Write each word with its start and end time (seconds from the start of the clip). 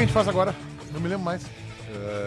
Que 0.00 0.04
a 0.04 0.06
gente 0.06 0.14
faz 0.14 0.28
agora? 0.28 0.54
Não 0.92 1.00
me 1.00 1.08
lembro 1.08 1.24
mais. 1.24 1.42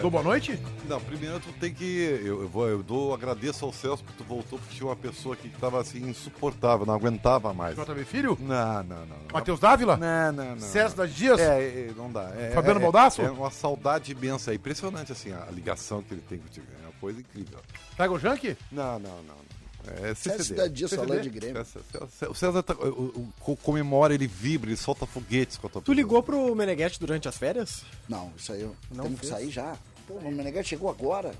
Dou 0.00 0.10
boa 0.10 0.22
noite? 0.22 0.60
Não, 0.88 1.00
primeiro 1.00 1.40
tu 1.40 1.52
tem 1.54 1.72
que. 1.72 2.20
Eu, 2.22 2.42
eu 2.42 2.48
vou, 2.48 2.68
eu 2.68 2.82
dou, 2.82 3.12
agradeço 3.12 3.64
ao 3.64 3.72
Celso 3.72 4.04
porque 4.04 4.22
tu 4.22 4.24
voltou, 4.24 4.58
porque 4.58 4.76
tinha 4.76 4.86
uma 4.86 4.94
pessoa 4.94 5.34
aqui 5.34 5.48
que 5.48 5.58
tava 5.58 5.80
assim 5.80 6.08
insuportável, 6.08 6.86
não 6.86 6.94
aguentava 6.94 7.52
mais. 7.52 7.74
JB 7.74 8.04
Filho? 8.04 8.38
Não, 8.40 8.84
não, 8.84 8.96
não. 8.96 9.06
não. 9.06 9.16
Matheus 9.32 9.58
Dávila? 9.58 9.96
Não, 9.96 10.32
não, 10.32 10.50
não. 10.50 10.60
César 10.60 10.94
das 10.94 11.14
Dias? 11.14 11.40
É, 11.40 11.88
é, 11.88 11.92
não 11.96 12.12
dá. 12.12 12.30
É, 12.36 12.52
Fabiano 12.54 12.78
é, 12.78 12.82
Baldasso? 12.82 13.22
É 13.22 13.30
uma 13.30 13.50
saudade 13.50 14.12
imensa. 14.12 14.52
É 14.52 14.54
impressionante, 14.54 15.10
assim, 15.10 15.32
a 15.32 15.50
ligação 15.50 16.02
que 16.02 16.14
ele 16.14 16.22
tem 16.28 16.38
contigo. 16.38 16.66
É 16.80 16.86
uma 16.86 16.92
coisa 17.00 17.18
incrível. 17.18 17.58
Tiger 17.96 18.18
Junk? 18.18 18.56
Não, 18.70 18.98
não, 19.00 19.10
não. 19.10 19.22
não. 19.22 19.53
É 20.02 20.14
CCD. 20.14 20.54
da 20.54 20.66
Dias 20.68 20.90
CCD? 20.90 21.06
falando 21.08 21.22
de 21.22 21.30
Grêmio. 21.30 21.64
César- 21.64 21.80
César- 22.10 22.30
O 22.30 22.34
César 22.34 22.62
tá, 22.62 22.74
o- 22.74 23.32
o- 23.46 23.56
comemora, 23.56 24.14
ele 24.14 24.26
vibra, 24.26 24.70
ele 24.70 24.76
solta 24.76 25.04
foguetes 25.06 25.56
com 25.56 25.66
a 25.66 25.70
tua 25.70 25.82
Tu 25.82 25.92
ligou 25.92 26.22
pro 26.22 26.54
Meneghetti 26.54 26.98
durante 27.00 27.28
as 27.28 27.36
férias? 27.36 27.82
Não, 28.08 28.32
isso 28.36 28.52
aí 28.52 28.62
eu 28.62 28.74
Não 28.90 29.04
temos 29.04 29.20
que 29.20 29.26
fez? 29.26 29.38
sair 29.38 29.50
já. 29.50 29.76
Pô, 30.06 30.14
o 30.14 30.30
Meneghetti 30.32 30.70
chegou 30.70 30.90
agora. 30.90 31.34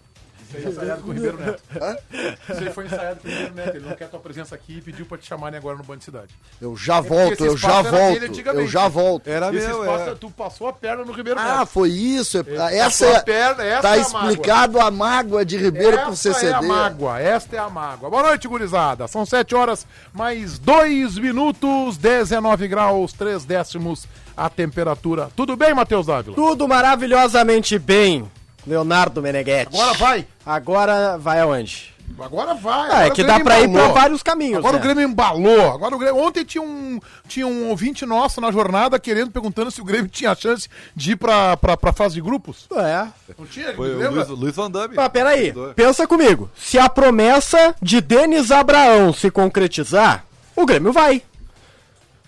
Isso 0.48 0.56
aí 0.56 0.64
é 0.64 0.69
ensaiado 0.69 1.03
com 1.03 1.09
o 1.11 1.12
Ribeiro 1.12 1.39
Neto. 1.39 1.62
Hã? 1.81 1.97
Isso 2.12 2.61
aí 2.61 2.73
foi 2.73 2.87
ensaiado 2.87 3.20
com 3.20 3.28
o 3.28 3.31
Ribeiro 3.31 3.55
Neto. 3.55 3.77
Ele 3.77 3.87
não 3.89 3.97
quer 3.97 4.09
tua 4.09 4.20
presença 4.20 4.55
aqui 4.55 4.78
e 4.78 4.81
pediu 4.81 5.06
pra 5.06 5.19
te 5.19 5.27
chamarem 5.27 5.59
agora 5.59 5.77
no 5.77 5.84
Band 5.84 6.01
Cidade. 6.01 6.34
Eu 6.61 6.77
já 6.77 7.03
porque 7.03 7.09
volto, 7.09 7.45
eu 7.45 7.56
já 7.56 7.83
volto. 7.83 8.23
Eu 8.55 8.67
já 8.69 8.89
volto. 8.89 9.28
Era 9.28 9.55
Esse 9.55 9.67
meu, 9.69 9.84
espaço, 9.84 10.11
é. 10.11 10.14
tu 10.14 10.31
passou 10.31 10.69
a 10.69 10.73
perna 10.73 11.05
no 11.05 11.12
Ribeiro 11.12 11.39
Ah, 11.41 11.59
Neto. 11.59 11.67
foi 11.69 11.91
isso. 11.91 12.39
Ele 12.39 12.56
Essa 12.56 13.06
a 13.06 13.11
é. 13.14 13.20
perna, 13.20 13.62
essa 13.64 13.83
Tá 13.83 13.97
é 13.97 14.01
a 14.01 14.09
mágoa. 14.09 14.20
explicado 14.31 14.81
a 14.81 14.91
mágoa 14.91 15.45
de 15.45 15.56
Ribeiro 15.56 15.98
com 15.98 16.11
o 16.11 16.12
Esta 16.12 16.33
CCD. 16.34 16.53
é 16.53 16.55
a 16.55 16.62
mágoa, 16.62 17.20
esta 17.20 17.56
é 17.56 17.58
a 17.58 17.69
mágoa. 17.69 18.11
Boa 18.11 18.23
noite, 18.23 18.47
gurizada. 18.48 19.06
São 19.08 19.25
7 19.27 19.55
horas 19.55 19.86
mais 20.12 20.58
2 20.58 21.19
minutos, 21.19 21.97
19 21.97 22.69
graus, 22.69 23.12
3 23.12 23.45
décimos 23.45 24.06
a 24.36 24.48
temperatura. 24.51 25.29
Tudo 25.36 25.56
bem, 25.56 25.73
Matheus 25.75 26.06
Dávila? 26.06 26.34
Tudo 26.34 26.67
maravilhosamente 26.67 27.79
bem, 27.79 28.31
Leonardo 28.67 29.20
Meneghetti. 29.23 29.77
Agora 29.77 29.93
vai. 29.95 30.27
Agora 30.45 31.19
vai 31.19 31.41
aonde? 31.41 31.93
Agora 32.19 32.55
vai. 32.55 32.81
Ah, 32.81 32.84
Agora 32.84 33.07
é 33.07 33.11
que 33.11 33.25
dá 33.25 33.41
pra 33.41 33.61
ir 33.61 33.65
embalou. 33.69 33.93
pra 33.93 34.03
vários 34.03 34.23
caminhos, 34.23 34.59
Agora 34.59 34.75
né? 34.75 34.79
o 34.79 34.83
Grêmio 34.83 35.09
embalou. 35.09 35.73
Agora 35.73 35.97
o 35.97 35.98
Grêmio... 35.98 36.23
Ontem 36.23 36.45
tinha 36.45 36.62
um, 36.62 37.01
tinha 37.27 37.47
um 37.47 37.70
ouvinte 37.70 38.05
nosso 38.05 38.41
na 38.42 38.53
jornada 38.53 38.98
querendo, 39.01 39.31
perguntando 39.31 39.70
se 39.70 39.81
o 39.81 39.85
Grêmio 39.85 40.09
tinha 40.09 40.35
chance 40.35 40.69
de 40.95 41.12
ir 41.12 41.17
pra, 41.17 41.57
pra, 41.57 41.77
pra 41.77 41.92
fase 41.95 42.15
de 42.15 42.20
grupos. 42.20 42.67
É. 42.77 43.09
Não 43.39 43.47
tinha? 43.47 43.75
Foi 43.75 43.95
o? 43.95 44.11
Luiz, 44.11 44.29
Luiz 44.29 44.55
Van 44.55 44.70
Damme. 44.70 44.95
Mas 44.95 45.09
peraí, 45.09 45.53
pensa 45.75 46.07
comigo. 46.07 46.51
Se 46.57 46.79
a 46.79 46.89
promessa 46.91 47.75
de 47.81 48.01
Denis 48.03 48.51
Abraão 48.51 49.13
se 49.13 49.31
concretizar, 49.31 50.25
o 50.55 50.67
Grêmio 50.67 50.92
vai. 50.92 51.23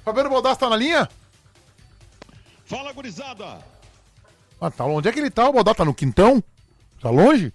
Fabiano 0.04 0.30
Baldassi 0.30 0.58
tá 0.60 0.70
na 0.70 0.76
linha? 0.76 1.06
Fala, 2.64 2.92
gurizada! 2.92 3.58
Ah, 4.60 4.70
tá. 4.70 4.84
Onde 4.84 5.08
é 5.08 5.12
que 5.12 5.18
ele 5.18 5.30
tá? 5.30 5.48
O 5.48 5.52
Baldassi 5.52 5.78
tá 5.78 5.84
no 5.84 5.94
quintão? 5.94 6.42
Tá 7.00 7.10
longe? 7.10 7.52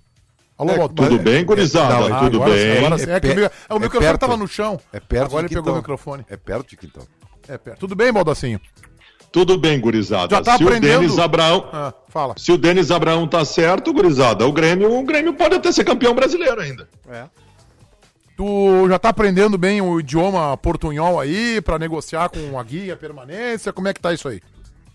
Alô, 0.58 0.72
É? 0.74 0.88
Tudo 0.90 1.18
bem, 1.18 1.44
gurizada? 1.44 2.08
Não, 2.10 2.16
Ah, 2.16 2.20
Tudo 2.22 2.38
agora, 2.44 2.54
bem? 2.54 2.78
Agora, 2.78 2.98
sim. 3.00 3.10
é, 3.12 3.20
que 3.20 3.28
o, 3.28 3.32
É 3.32 3.36
meu- 3.36 3.50
pe- 3.50 3.56
o 3.56 3.76
é 3.76 3.80
microfone 3.80 4.06
perto. 4.06 4.20
tava 4.20 4.38
no 4.38 4.48
chão. 4.48 4.80
É 4.94 5.00
perto 5.00 5.26
Agora 5.26 5.48
de 5.48 5.54
ele 5.54 5.62
pegou 5.62 5.62
o 5.62 5.64
Quintão. 5.64 5.76
microfone. 5.78 6.26
É 6.30 6.38
perto 6.38 6.70
de 6.70 6.78
Quintão. 6.78 7.04
É 7.48 7.58
perto. 7.58 7.80
Tudo 7.80 7.96
bem, 7.96 8.14
Baldacinho? 8.14 8.62
Tudo 9.32 9.58
bem, 9.58 9.80
gurizada. 9.80 10.36
Já 10.36 10.42
tá 10.44 10.58
se 10.58 10.64
aprendendo? 10.64 10.98
o 10.98 11.02
Denis 11.02 11.18
Abraão, 11.18 11.68
Ah, 11.74 11.94
fala. 12.10 12.36
se 12.38 12.52
o 12.52 12.58
Denis 12.58 12.92
Abraão 12.92 13.28
tá 13.28 13.44
certo, 13.46 13.92
gurizada, 13.94 14.46
o 14.46 14.52
Grêmio, 14.52 14.94
o 14.96 15.04
Grêmio 15.04 15.34
pode 15.34 15.56
até 15.56 15.72
ser 15.72 15.84
campeão 15.86 16.14
brasileiro 16.14 16.60
ainda. 16.62 16.88
Tu 18.38 18.88
já 18.90 18.98
tá 19.00 19.10
aprendendo 19.10 19.58
bem 19.58 19.82
o 19.82 20.00
idioma 20.00 20.56
portunhol 20.58 21.20
aí 21.20 21.62
pra 21.62 21.78
negociar 21.78 22.30
com 22.30 22.58
a 22.60 22.64
guia, 22.64 22.94
a 22.94 22.98
permanência? 22.98 23.72
Como 23.74 23.88
é 23.88 23.94
que 23.94 24.00
tá 24.02 24.14
isso 24.14 24.28
aí? 24.28 24.42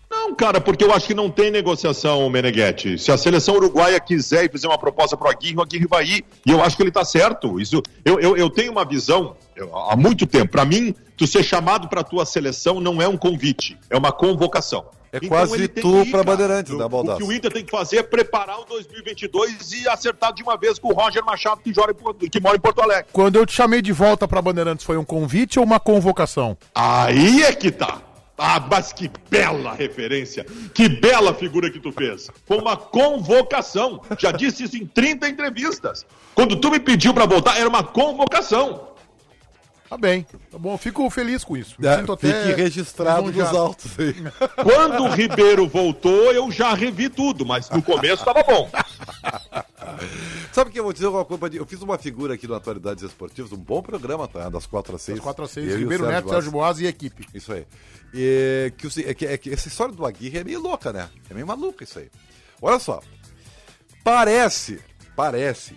Não, 0.09 0.33
cara, 0.35 0.59
porque 0.61 0.83
eu 0.83 0.93
acho 0.93 1.05
que 1.07 1.13
não 1.13 1.29
tem 1.29 1.51
negociação, 1.51 2.29
Meneghetti. 2.29 2.97
Se 2.97 3.11
a 3.11 3.17
seleção 3.17 3.55
uruguaia 3.55 3.99
quiser 3.99 4.45
e 4.45 4.49
fizer 4.49 4.67
uma 4.67 4.77
proposta 4.77 5.17
pro 5.17 5.29
Aguirre, 5.29 5.57
o 5.57 5.61
Aguirre 5.61 5.87
vai 5.87 6.05
ir. 6.05 6.25
E 6.45 6.51
eu 6.51 6.61
acho 6.63 6.77
que 6.77 6.83
ele 6.83 6.91
tá 6.91 7.03
certo. 7.03 7.59
Isso, 7.59 7.81
eu, 8.05 8.19
eu, 8.19 8.37
eu 8.37 8.49
tenho 8.49 8.71
uma 8.71 8.85
visão 8.85 9.35
eu- 9.55 9.75
há 9.75 9.95
muito 9.95 10.25
tempo. 10.25 10.51
Pra 10.51 10.63
mim, 10.65 10.95
tu 11.17 11.27
ser 11.27 11.43
chamado 11.43 11.87
pra 11.89 12.03
tua 12.03 12.25
seleção 12.25 12.79
não 12.79 13.01
é 13.01 13.07
um 13.07 13.17
convite, 13.17 13.77
é 13.89 13.97
uma 13.97 14.11
convocação. 14.11 14.85
É 15.11 15.21
quase 15.21 15.53
ele 15.53 15.67
tem 15.69 15.81
tu 15.81 15.89
que 15.91 16.09
ir, 16.09 16.11
pra 16.11 16.23
cara. 16.23 16.23
Bandeirantes, 16.37 16.73
O- 16.73 16.77
né, 16.77 16.87
Baldassi? 16.87 17.23
O 17.23 17.25
que 17.27 17.33
o 17.33 17.35
Inter 17.35 17.51
tem 17.51 17.63
que 17.65 17.71
fazer 17.71 17.97
é 17.97 18.03
preparar 18.03 18.59
o 18.59 18.65
2022 18.65 19.71
e 19.71 19.87
acertar 19.87 20.33
de 20.33 20.43
uma 20.43 20.57
vez 20.57 20.77
com 20.79 20.89
o 20.89 20.93
Roger 20.93 21.23
Machado, 21.23 21.61
que, 21.63 21.73
joga 21.73 21.91
em 21.91 21.95
Porto- 21.95 22.29
que 22.29 22.39
mora 22.39 22.57
em 22.57 22.59
Porto 22.59 22.81
Alegre. 22.81 23.05
Quando 23.13 23.37
eu 23.37 23.45
te 23.45 23.53
chamei 23.53 23.81
de 23.81 23.91
volta 23.93 24.27
pra 24.27 24.41
Bandeirantes, 24.41 24.85
foi 24.85 24.97
um 24.97 25.05
convite 25.05 25.59
ou 25.59 25.65
uma 25.65 25.79
convocação? 25.79 26.57
Aí 26.75 27.41
é 27.43 27.53
que 27.53 27.71
tá. 27.71 28.01
Ah, 28.37 28.59
mas 28.59 28.93
que 28.93 29.09
bela 29.29 29.73
referência. 29.73 30.45
Que 30.73 30.87
bela 30.87 31.33
figura 31.33 31.71
que 31.71 31.79
tu 31.79 31.91
fez. 31.91 32.29
Foi 32.45 32.59
uma 32.59 32.77
convocação. 32.77 33.99
Já 34.19 34.31
disse 34.31 34.63
isso 34.63 34.77
em 34.77 34.85
30 34.85 35.27
entrevistas. 35.27 36.05
Quando 36.35 36.55
tu 36.55 36.69
me 36.69 36.79
pediu 36.79 37.13
pra 37.15 37.25
voltar, 37.25 37.57
era 37.57 37.67
uma 37.67 37.83
convocação. 37.83 38.86
Tá 39.89 39.97
bem. 39.97 40.25
Tá 40.51 40.57
bom, 40.57 40.73
eu 40.73 40.77
fico 40.77 41.09
feliz 41.09 41.43
com 41.43 41.55
isso. 41.55 41.75
É, 41.81 41.97
sinto 41.97 42.11
até 42.11 42.43
fique 42.43 42.61
registrado 42.61 43.31
nos 43.31 43.53
autos 43.53 43.97
aí. 43.97 44.15
Quando 44.61 45.03
o 45.03 45.09
Ribeiro 45.09 45.67
voltou, 45.67 46.33
eu 46.33 46.51
já 46.51 46.73
revi 46.73 47.07
tudo, 47.09 47.45
mas 47.45 47.69
no 47.69 47.81
começo 47.81 48.25
tava 48.25 48.43
bom. 48.43 48.69
Sabe 50.51 50.71
que 50.71 50.79
eu 50.79 50.83
vou 50.83 50.91
dizer 50.91 51.07
uma 51.07 51.23
coisa? 51.23 51.55
Eu 51.55 51.65
fiz 51.65 51.81
uma 51.81 51.97
figura 51.97 52.33
aqui 52.33 52.47
no 52.47 52.55
Atualidades 52.55 53.03
Esportivas, 53.03 53.51
um 53.51 53.57
bom 53.57 53.81
programa, 53.81 54.27
tá? 54.27 54.49
Das 54.49 54.65
4 54.65 54.95
às 54.95 55.01
6. 55.03 55.17
Das 55.17 55.23
4 55.23 55.45
a 55.45 55.47
6, 55.47 55.67
Eu 55.67 55.71
e 55.71 55.75
o 55.75 55.79
Ribeiro 55.79 56.03
Sérgio 56.03 56.15
Neto, 56.15 56.29
Sérgio 56.29 56.51
Boas 56.51 56.79
e 56.79 56.85
equipe. 56.85 57.27
Isso 57.33 57.53
aí. 57.53 57.65
E, 58.13 58.73
que, 58.77 58.87
o 58.87 58.91
é 59.05 59.13
que, 59.13 59.25
é 59.25 59.37
que 59.37 59.53
essa 59.53 59.67
história 59.67 59.93
do 59.93 60.05
Aguirre 60.05 60.39
é 60.39 60.43
meio 60.43 60.59
louca, 60.61 60.91
né? 60.91 61.09
É 61.29 61.33
meio 61.33 61.47
maluca 61.47 61.83
isso 61.83 61.99
aí. 61.99 62.09
Olha 62.61 62.79
só. 62.79 63.01
Parece, 64.03 64.81
parece 65.15 65.75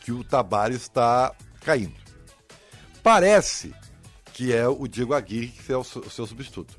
que 0.00 0.12
o 0.12 0.24
Tabari 0.24 0.74
está 0.74 1.32
caindo. 1.60 1.99
Parece 3.02 3.74
que 4.32 4.52
é 4.54 4.66
o 4.68 4.86
Diego 4.86 5.14
Aguirre 5.14 5.48
que 5.48 5.72
é 5.72 5.76
o, 5.76 5.84
seu- 5.84 6.02
o 6.02 6.10
substituto. 6.10 6.76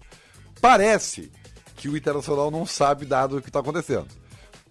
Parece 0.60 1.32
que 1.76 1.90
o 1.90 1.98
Internacional 1.98 2.52
não 2.52 2.66
sabe 2.66 3.06
nada 3.06 3.36
do 3.36 3.42
que 3.42 3.50
está 3.50 3.60
acontecendo. 3.60 4.08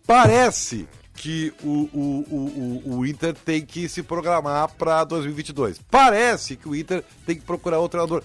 Parece 0.06 0.88
que 1.14 1.52
o, 1.62 1.68
o, 1.92 2.26
o, 2.30 2.82
o, 2.94 2.98
o 2.98 3.06
Inter 3.06 3.34
tem 3.34 3.64
que 3.64 3.88
se 3.88 4.02
programar 4.02 4.72
para 4.74 5.04
2022. 5.04 5.80
Parece 5.90 6.56
que 6.56 6.68
o 6.68 6.74
Inter 6.74 7.04
tem 7.26 7.36
que 7.36 7.42
procurar 7.42 7.78
outro 7.78 7.98
treinador. 7.98 8.24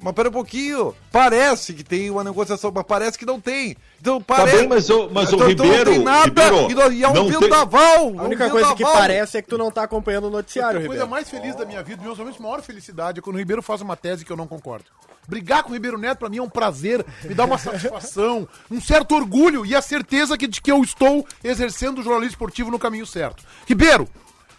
Mas 0.00 0.12
pera 0.12 0.28
um 0.28 0.32
pouquinho. 0.32 0.94
Parece 1.10 1.72
que 1.72 1.82
tem 1.82 2.10
uma 2.10 2.22
negociação, 2.22 2.70
mas 2.74 2.84
parece 2.86 3.18
que 3.18 3.24
não 3.24 3.40
tem. 3.40 3.74
Então 4.00 4.20
parece. 4.20 4.58
bem, 4.58 4.68
mas 4.68 4.90
o- 4.90 5.08
mas 5.10 5.32
o 5.32 5.36
então, 5.36 5.50
então 5.50 5.64
Ribeiro- 5.66 5.90
não 5.90 5.96
tem 5.96 6.04
nada. 6.04 6.44
Ribeiro, 6.66 6.92
e, 6.92 6.96
e 6.98 7.04
é 7.04 7.08
um 7.08 7.14
não 7.14 7.30
tem- 7.30 7.40
vendaval. 7.40 8.18
A 8.18 8.22
única 8.24 8.50
coisa 8.50 8.74
que 8.74 8.82
parece 8.82 9.38
é 9.38 9.42
que 9.42 9.48
tu 9.48 9.56
não 9.56 9.70
tá 9.70 9.82
acompanhando 9.84 10.24
o 10.26 10.30
noticiário, 10.30 10.80
A 10.80 10.86
coisa 10.86 11.04
Ribeiro. 11.04 11.08
mais 11.08 11.30
feliz 11.30 11.54
da 11.56 11.64
minha 11.64 11.82
vida, 11.82 12.02
meus 12.02 12.18
de 12.18 12.42
maior 12.42 12.60
felicidade, 12.60 13.20
é 13.20 13.22
quando 13.22 13.36
o 13.36 13.38
Ribeiro 13.38 13.62
faz 13.62 13.80
uma 13.80 13.96
tese 13.96 14.24
que 14.24 14.30
eu 14.32 14.36
não 14.36 14.46
concordo. 14.46 14.84
Brigar 15.26 15.62
com 15.62 15.70
o 15.70 15.72
Ribeiro 15.72 15.96
Neto 15.96 16.18
pra 16.18 16.28
mim 16.28 16.36
é 16.36 16.42
um 16.42 16.50
prazer, 16.50 17.02
me 17.22 17.32
dá 17.32 17.46
uma 17.46 17.56
satisfação, 17.56 18.46
um 18.70 18.80
certo 18.80 19.14
orgulho 19.14 19.64
e 19.64 19.74
a 19.74 19.80
certeza 19.80 20.36
que, 20.36 20.46
de 20.46 20.60
que 20.60 20.70
eu 20.70 20.82
estou 20.82 21.26
exercendo 21.42 22.00
o 22.00 22.02
jornalismo 22.02 22.32
esportivo 22.32 22.70
no 22.70 22.78
caminho 22.78 23.06
certo. 23.06 23.42
Ribeiro, 23.66 24.06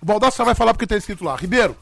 o 0.02 0.06
Baldassi 0.06 0.38
só 0.38 0.44
vai 0.44 0.56
falar 0.56 0.74
porque 0.74 0.88
tá 0.88 0.98
escrito 0.98 1.24
lá. 1.24 1.36
Ribeiro, 1.36 1.78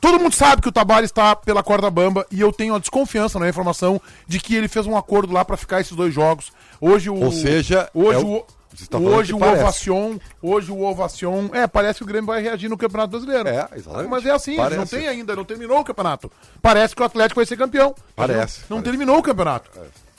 todo 0.00 0.18
mundo 0.20 0.34
sabe 0.34 0.62
que 0.62 0.68
o 0.68 0.72
Tabari 0.72 1.04
está 1.04 1.34
pela 1.36 1.62
corda 1.62 1.90
bamba 1.90 2.26
e 2.30 2.40
eu 2.40 2.52
tenho 2.52 2.74
a 2.74 2.78
desconfiança 2.78 3.38
na 3.38 3.48
informação 3.48 4.00
de 4.26 4.38
que 4.40 4.54
ele 4.54 4.68
fez 4.68 4.86
um 4.86 4.96
acordo 4.96 5.32
lá 5.32 5.44
pra 5.44 5.56
ficar 5.56 5.80
esses 5.80 5.96
dois 5.96 6.12
jogos. 6.14 6.52
Hoje 6.80 7.10
o 7.10 7.14
Ou 7.22 7.32
seja, 7.32 7.88
hoje 7.94 8.20
é 8.20 8.24
o- 8.24 8.36
o 8.38 8.46
tá 8.88 8.98
hoje 8.98 9.34
o 9.34 9.38
parece. 9.38 9.62
Ovacion, 9.62 10.16
hoje 10.40 10.70
o 10.72 10.80
Ovacion, 10.82 11.48
é, 11.52 11.66
parece 11.66 11.98
que 11.98 12.04
o 12.04 12.06
Grêmio 12.06 12.26
vai 12.28 12.40
reagir 12.40 12.68
no 12.70 12.78
Campeonato 12.78 13.10
Brasileiro. 13.10 13.48
É, 13.48 13.68
exatamente. 13.76 14.08
Mas 14.08 14.24
é 14.24 14.30
assim, 14.30 14.56
Parece. 14.56 14.76
não 14.78 14.86
tem 14.86 15.06
ainda, 15.08 15.36
não 15.36 15.44
terminou 15.44 15.78
o 15.80 15.84
campeonato. 15.84 16.30
Parece 16.62 16.94
que 16.96 17.02
o 17.02 17.04
Atlético 17.04 17.40
vai 17.40 17.46
ser 17.46 17.56
campeão. 17.56 17.94
Parece, 18.16 18.60
Não, 18.70 18.76
não 18.76 18.82
parece. 18.82 18.90
Terminou 18.98 19.18
o 19.18 19.22
campeonato. 19.22 19.70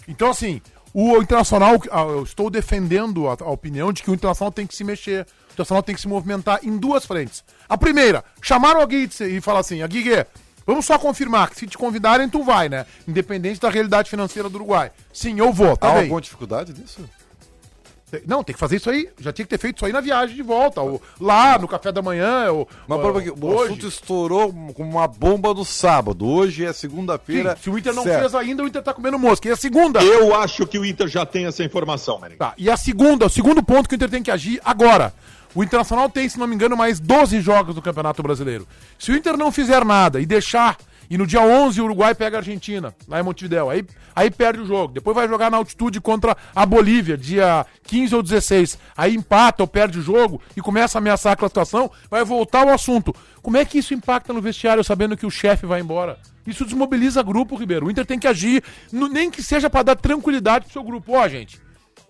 Então, 0.07 0.29
assim, 0.29 0.61
o 0.93 1.17
Internacional, 1.17 1.75
ah, 1.91 2.01
eu 2.01 2.23
estou 2.23 2.49
defendendo 2.49 3.27
a, 3.29 3.37
a 3.39 3.49
opinião 3.49 3.91
de 3.93 4.03
que 4.03 4.11
o 4.11 4.13
Internacional 4.13 4.51
tem 4.51 4.67
que 4.67 4.75
se 4.75 4.83
mexer. 4.83 5.25
O 5.51 5.53
Internacional 5.53 5.83
tem 5.83 5.93
que 5.93 6.01
se 6.01 6.07
movimentar 6.07 6.59
em 6.63 6.77
duas 6.77 7.05
frentes. 7.05 7.43
A 7.67 7.77
primeira, 7.77 8.23
chamar 8.41 8.77
o 8.77 8.81
Aguirre 8.81 9.09
e 9.27 9.41
falar 9.41 9.59
assim, 9.59 9.81
Aguirre, 9.81 10.25
vamos 10.65 10.85
só 10.85 10.97
confirmar 10.97 11.49
que 11.49 11.59
se 11.59 11.67
te 11.67 11.77
convidarem, 11.77 12.29
tu 12.29 12.41
vai, 12.43 12.69
né? 12.69 12.85
Independente 13.07 13.59
da 13.59 13.69
realidade 13.69 14.09
financeira 14.09 14.47
do 14.49 14.55
Uruguai. 14.55 14.91
Sim, 15.13 15.39
eu 15.39 15.51
vou, 15.51 15.75
tá 15.75 15.89
Há 15.89 15.93
bem. 15.93 16.01
alguma 16.03 16.21
dificuldade 16.21 16.73
nisso? 16.73 17.01
Não, 18.27 18.43
tem 18.43 18.53
que 18.53 18.59
fazer 18.59 18.75
isso 18.75 18.89
aí. 18.89 19.07
Já 19.21 19.31
tinha 19.31 19.45
que 19.45 19.49
ter 19.49 19.57
feito 19.57 19.77
isso 19.77 19.85
aí 19.85 19.93
na 19.93 20.01
viagem 20.01 20.35
de 20.35 20.41
volta. 20.41 20.81
Ou 20.81 21.01
lá, 21.17 21.57
no 21.57 21.65
café 21.65 21.93
da 21.93 22.01
manhã. 22.01 22.51
Ou, 22.51 22.67
Mas 22.85 22.99
ou- 22.99 23.17
aqui, 23.17 23.29
o 23.29 23.45
hoje. 23.45 23.63
assunto 23.67 23.87
estourou 23.87 24.53
como 24.73 24.89
uma 24.91 25.07
bomba 25.07 25.53
no 25.53 25.63
sábado. 25.63 26.27
Hoje 26.27 26.65
é 26.65 26.73
segunda-feira. 26.73 27.57
Se 27.61 27.69
o 27.69 27.77
Inter 27.77 27.93
não 27.93 28.03
certo. 28.03 28.19
fez 28.19 28.35
ainda, 28.35 28.63
o 28.63 28.67
Inter 28.67 28.81
tá 28.83 28.93
comendo 28.93 29.17
mosca. 29.17 29.47
E 29.47 29.51
a 29.53 29.55
segunda. 29.55 30.03
Eu 30.03 30.35
acho 30.35 30.67
que 30.67 30.77
o 30.77 30.83
Inter 30.83 31.07
já 31.07 31.25
tem 31.25 31.45
essa 31.45 31.63
informação, 31.63 32.15
Meneghete. 32.17 32.37
Tá, 32.39 32.53
e 32.57 32.69
a 32.69 32.75
segunda, 32.75 33.27
o 33.27 33.29
segundo 33.29 33.63
ponto 33.63 33.87
que 33.87 33.95
o 33.95 33.97
Inter 33.97 34.09
tem 34.09 34.21
que 34.21 34.29
agir 34.31 34.59
agora. 34.65 35.13
O 35.53 35.63
Internacional 35.63 36.09
tem, 36.09 36.29
se 36.29 36.39
não 36.39 36.47
me 36.47 36.55
engano, 36.55 36.77
mais 36.77 36.99
12 36.99 37.41
jogos 37.41 37.75
do 37.75 37.81
Campeonato 37.81 38.23
Brasileiro. 38.23 38.67
Se 38.97 39.11
o 39.11 39.15
Inter 39.15 39.35
não 39.35 39.51
fizer 39.51 39.83
nada 39.83 40.21
e 40.21 40.25
deixar, 40.25 40.77
e 41.09 41.17
no 41.17 41.27
dia 41.27 41.41
11 41.41 41.81
o 41.81 41.83
Uruguai 41.83 42.15
pega 42.15 42.37
a 42.37 42.39
Argentina, 42.39 42.95
lá 43.05 43.19
em 43.19 43.23
Montevidéu, 43.23 43.69
aí, 43.69 43.85
aí 44.15 44.31
perde 44.31 44.61
o 44.61 44.65
jogo. 44.65 44.93
Depois 44.93 45.13
vai 45.13 45.27
jogar 45.27 45.51
na 45.51 45.57
altitude 45.57 45.99
contra 45.99 46.37
a 46.55 46.65
Bolívia, 46.65 47.17
dia 47.17 47.65
15 47.83 48.15
ou 48.15 48.23
16. 48.23 48.79
Aí 48.95 49.13
empata 49.13 49.61
ou 49.61 49.67
perde 49.67 49.99
o 49.99 50.01
jogo 50.01 50.41
e 50.55 50.61
começa 50.61 50.97
a 50.97 50.99
ameaçar 50.99 51.33
a 51.33 51.35
classificação, 51.35 51.91
vai 52.09 52.23
voltar 52.23 52.61
ao 52.61 52.69
assunto. 52.69 53.13
Como 53.41 53.57
é 53.57 53.65
que 53.65 53.77
isso 53.77 53.93
impacta 53.93 54.31
no 54.31 54.41
vestiário 54.41 54.85
sabendo 54.85 55.17
que 55.17 55.25
o 55.25 55.31
chefe 55.31 55.65
vai 55.65 55.81
embora? 55.81 56.17
Isso 56.47 56.63
desmobiliza 56.63 57.21
grupo, 57.21 57.57
Ribeiro. 57.57 57.87
O 57.87 57.91
Inter 57.91 58.05
tem 58.05 58.17
que 58.17 58.27
agir, 58.27 58.63
nem 58.89 59.29
que 59.29 59.43
seja 59.43 59.69
para 59.69 59.83
dar 59.83 59.95
tranquilidade 59.97 60.63
pro 60.63 60.73
seu 60.73 60.83
grupo. 60.83 61.11
Ó, 61.11 61.27
gente, 61.27 61.59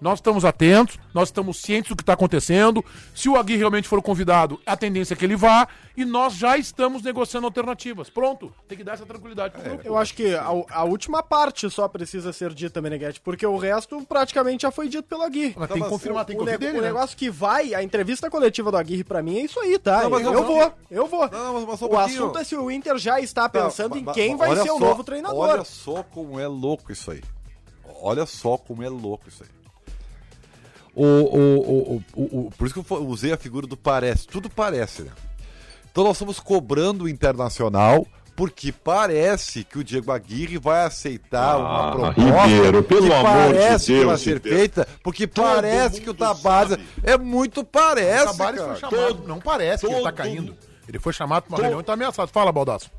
nós 0.01 0.18
estamos 0.19 0.44
atentos, 0.44 0.98
nós 1.13 1.30
estamos 1.30 1.62
cientes 1.62 1.89
do 1.89 1.95
que 1.95 2.01
está 2.01 2.13
acontecendo. 2.13 2.83
Se 3.15 3.30
o 3.30 3.38
Aguirre 3.38 3.59
realmente 3.59 3.88
for 3.88 4.01
convidado, 4.01 4.59
a 4.65 4.75
tendência 4.75 5.13
é 5.13 5.18
que 5.18 5.24
ele 5.24 5.36
vá. 5.36 5.68
E 5.95 6.03
nós 6.06 6.33
já 6.33 6.57
estamos 6.57 7.03
negociando 7.03 7.45
alternativas. 7.45 8.09
Pronto, 8.09 8.51
tem 8.68 8.77
que 8.77 8.83
dar 8.83 8.94
essa 8.94 9.06
tranquilidade 9.06 9.53
pro 9.53 9.62
grupo. 9.63 9.86
Eu 9.86 9.98
acho 9.98 10.13
que 10.15 10.33
a, 10.33 10.45
a 10.71 10.83
última 10.86 11.21
parte 11.21 11.69
só 11.69 11.88
precisa 11.88 12.33
ser 12.33 12.53
dita, 12.53 12.81
Meneghetti, 12.81 13.19
porque 13.21 13.45
o 13.45 13.57
resto 13.57 14.01
praticamente 14.07 14.63
já 14.63 14.71
foi 14.71 14.88
dito 14.89 15.03
pelo 15.03 15.21
Aguirre. 15.21 15.53
Mas 15.57 15.69
tem 15.69 15.83
que 15.83 15.89
confirmar, 15.89 16.25
tem 16.25 16.36
que 16.36 16.42
o, 16.42 16.45
ouvir 16.45 16.54
ne- 16.54 16.65
dele, 16.65 16.80
o 16.80 16.81
né? 16.81 16.88
negócio 16.88 17.15
que 17.15 17.30
vai, 17.30 17.74
a 17.75 17.83
entrevista 17.83 18.30
coletiva 18.30 18.71
do 18.71 18.77
Aguirre 18.77 19.04
pra 19.04 19.21
mim 19.21 19.38
é 19.38 19.42
isso 19.44 19.59
aí, 19.59 19.77
tá? 19.77 20.04
Não, 20.09 20.18
eu, 20.18 20.24
não, 20.25 20.33
eu 20.33 20.42
não. 20.42 20.47
vou, 20.47 20.74
eu 20.89 21.07
vou. 21.07 21.30
Não, 21.30 21.54
mas- 21.56 21.65
mas 21.65 21.80
só 21.80 21.86
um 21.88 21.94
o 21.94 22.00
assunto 22.00 22.38
é 22.39 22.44
se 22.44 22.56
o 22.56 22.71
Inter 22.71 22.97
já 22.97 23.19
está 23.19 23.47
pensando 23.50 23.97
em 23.97 24.06
quem 24.06 24.36
vai 24.38 24.56
ser 24.56 24.71
o 24.71 24.80
só- 24.80 24.80
novo 24.80 25.04
treinador. 25.04 25.38
Olha 25.38 25.63
só 25.63 26.01
como 26.04 26.39
é 26.39 26.47
louco 26.47 26.92
isso 26.92 27.12
aí. 27.12 27.21
Olha 28.01 28.25
só 28.25 28.57
como 28.57 28.81
é 28.81 28.89
louco 28.89 29.27
isso 29.27 29.44
aí. 29.44 29.50
O, 30.93 31.05
o, 31.05 31.38
o, 31.38 31.95
o, 31.95 32.03
o- 32.15 32.47
o- 32.47 32.51
por 32.57 32.65
isso 32.67 32.83
que 32.83 32.91
eu 32.93 33.07
usei 33.07 33.31
a 33.31 33.38
figura 33.38 33.65
do 33.65 33.77
parece. 33.77 34.27
Tudo 34.27 34.49
parece, 34.49 35.03
né? 35.03 35.11
Então 35.91 36.03
nós 36.03 36.13
estamos 36.17 36.39
cobrando 36.39 37.05
o 37.05 37.09
internacional 37.09 38.05
porque 38.35 38.71
parece 38.71 39.63
que 39.63 39.77
o 39.77 39.83
Diego 39.83 40.11
Aguirre 40.11 40.57
vai 40.57 40.85
aceitar 40.85 41.57
uma 41.57 41.89
Ah, 41.89 41.91
proposta 41.91 42.45
Ribeiro, 42.47 42.83
pelo 42.83 43.07
que 43.07 43.13
amor 43.13 43.23
de 43.23 43.53
parece 43.59 43.85
que 43.85 43.91
Deus, 43.93 44.05
vai 44.05 44.17
ser 44.17 44.33
Ribeiro. 44.35 44.57
feita, 44.57 44.88
porque 45.03 45.27
Todo 45.27 45.45
parece 45.45 46.01
que 46.01 46.09
o 46.09 46.13
Tabares 46.13 46.77
é 47.03 47.17
muito 47.17 47.63
parece, 47.63 48.23
O 48.23 48.31
Tabares 48.37 48.59
cara. 48.61 48.71
foi 48.71 48.79
chamado. 48.89 49.07
Todo- 49.15 49.27
não 49.27 49.39
parece 49.39 49.85
que 49.85 49.91
ele 49.94 50.01
tá 50.01 50.09
todo- 50.11 50.17
caindo. 50.17 50.57
Ele 50.87 50.99
foi 50.99 51.13
chamado 51.13 51.44
para 51.44 51.51
uma 51.51 51.57
todo- 51.57 51.63
reunião 51.63 51.81
e 51.81 51.83
tá 51.83 51.94
ameaçado. 51.94 52.29
Fala, 52.29 52.51
Baldaço. 52.51 52.89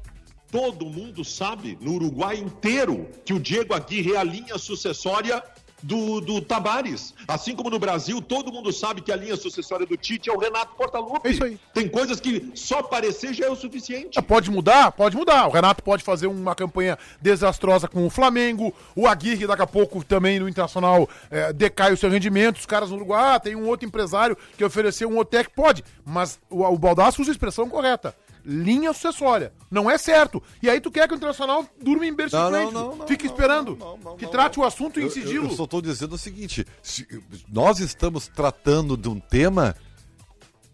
Todo 0.50 0.84
mundo 0.86 1.24
sabe, 1.24 1.78
no 1.80 1.94
Uruguai 1.94 2.36
inteiro, 2.36 3.08
que 3.24 3.32
o 3.32 3.40
Diego 3.40 3.72
Aguirre 3.74 4.12
é 4.12 4.18
a 4.18 4.22
linha 4.24 4.58
sucessória 4.58 5.42
do, 5.82 6.20
do 6.20 6.40
Tabares. 6.40 7.14
Assim 7.26 7.54
como 7.54 7.70
no 7.70 7.78
Brasil, 7.78 8.20
todo 8.20 8.52
mundo 8.52 8.72
sabe 8.72 9.00
que 9.00 9.12
a 9.12 9.16
linha 9.16 9.36
sucessória 9.36 9.86
do 9.86 9.96
Tite 9.96 10.30
é 10.30 10.32
o 10.32 10.38
Renato 10.38 10.74
Portaluppi. 10.76 11.28
É 11.28 11.30
isso 11.32 11.44
aí. 11.44 11.58
Tem 11.74 11.88
coisas 11.88 12.20
que 12.20 12.52
só 12.54 12.82
parecer 12.82 13.34
já 13.34 13.46
é 13.46 13.50
o 13.50 13.56
suficiente. 13.56 14.18
Ah, 14.18 14.22
Pode 14.22 14.50
mudar? 14.50 14.92
Pode 14.92 15.16
mudar. 15.16 15.46
O 15.48 15.50
Renato 15.50 15.82
pode 15.82 16.02
fazer 16.02 16.26
uma 16.26 16.54
campanha 16.54 16.98
desastrosa 17.20 17.88
com 17.88 18.06
o 18.06 18.10
Flamengo. 18.10 18.74
O 18.94 19.06
Aguirre, 19.06 19.46
daqui 19.46 19.62
a 19.62 19.66
pouco, 19.66 20.04
também 20.04 20.38
no 20.38 20.48
Internacional, 20.48 21.08
eh, 21.30 21.52
decai 21.52 21.92
o 21.92 21.96
seu 21.96 22.10
rendimento. 22.10 22.56
Os 22.56 22.66
caras 22.66 22.90
no 22.90 22.96
Uruguai, 22.96 23.36
ah, 23.36 23.40
tem 23.40 23.54
um 23.54 23.66
outro 23.66 23.86
empresário 23.86 24.36
que 24.56 24.64
ofereceu 24.64 25.08
um 25.08 25.16
outro 25.16 25.32
técnico. 25.38 25.60
Pode, 25.60 25.84
mas 26.04 26.38
o, 26.48 26.64
o 26.64 26.78
Baldasso 26.78 27.20
usa 27.20 27.30
a 27.30 27.32
expressão 27.32 27.68
correta. 27.68 28.14
Linha 28.44 28.92
sucessória. 28.92 29.52
Não 29.70 29.90
é 29.90 29.96
certo. 29.96 30.42
E 30.62 30.68
aí 30.68 30.80
tu 30.80 30.90
quer 30.90 31.06
que 31.06 31.14
o 31.14 31.16
Internacional 31.16 31.64
durma 31.80 32.04
em 32.06 32.12
berço 32.14 32.36
Não, 32.36 32.46
de 32.46 32.52
não, 32.52 32.60
frente. 32.60 32.74
não, 32.74 32.96
não, 32.96 33.06
Fique 33.06 33.24
não, 33.26 33.32
esperando. 33.32 33.76
não, 33.76 33.96
não, 33.98 34.16
que 34.16 34.26
trate 34.26 34.58
o 34.58 34.64
assunto 34.64 34.98
em 34.98 35.04
Eu- 35.04 35.10
sigilo. 35.10 35.46
Eu, 35.46 35.50
eu 35.50 35.56
só 35.56 35.64
estou 35.64 35.80
dizendo 35.80 36.14
o 36.14 36.18
seguinte: 36.18 36.66
se- 36.82 37.06
nós 37.48 37.78
estamos 37.78 38.26
tratando 38.28 38.96
de 38.96 39.08
um 39.08 39.20
tema 39.20 39.76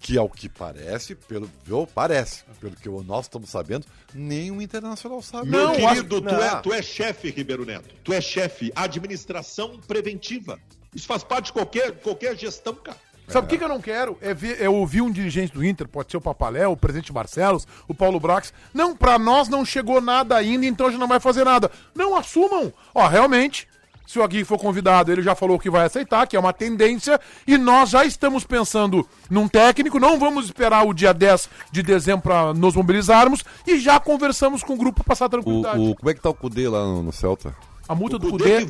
que, 0.00 0.16
ao 0.16 0.28
que 0.28 0.48
parece, 0.48 1.14
pelo 1.14 1.50
viu, 1.64 1.86
parece, 1.92 2.44
pelo 2.60 2.74
que 2.76 2.88
nós 2.88 3.24
estamos 3.26 3.50
sabendo, 3.50 3.84
nem 4.14 4.50
o 4.50 4.62
internacional 4.62 5.20
sabe. 5.20 5.48
Meu 5.50 5.64
Não, 5.68 5.74
querido, 5.74 6.16
acho- 6.16 6.22
tu, 6.22 6.28
é, 6.42 6.60
tu 6.62 6.72
é 6.72 6.80
chefe, 6.82 7.30
Ribeiro 7.30 7.66
Neto. 7.66 7.94
Tu 8.04 8.12
é 8.12 8.20
chefe. 8.20 8.72
Administração 8.74 9.78
preventiva. 9.86 10.58
Isso 10.94 11.06
faz 11.06 11.22
parte 11.22 11.46
de 11.46 11.52
qualquer, 11.52 11.92
qualquer 12.00 12.36
gestão, 12.38 12.74
cara. 12.74 12.96
Sabe 13.28 13.46
o 13.46 13.48
que, 13.50 13.58
que 13.58 13.64
eu 13.64 13.68
não 13.68 13.80
quero? 13.80 14.16
É, 14.20 14.32
ver, 14.32 14.60
é 14.62 14.68
ouvir 14.68 15.02
um 15.02 15.10
dirigente 15.10 15.52
do 15.52 15.64
Inter, 15.64 15.86
pode 15.86 16.10
ser 16.10 16.16
o 16.16 16.20
Papaléu, 16.20 16.72
o 16.72 16.76
presidente 16.76 17.12
Barcelos, 17.12 17.66
o 17.86 17.94
Paulo 17.94 18.18
Brax. 18.18 18.52
Não, 18.72 18.96
pra 18.96 19.18
nós 19.18 19.48
não 19.48 19.64
chegou 19.64 20.00
nada 20.00 20.36
ainda, 20.36 20.64
então 20.66 20.86
a 20.86 20.90
gente 20.90 21.00
não 21.00 21.08
vai 21.08 21.20
fazer 21.20 21.44
nada. 21.44 21.70
Não 21.94 22.16
assumam. 22.16 22.72
Ó, 22.94 23.06
realmente, 23.06 23.68
se 24.06 24.18
o 24.18 24.22
Aguirre 24.22 24.44
for 24.44 24.58
convidado, 24.58 25.12
ele 25.12 25.20
já 25.22 25.34
falou 25.34 25.58
que 25.58 25.68
vai 25.68 25.84
aceitar, 25.84 26.26
que 26.26 26.34
é 26.34 26.40
uma 26.40 26.52
tendência, 26.54 27.20
e 27.46 27.58
nós 27.58 27.90
já 27.90 28.06
estamos 28.06 28.44
pensando 28.44 29.06
num 29.28 29.46
técnico, 29.46 30.00
não 30.00 30.18
vamos 30.18 30.46
esperar 30.46 30.86
o 30.86 30.94
dia 30.94 31.12
10 31.12 31.50
de 31.70 31.82
dezembro 31.82 32.22
pra 32.22 32.54
nos 32.54 32.74
mobilizarmos, 32.74 33.44
e 33.66 33.78
já 33.78 34.00
conversamos 34.00 34.62
com 34.62 34.72
o 34.72 34.78
grupo 34.78 35.04
pra 35.04 35.12
passar 35.12 35.26
O, 35.26 35.28
tranquilidade. 35.28 35.78
o- 35.78 35.94
como 35.94 36.10
é 36.10 36.14
que 36.14 36.20
tá 36.22 36.30
o 36.30 36.34
Cudê 36.34 36.66
lá 36.66 36.82
no, 36.84 37.02
no 37.02 37.12
Celta? 37.12 37.54
A 37.86 37.94
multa 37.94 38.18
do 38.18 38.28
O 38.28 38.30
Cudê... 38.30 38.64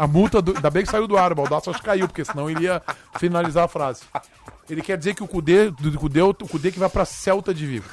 A 0.00 0.06
multa 0.06 0.40
do. 0.40 0.56
Ainda 0.56 0.70
bem 0.70 0.82
que 0.82 0.90
saiu 0.90 1.06
do 1.06 1.18
ar, 1.18 1.30
o 1.30 1.34
Baldaço 1.34 1.68
acho 1.68 1.78
que 1.78 1.84
caiu, 1.84 2.08
porque 2.08 2.24
senão 2.24 2.48
ele 2.48 2.64
ia 2.64 2.80
finalizar 3.18 3.64
a 3.64 3.68
frase. 3.68 4.00
Ele 4.70 4.80
quer 4.80 4.96
dizer 4.96 5.14
que 5.14 5.22
o 5.22 5.28
Cudê, 5.28 5.70
do 5.70 5.98
Cudê, 5.98 6.22
o 6.22 6.32
Cudê 6.32 6.72
que 6.72 6.78
vai 6.78 6.88
pra 6.88 7.04
Celta 7.04 7.52
de 7.52 7.66
Vigo. 7.66 7.84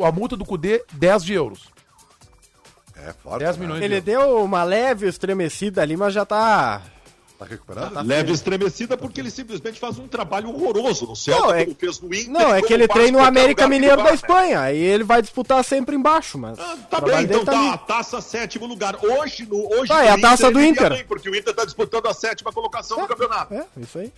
A 0.00 0.12
multa 0.12 0.36
do 0.36 0.44
Cudê, 0.44 0.84
10 0.92 1.24
de 1.24 1.34
euros. 1.34 1.68
É 2.94 3.12
forte. 3.12 3.40
10 3.40 3.56
né? 3.56 3.60
milhões 3.60 3.80
de 3.80 3.84
Ele 3.86 3.94
euros. 3.94 4.04
deu 4.04 4.44
uma 4.44 4.62
leve 4.62 5.08
estremecida 5.08 5.82
ali, 5.82 5.96
mas 5.96 6.14
já 6.14 6.24
tá. 6.24 6.80
Tá 7.38 7.44
recuperado? 7.44 8.02
leve 8.04 8.32
estremecida 8.32 8.96
porque 8.96 9.20
ele 9.20 9.30
simplesmente 9.30 9.78
faz 9.78 9.96
um 9.96 10.08
trabalho 10.08 10.48
horroroso 10.50 11.06
no 11.06 11.14
Celta, 11.14 11.42
Não, 11.46 11.54
é- 11.54 11.64
como 11.66 11.76
fez 11.78 12.00
no 12.00 12.12
Inter. 12.12 12.30
Não, 12.30 12.52
é 12.54 12.60
que 12.60 12.72
ele 12.74 12.88
treina 12.88 13.18
o 13.18 13.20
América 13.24 13.68
Mineiro 13.68 13.98
da 13.98 14.04
né? 14.04 14.14
Espanha. 14.14 14.60
Aí 14.60 14.76
ele 14.76 15.04
vai 15.04 15.22
disputar 15.22 15.62
sempre 15.64 15.94
embaixo, 15.94 16.36
mas. 16.36 16.58
Ah, 16.58 16.76
Tá 16.90 17.00
bem, 17.00 17.22
então 17.22 17.44
dele 17.44 17.44
tá 17.44 17.58
ali. 17.60 17.68
a 17.68 17.78
taça 17.78 18.20
sétimo 18.20 18.66
lugar. 18.66 18.96
Hoje, 19.04 19.46
no, 19.48 19.72
hoje 19.72 19.92
Ah, 19.92 20.04
é 20.04 20.10
a 20.10 20.18
taça 20.20 20.50
do 20.50 20.58
ele 20.58 20.68
Inter. 20.70 20.90
bem, 20.92 21.04
porque 21.04 21.30
o 21.30 21.34
Inter 21.36 21.54
tá 21.54 21.64
disputando 21.64 22.06
a 22.08 22.12
sétima 22.14 22.52
colocação 22.52 23.00
do 23.00 23.06
campeonato. 23.06 23.54
É, 23.54 23.64
isso 23.80 23.98
aí. 24.00 24.12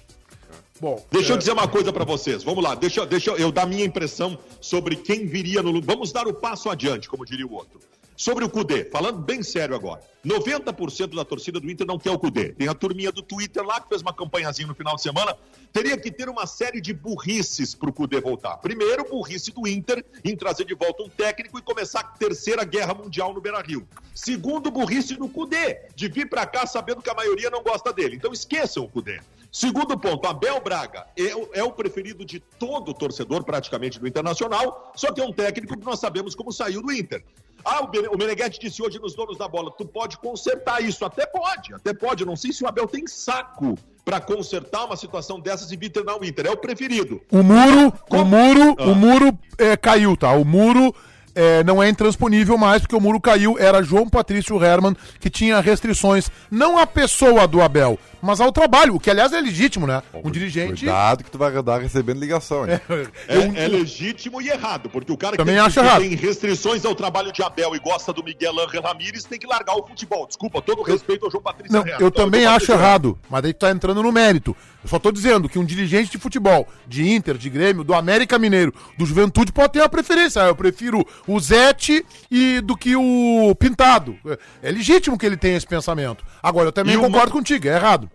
Bom, 0.80 1.04
Deixa 1.12 1.34
eu 1.34 1.36
dizer 1.36 1.52
uma 1.52 1.68
coisa 1.68 1.92
pra 1.92 2.04
vocês. 2.06 2.42
Vamos 2.42 2.64
lá, 2.64 2.74
deixa, 2.74 3.04
deixa 3.04 3.32
eu 3.32 3.52
dar 3.52 3.66
minha 3.66 3.84
impressão 3.84 4.38
sobre 4.62 4.96
quem 4.96 5.26
viria 5.26 5.62
no. 5.62 5.78
Vamos 5.82 6.10
dar 6.10 6.26
o 6.26 6.32
passo 6.32 6.70
adiante, 6.70 7.06
como 7.06 7.26
diria 7.26 7.46
o 7.46 7.52
outro. 7.52 7.78
Sobre 8.20 8.44
o 8.44 8.50
Cudê, 8.50 8.84
falando 8.84 9.16
bem 9.16 9.42
sério 9.42 9.74
agora. 9.74 10.02
90% 10.26 11.14
da 11.14 11.24
torcida 11.24 11.58
do 11.58 11.70
Inter 11.70 11.86
não 11.86 11.98
quer 11.98 12.10
o 12.10 12.18
Cudê. 12.18 12.50
Tem 12.50 12.68
a 12.68 12.74
turminha 12.74 13.10
do 13.10 13.22
Twitter 13.22 13.64
lá 13.64 13.80
que 13.80 13.88
fez 13.88 14.02
uma 14.02 14.12
campanhazinha 14.12 14.68
no 14.68 14.74
final 14.74 14.94
de 14.94 15.00
semana. 15.00 15.34
Teria 15.72 15.96
que 15.96 16.12
ter 16.12 16.28
uma 16.28 16.46
série 16.46 16.82
de 16.82 16.92
burrices 16.92 17.74
pro 17.74 17.90
Cudê 17.90 18.20
voltar. 18.20 18.58
Primeiro, 18.58 19.08
burrice 19.08 19.50
do 19.52 19.66
Inter 19.66 20.04
em 20.22 20.36
trazer 20.36 20.66
de 20.66 20.74
volta 20.74 21.02
um 21.02 21.08
técnico 21.08 21.58
e 21.58 21.62
começar 21.62 22.00
a 22.00 22.04
terceira 22.04 22.62
guerra 22.62 22.92
mundial 22.92 23.32
no 23.32 23.40
Beira-Rio. 23.40 23.88
Segundo, 24.14 24.70
burrice 24.70 25.16
do 25.16 25.26
Cudê, 25.26 25.88
de 25.96 26.06
vir 26.06 26.28
pra 26.28 26.44
cá 26.44 26.66
sabendo 26.66 27.00
que 27.00 27.08
a 27.08 27.14
maioria 27.14 27.48
não 27.48 27.62
gosta 27.62 27.90
dele. 27.90 28.16
Então 28.16 28.34
esqueçam 28.34 28.84
o 28.84 28.88
Cudê. 28.90 29.22
Segundo 29.52 29.98
ponto, 29.98 30.28
Abel 30.28 30.60
Braga 30.62 31.06
é, 31.16 31.34
o- 31.34 31.48
é 31.52 31.62
o 31.64 31.72
preferido 31.72 32.24
de 32.24 32.38
todo 32.38 32.94
torcedor, 32.94 33.42
praticamente, 33.44 33.98
do 33.98 34.06
Internacional, 34.06 34.92
só 34.94 35.12
que 35.12 35.20
é 35.20 35.24
um 35.24 35.32
técnico 35.32 35.76
que 35.76 35.84
nós 35.84 35.98
sabemos 35.98 36.34
como 36.36 36.52
saiu 36.52 36.80
do 36.82 36.92
Inter. 36.92 37.24
Ah, 37.64 37.82
o 37.82 38.16
Meneghetti 38.16 38.58
disse 38.60 38.80
hoje 38.82 38.98
nos 38.98 39.14
donos 39.14 39.36
da 39.36 39.46
bola, 39.48 39.70
tu 39.76 39.84
pode 39.84 40.16
consertar 40.18 40.80
isso. 40.82 41.04
Até 41.04 41.26
pode, 41.26 41.74
até 41.74 41.92
pode. 41.92 42.24
Não 42.24 42.34
sei 42.36 42.52
se 42.52 42.64
o 42.64 42.68
Abel 42.68 42.86
tem 42.86 43.06
saco 43.06 43.76
pra 44.04 44.18
consertar 44.20 44.84
uma 44.86 44.96
situação 44.96 45.38
dessas 45.38 45.70
e 45.70 45.76
vir 45.76 45.90
treinar 45.90 46.16
o 46.18 46.24
Inter. 46.24 46.46
É 46.46 46.50
o 46.50 46.56
preferido. 46.56 47.20
o 47.30 47.42
muro, 47.42 47.92
o 48.08 48.24
muro, 48.24 48.76
Ah. 48.78 48.84
o 48.84 48.94
muro 48.94 49.38
é, 49.58 49.76
caiu, 49.76 50.16
tá? 50.16 50.32
O 50.32 50.44
muro 50.44 50.94
é, 51.34 51.62
não 51.62 51.82
é 51.82 51.88
intransponível 51.88 52.56
mais, 52.56 52.80
porque 52.82 52.96
o 52.96 53.00
muro 53.00 53.20
caiu, 53.20 53.56
era 53.58 53.82
João 53.82 54.08
Patrício 54.08 54.62
Herman, 54.62 54.96
que 55.20 55.28
tinha 55.30 55.60
restrições, 55.60 56.30
não 56.50 56.78
a 56.78 56.86
pessoa 56.86 57.46
do 57.46 57.60
Abel, 57.60 57.98
mas 58.22 58.40
ao 58.40 58.52
trabalho, 58.52 58.94
o 58.94 59.00
que 59.00 59.10
aliás 59.10 59.32
é 59.32 59.40
legítimo, 59.40 59.86
né? 59.86 60.02
Um 60.24 60.30
dirigente. 60.30 60.84
Cuidado 60.84 61.24
que 61.24 61.30
tu 61.30 61.38
vai 61.38 61.54
andar 61.54 61.80
recebendo 61.80 62.18
ligação, 62.20 62.68
hein? 62.68 62.80
É, 63.28 63.64
é 63.64 63.68
legítimo 63.68 64.40
e 64.40 64.48
errado, 64.48 64.88
porque 64.90 65.12
o 65.12 65.16
cara 65.16 65.36
Também 65.36 65.54
que, 65.54 65.60
acho 65.60 65.80
que 65.80 65.86
errado. 65.86 66.00
tem 66.02 66.14
restrições 66.14 66.84
ao 66.84 66.94
trabalho 66.94 67.32
de 67.32 67.42
Abel 67.42 67.74
e 67.74 67.78
gosta 67.78 68.12
do 68.12 68.22
Miguel 68.22 68.58
Ángel 68.60 68.82
Ramírez 68.82 69.24
tem 69.24 69.38
que 69.38 69.46
largar 69.46 69.74
o 69.76 69.86
futebol. 69.86 70.26
Desculpa, 70.26 70.60
todo 70.62 70.82
respeito 70.82 71.24
ao 71.24 71.30
João 71.30 71.42
Patrício 71.42 71.72
Não, 71.72 71.86
eu 71.86 72.08
Então, 72.08 72.10
também 72.10 72.42
João 72.42 72.54
acho 72.56 72.72
errado, 72.72 73.18
mas 73.28 73.44
aí 73.44 73.52
tu 73.52 73.58
tá 73.58 73.70
entrando 73.70 74.02
no 74.02 74.12
mérito. 74.12 74.56
Eu 74.82 74.88
só 74.88 74.98
tô 74.98 75.12
dizendo 75.12 75.46
que 75.48 75.58
um 75.58 75.64
dirigente 75.64 76.10
de 76.10 76.16
futebol, 76.18 76.66
de 76.86 77.06
Inter, 77.10 77.36
de 77.36 77.50
Grêmio, 77.50 77.84
do 77.84 77.92
América 77.94 78.38
Mineiro, 78.38 78.72
do 78.96 79.04
Juventude, 79.04 79.52
pode 79.52 79.74
ter 79.74 79.80
uma 79.80 79.88
preferência. 79.90 80.42
Ah, 80.42 80.46
Eu 80.48 80.56
prefiro 80.56 81.06
o 81.26 81.38
Zete 81.38 82.04
e 82.30 82.60
do 82.62 82.74
que 82.76 82.96
o 82.96 83.54
Pintado. 83.58 84.16
É 84.26 84.38
é 84.62 84.70
legítimo 84.72 85.18
que 85.18 85.26
ele 85.26 85.36
tenha 85.36 85.56
esse 85.56 85.66
pensamento. 85.66 86.24
Agora, 86.42 86.68
eu 86.68 86.72
também 86.72 86.94
E 86.94 86.96
uma- 86.96 87.06
concordo 87.08 87.30
contigo, 87.32 87.68
é 87.68 87.74
errado. 87.76 88.09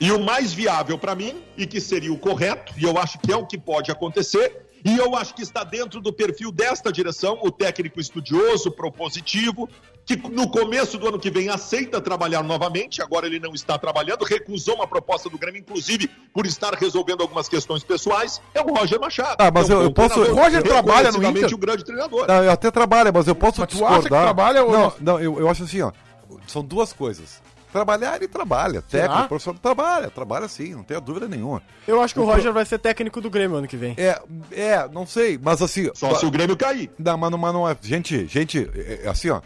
E 0.00 0.10
o 0.12 0.18
mais 0.18 0.52
viável 0.52 0.96
para 0.98 1.14
mim, 1.14 1.42
e 1.56 1.66
que 1.66 1.80
seria 1.80 2.12
o 2.12 2.18
correto, 2.18 2.72
e 2.78 2.84
eu 2.84 2.96
acho 2.98 3.18
que 3.18 3.30
é 3.32 3.36
o 3.36 3.46
que 3.46 3.58
pode 3.58 3.90
acontecer, 3.90 4.66
e 4.82 4.96
eu 4.96 5.14
acho 5.14 5.34
que 5.34 5.42
está 5.42 5.62
dentro 5.62 6.00
do 6.00 6.10
perfil 6.10 6.50
desta 6.50 6.90
direção, 6.90 7.38
o 7.42 7.50
técnico 7.50 8.00
estudioso, 8.00 8.70
propositivo, 8.70 9.68
que 10.06 10.16
no 10.16 10.50
começo 10.50 10.96
do 10.96 11.06
ano 11.06 11.18
que 11.18 11.30
vem 11.30 11.50
aceita 11.50 12.00
trabalhar 12.00 12.42
novamente, 12.42 13.02
agora 13.02 13.26
ele 13.26 13.38
não 13.38 13.52
está 13.52 13.76
trabalhando, 13.78 14.24
recusou 14.24 14.76
uma 14.76 14.86
proposta 14.86 15.28
do 15.28 15.36
Grêmio, 15.36 15.60
inclusive 15.60 16.08
por 16.32 16.46
estar 16.46 16.72
resolvendo 16.74 17.20
algumas 17.20 17.46
questões 17.46 17.84
pessoais, 17.84 18.40
é 18.54 18.62
o 18.62 18.72
Roger 18.74 18.98
Machado. 18.98 19.36
Ah, 19.38 19.50
mas 19.52 19.68
É 19.68 19.74
um 19.74 19.78
eu- 19.80 19.82
eu 19.84 19.92
posso- 19.92 20.32
Roger 20.32 20.62
trabalha 20.62 21.12
no 21.12 21.22
Inter? 21.22 21.54
um 21.54 21.58
grande 21.58 21.84
treinador. 21.84 22.26
Não, 22.26 22.42
eu 22.42 22.50
até 22.50 22.70
trabalho, 22.70 23.12
mas 23.12 23.28
eu 23.28 23.34
posso 23.34 23.60
Mas 23.60 23.68
tu 23.68 23.72
discordar. 23.72 23.98
acha 23.98 24.08
que 24.08 24.14
trabalha 24.14 24.64
ou 24.64 24.72
não? 24.72 24.80
não? 24.80 24.94
Não, 24.98 25.20
eu, 25.20 25.38
eu 25.40 25.48
acho 25.50 25.64
assim, 25.64 25.82
ó. 25.82 25.92
São 26.46 26.64
duas 26.64 26.92
coisas. 26.92 27.42
Trabalhar, 27.72 28.16
ele 28.16 28.26
trabalha. 28.28 28.82
Técnico, 28.82 29.14
Será? 29.14 29.28
profissional, 29.28 29.60
trabalha. 29.60 30.10
Trabalha 30.10 30.48
sim, 30.48 30.74
não 30.74 30.82
tenha 30.82 31.00
dúvida 31.00 31.28
nenhuma. 31.28 31.62
Eu 31.86 32.00
acho 32.02 32.14
que 32.14 32.20
o 32.20 32.24
Roger 32.24 32.52
vai 32.52 32.64
ser 32.64 32.78
técnico 32.78 33.20
do 33.20 33.30
Grêmio 33.30 33.56
ano 33.58 33.68
que 33.68 33.76
vem. 33.76 33.94
É, 33.96 34.20
é, 34.50 34.88
não 34.88 35.06
sei, 35.06 35.38
mas 35.40 35.62
assim... 35.62 35.90
Só 35.94 36.14
se 36.14 36.26
o 36.26 36.30
Grêmio 36.30 36.56
cair. 36.56 36.90
Não, 36.98 37.16
mas 37.16 37.30
não, 37.30 37.38
mas 37.38 37.52
não 37.54 37.68
é. 37.68 37.76
Gente, 37.80 38.26
gente, 38.26 38.68
é, 38.74 39.02
é 39.04 39.08
assim, 39.08 39.30
ó. 39.30 39.40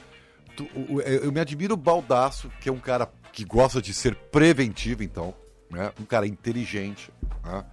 tu- 0.57 0.67
o- 0.75 0.95
o- 0.97 1.01
eu 1.03 1.31
me 1.33 1.41
admiro 1.41 1.75
o 1.75 1.77
Baldaço, 1.77 2.51
que 2.61 2.69
é 2.69 2.73
um 2.73 2.79
cara 2.79 3.09
que 3.33 3.45
gosta 3.45 3.83
de 3.83 3.93
ser 3.93 4.15
preventivo, 4.15 5.03
então. 5.03 5.35
Né? 5.71 5.91
Um 6.01 6.05
cara 6.05 6.27
inteligente. 6.27 7.11
né? 7.45 7.65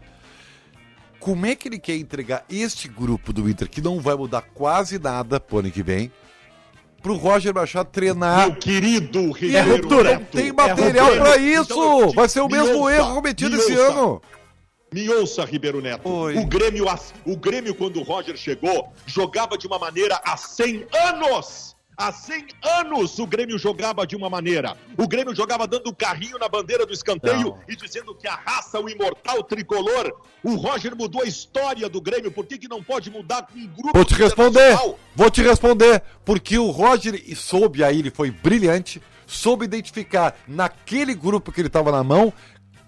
Como 1.20 1.46
é 1.46 1.56
que 1.56 1.68
ele 1.68 1.78
quer 1.78 1.96
entregar 1.98 2.44
este 2.50 2.88
grupo 2.88 3.32
do 3.32 3.48
Inter, 3.48 3.70
que 3.70 3.80
não 3.80 4.00
vai 4.00 4.16
mudar 4.16 4.42
quase 4.42 4.98
nada 4.98 5.40
pro 5.40 5.60
ano 5.60 5.70
que 5.70 5.84
vem, 5.84 6.12
pro 7.02 7.16
Roger 7.16 7.54
Machado 7.54 7.90
treinar? 7.92 8.48
Meu 8.48 8.56
querido 8.56 9.20
é 9.20 9.40
Ribeiro 9.40 9.72
ruptura. 9.76 10.10
Neto. 10.12 10.38
Tem 10.38 10.52
material 10.52 11.12
pra 11.12 11.38
Então, 11.38 11.62
isso! 12.08 12.14
Vai 12.14 12.30
ser 12.30 12.42
o 12.42 12.48
me 12.48 12.58
mesmo 12.58 12.80
ouça, 12.80 12.96
erro 12.96 13.16
cometido 13.16 13.56
me 13.56 13.62
esse 13.62 13.72
ouça. 13.78 13.92
ano. 13.92 14.22
Me 14.94 15.10
ouça, 15.10 15.46
Ribeiro 15.46 15.82
Neto. 15.82 16.08
Oi. 16.08 16.38
O 16.38 16.46
Grêmio, 16.46 16.86
o 17.26 17.38
Grêmio, 17.38 17.74
quando 17.74 17.98
o 18.00 18.04
Roger 18.04 18.36
chegou, 18.36 18.92
jogava 19.06 19.58
de 19.58 19.66
uma 19.66 19.80
maneira 19.80 20.20
há 20.26 20.36
100 20.36 20.86
anos. 20.94 21.76
Há 22.02 22.12
100 22.12 22.48
anos 22.80 23.20
o 23.20 23.28
Grêmio 23.28 23.60
jogava 23.60 24.08
de 24.08 24.16
uma 24.16 24.28
maneira. 24.28 24.76
O 24.98 25.08
Grêmio 25.08 25.36
jogava 25.36 25.68
dando 25.68 25.86
o 25.86 25.96
carrinho 25.96 26.40
na 26.40 26.50
bandeira 26.50 26.84
do 26.84 26.92
escanteio 26.92 27.60
e 27.70 27.76
dizendo 27.76 28.16
que 28.16 28.28
a 28.28 28.34
raça, 28.34 28.80
o 28.80 28.90
imortal 28.90 29.44
tricolor. 29.44 30.12
O 30.44 30.56
Roger 30.56 30.96
mudou 30.96 31.22
a 31.22 31.28
história 31.28 31.88
do 31.88 32.02
Grêmio. 32.02 32.32
Por 32.32 32.48
que, 32.48 32.58
que 32.58 32.68
não 32.68 32.82
pode 32.82 33.12
mudar 33.12 33.44
com 33.44 33.60
um 33.60 33.68
grupo 33.68 33.92
Vou 33.94 34.04
te 34.04 34.16
responder, 34.16 34.76
vou 35.16 35.30
te 35.30 35.44
responder, 35.44 36.02
porque 36.26 36.58
o 36.58 36.72
Roger 36.72 37.22
soube 37.36 37.84
aí, 37.84 38.00
ele 38.00 38.10
foi 38.10 38.32
brilhante, 38.32 39.00
soube 39.28 39.66
identificar 39.66 40.36
naquele 40.48 41.14
grupo 41.14 41.52
que 41.52 41.62
ele 41.62 41.68
estava 41.68 41.92
na 41.92 42.04
mão, 42.04 42.34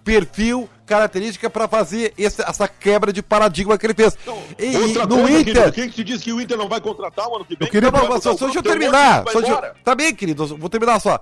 perfil, 0.04 0.68
característica 0.86 1.48
para 1.48 1.66
fazer 1.66 2.12
esse- 2.18 2.42
essa 2.42 2.68
quebra 2.68 3.12
de 3.12 3.22
paradigma 3.22 3.76
que 3.78 3.86
ele 3.86 3.94
fez. 3.94 4.16
E, 4.58 4.76
Outra 4.76 5.06
no 5.06 5.16
coisa, 5.22 5.30
Inter, 5.40 5.54
querido, 5.54 5.72
quem 5.72 5.88
que 5.88 5.94
te 5.94 6.04
disse 6.04 6.24
que 6.24 6.32
o 6.32 6.40
Inter 6.40 6.58
não 6.58 6.68
vai 6.68 6.80
contratar 6.80 7.26
o 7.28 7.36
ano 7.36 7.44
que 7.44 7.56
vem? 7.56 7.66
eu 7.66 7.70
queria 7.72 7.90
Não 7.90 8.06
vai 8.08 8.20
só, 8.20 8.36
só, 8.36 8.44
deixa 8.44 8.58
eu 8.58 8.62
terminar. 8.62 9.24
Só 9.30 9.40
deixa 9.40 9.74
tá 9.82 9.94
bem, 9.94 10.14
querido, 10.14 10.46
vou 10.58 10.68
terminar 10.68 11.00
só. 11.00 11.18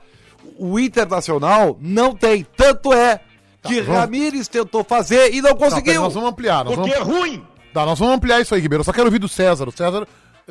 O 0.58 0.78
Internacional 0.78 1.76
não 1.80 2.14
tem, 2.14 2.44
tanto 2.56 2.92
é 2.92 3.20
que 3.62 3.80
vamos- 3.80 4.00
Ramires 4.00 4.48
tentou 4.48 4.82
fazer 4.82 5.32
e 5.32 5.40
não 5.40 5.54
conseguiu. 5.54 6.02
nós 6.02 6.14
vamos 6.14 6.30
ampliar. 6.30 6.64
Nós 6.64 6.74
Porque 6.74 6.90
vamos... 6.98 7.14
é 7.14 7.20
ruim. 7.20 7.46
Tá, 7.72 7.86
nós 7.86 7.98
vamos 7.98 8.16
ampliar 8.16 8.40
isso 8.40 8.54
aí, 8.54 8.60
Ribeiro. 8.60 8.80
Eu 8.80 8.84
só 8.84 8.92
quero 8.92 9.06
ouvir 9.06 9.20
do 9.20 9.28
César. 9.28 9.66
O 9.68 9.72
César 9.72 10.06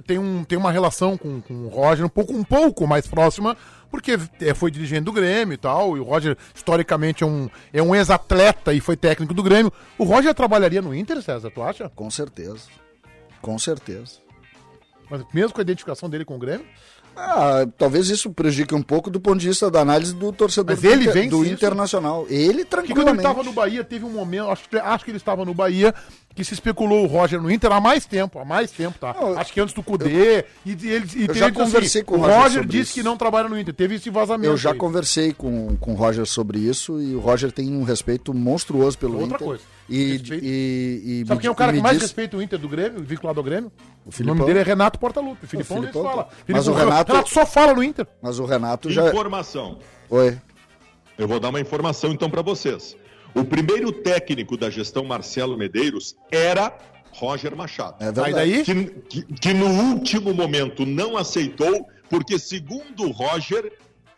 tem, 0.07 0.17
um, 0.17 0.43
tem 0.45 0.57
uma 0.57 0.71
relação 0.71 1.17
com, 1.17 1.41
com 1.41 1.53
o 1.65 1.67
Roger 1.67 2.05
um 2.05 2.09
pouco, 2.09 2.33
um 2.33 2.43
pouco 2.43 2.87
mais 2.87 3.05
próxima, 3.05 3.55
porque 3.91 4.17
é, 4.39 4.53
foi 4.53 4.71
dirigente 4.71 5.03
do 5.03 5.11
Grêmio 5.11 5.53
e 5.53 5.57
tal. 5.57 5.97
E 5.97 5.99
o 5.99 6.03
Roger, 6.03 6.37
historicamente, 6.55 7.23
é 7.23 7.27
um, 7.27 7.49
é 7.73 7.83
um 7.83 7.93
ex-atleta 7.93 8.73
e 8.73 8.79
foi 8.79 8.95
técnico 8.95 9.33
do 9.33 9.43
Grêmio. 9.43 9.71
O 9.97 10.05
Roger 10.05 10.33
trabalharia 10.33 10.81
no 10.81 10.95
Inter, 10.95 11.21
César, 11.21 11.51
tu 11.51 11.61
acha? 11.61 11.89
Com 11.89 12.09
certeza. 12.09 12.69
Com 13.41 13.59
certeza. 13.59 14.19
Mas 15.09 15.23
mesmo 15.33 15.53
com 15.53 15.59
a 15.59 15.63
identificação 15.63 16.09
dele 16.09 16.23
com 16.23 16.35
o 16.35 16.39
Grêmio? 16.39 16.65
Ah, 17.15 17.67
talvez 17.77 18.09
isso 18.09 18.31
prejudique 18.31 18.73
um 18.73 18.81
pouco 18.81 19.09
do 19.09 19.19
ponto 19.19 19.37
de 19.39 19.47
vista 19.49 19.69
da 19.69 19.81
análise 19.81 20.13
do 20.15 20.31
torcedor 20.31 20.71
Mas 20.75 20.81
do, 20.81 20.87
ele 20.87 21.01
Inter- 21.03 21.13
vence 21.13 21.29
do? 21.29 21.45
Internacional. 21.45 22.25
Ele 22.29 22.39
Porque 22.39 22.47
quando 22.47 22.59
ele 22.59 22.65
tranquilamente. 22.65 23.17
estava 23.19 23.43
no 23.43 23.53
Bahia, 23.53 23.83
teve 23.83 24.05
um 24.05 24.09
momento, 24.09 24.49
acho, 24.49 24.67
que- 24.69 24.77
acho 24.77 25.05
que 25.05 25.11
ele 25.11 25.17
estava 25.17 25.43
no 25.45 25.53
Bahia, 25.53 25.93
que 26.33 26.43
se 26.43 26.53
especulou 26.53 27.03
o 27.03 27.07
Roger 27.07 27.41
no 27.41 27.51
Inter 27.51 27.71
há 27.71 27.81
mais 27.81 28.05
tempo, 28.05 28.39
há 28.39 28.45
mais 28.45 28.71
tempo, 28.71 28.97
tá? 28.99 29.13
Não, 29.19 29.37
acho 29.37 29.51
que 29.53 29.59
antes 29.59 29.73
do 29.73 29.83
Cudê. 29.83 30.45
e, 30.65 30.71
ele, 30.71 31.05
e 31.15 31.25
eu 31.27 31.33
já 31.33 31.51
conversei 31.51 32.01
com 32.03 32.15
o 32.15 32.17
o 32.17 32.21
Roger 32.21 32.37
Roger 32.37 32.51
sobre 32.61 32.67
disse 32.69 32.83
isso. 32.83 32.93
que 32.93 33.03
não 33.03 33.17
trabalha 33.17 33.49
no 33.49 33.59
Inter, 33.59 33.73
teve 33.73 33.95
esse 33.95 34.09
vazamento. 34.09 34.51
Eu 34.51 34.57
já 34.57 34.71
aí. 34.71 34.77
conversei 34.77 35.33
com, 35.33 35.75
com 35.77 35.91
o 35.91 35.95
Roger 35.95 36.25
sobre 36.25 36.59
isso 36.59 37.01
e 37.01 37.13
o 37.15 37.19
Roger 37.19 37.51
tem 37.51 37.75
um 37.75 37.83
respeito 37.83 38.33
monstruoso 38.33 38.97
pelo 38.97 39.13
Outra 39.19 39.35
Inter. 39.35 39.47
coisa. 39.47 39.63
E, 39.93 40.21
e, 40.41 41.21
e 41.21 41.25
Sabe 41.27 41.41
quem 41.41 41.47
é 41.47 41.51
o 41.51 41.55
cara 41.55 41.73
que 41.73 41.81
mais 41.81 41.95
diz- 41.95 42.03
respeita 42.03 42.37
o 42.37 42.41
Inter 42.41 42.57
do 42.57 42.69
Grêmio, 42.69 43.03
vinculado 43.03 43.39
ao 43.39 43.43
Grêmio? 43.43 43.71
O 44.05 44.09
O 44.09 44.11
Filipão. 44.11 44.35
nome 44.35 44.47
dele 44.47 44.59
é 44.59 44.63
Renato 44.63 44.97
Portaluppi. 44.97 45.43
O 45.43 45.47
Filipão, 45.47 45.77
O 45.77 45.81
Filipão, 45.81 46.03
fala. 46.03 46.23
Filipão- 46.29 46.55
Mas 46.55 46.67
o 46.67 46.73
Renato- 46.73 47.29
só 47.29 47.45
fala 47.45 47.73
no 47.73 47.83
Inter. 47.83 48.07
Mas 48.21 48.39
o 48.39 48.45
Renato 48.45 48.89
já. 48.89 49.09
Informação. 49.09 49.79
Oi. 50.09 50.37
Eu 51.17 51.27
vou 51.27 51.39
dar 51.39 51.49
uma 51.49 51.59
informação 51.59 52.11
então 52.11 52.29
para 52.29 52.41
vocês. 52.41 52.95
O 53.35 53.43
primeiro 53.43 53.91
técnico 53.91 54.55
da 54.57 54.69
gestão 54.69 55.03
Marcelo 55.03 55.57
Medeiros 55.57 56.15
era 56.31 56.75
Roger 57.13 57.55
Machado. 57.55 57.97
É 57.99 58.07
Aí 58.07 58.11
verdade. 58.13 58.33
daí, 58.33 58.63
Que, 58.63 58.85
que- 58.85 59.23
que 59.33 59.53
no 59.53 59.67
último 59.67 60.33
momento 60.33 60.85
não 60.85 61.17
aceitou, 61.17 61.85
porque, 62.09 62.39
segundo 62.39 63.03
o 63.03 63.11
Roger, 63.11 63.71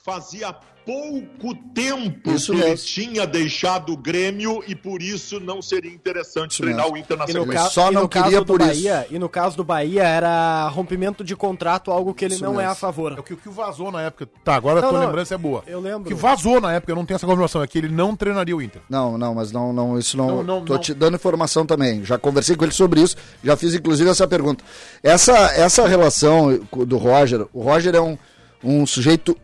fazia 0.04 0.54
pouco 0.86 1.56
tempo 1.74 2.30
Isso 2.32 2.52
que 2.52 2.60
ele 2.60 2.70
mesmo. 2.72 2.86
tinha 2.86 3.26
deixado 3.26 3.94
o 3.94 3.96
Grêmio 3.98 4.62
e 4.68 4.76
por 4.76 5.02
isso 5.02 5.40
não 5.40 5.62
seria 5.62 5.90
interessante 5.90 6.52
Isso 6.52 6.62
treinar 6.62 6.84
mesmo. 6.84 6.98
o 6.98 7.00
Inter 7.00 7.16
na 7.18 7.26
no, 7.26 7.32
Ele 7.44 7.54
ca- 7.54 7.70
só 7.70 7.90
e 7.90 7.94
no 7.94 8.02
não 8.02 8.08
caso 8.10 8.26
queria 8.26 8.40
do 8.42 8.46
por 8.46 8.60
isso. 8.60 8.70
Bahia, 8.70 9.08
E 9.10 9.18
no 9.18 9.30
caso 9.30 9.56
do 9.56 9.64
Bahia 9.64 10.04
era 10.04 10.68
rompimento 10.68 11.24
de 11.24 11.38
contrato, 11.38 11.90
algo 11.90 12.14
que 12.14 12.26
ele 12.26 12.34
Isso 12.34 12.44
não 12.44 12.56
é 12.56 12.58
mesmo. 12.58 12.72
a 12.72 12.76
favor. 12.76 13.14
é 13.14 13.20
o 13.22 13.24
que, 13.24 13.34
o 13.34 13.38
que 13.38 13.48
vazou 13.48 13.94
na 13.94 14.02
época. 14.02 14.28
Tá, 14.44 14.56
agora 14.56 14.82
Não, 14.82 14.88
a 14.90 14.92
tua 14.92 15.00
não, 15.00 15.06
lembrança 15.08 15.36
é 15.36 15.38
boa. 15.38 15.64
eu 15.68 15.80
lembro. 15.80 16.02
O 16.02 16.06
que 16.06 16.14
vazou 16.14 16.60
na 16.60 16.74
época, 16.74 16.92
eu 16.92 16.98
não 16.98 17.06
tenho 17.06 17.16
essa 17.16 17.26
confirmação, 17.26 17.64
é 17.64 17.68
que 17.68 17.78
ele 17.78 17.88
não 17.88 18.14
treinaria 18.14 18.54
o 18.58 18.62
Inter. 18.62 18.82
Não, 18.90 19.18
não, 19.18 19.34
mas 19.34 19.54
não, 19.54 19.72
não, 19.72 19.98
isso 19.98 20.18
não. 20.18 20.28
Não, 20.28 20.44
não, 20.44 20.66
tô 20.66 20.74
não. 20.74 20.82
te 20.82 20.94
dando 20.94 21.16
informação 21.16 21.66
também. 21.66 22.04
Já 22.04 22.18
conversei 22.18 22.58
com 22.58 22.66
ele 22.66 22.74
sobre 22.74 23.00
isso, 23.02 23.16
já 23.42 23.56
fiz 23.56 23.74
inclusive 23.74 24.10
essa 24.10 24.28
pergunta. 24.28 24.62
Essa, 25.02 25.32
essa 25.56 25.88
relação 25.88 26.60
do 26.86 26.98
Roger, 26.98 27.48
o 27.54 27.62
Roger 27.62 27.96
é 27.96 28.02
um, 28.02 28.18
um 28.62 28.86
sujeito. 28.86 29.38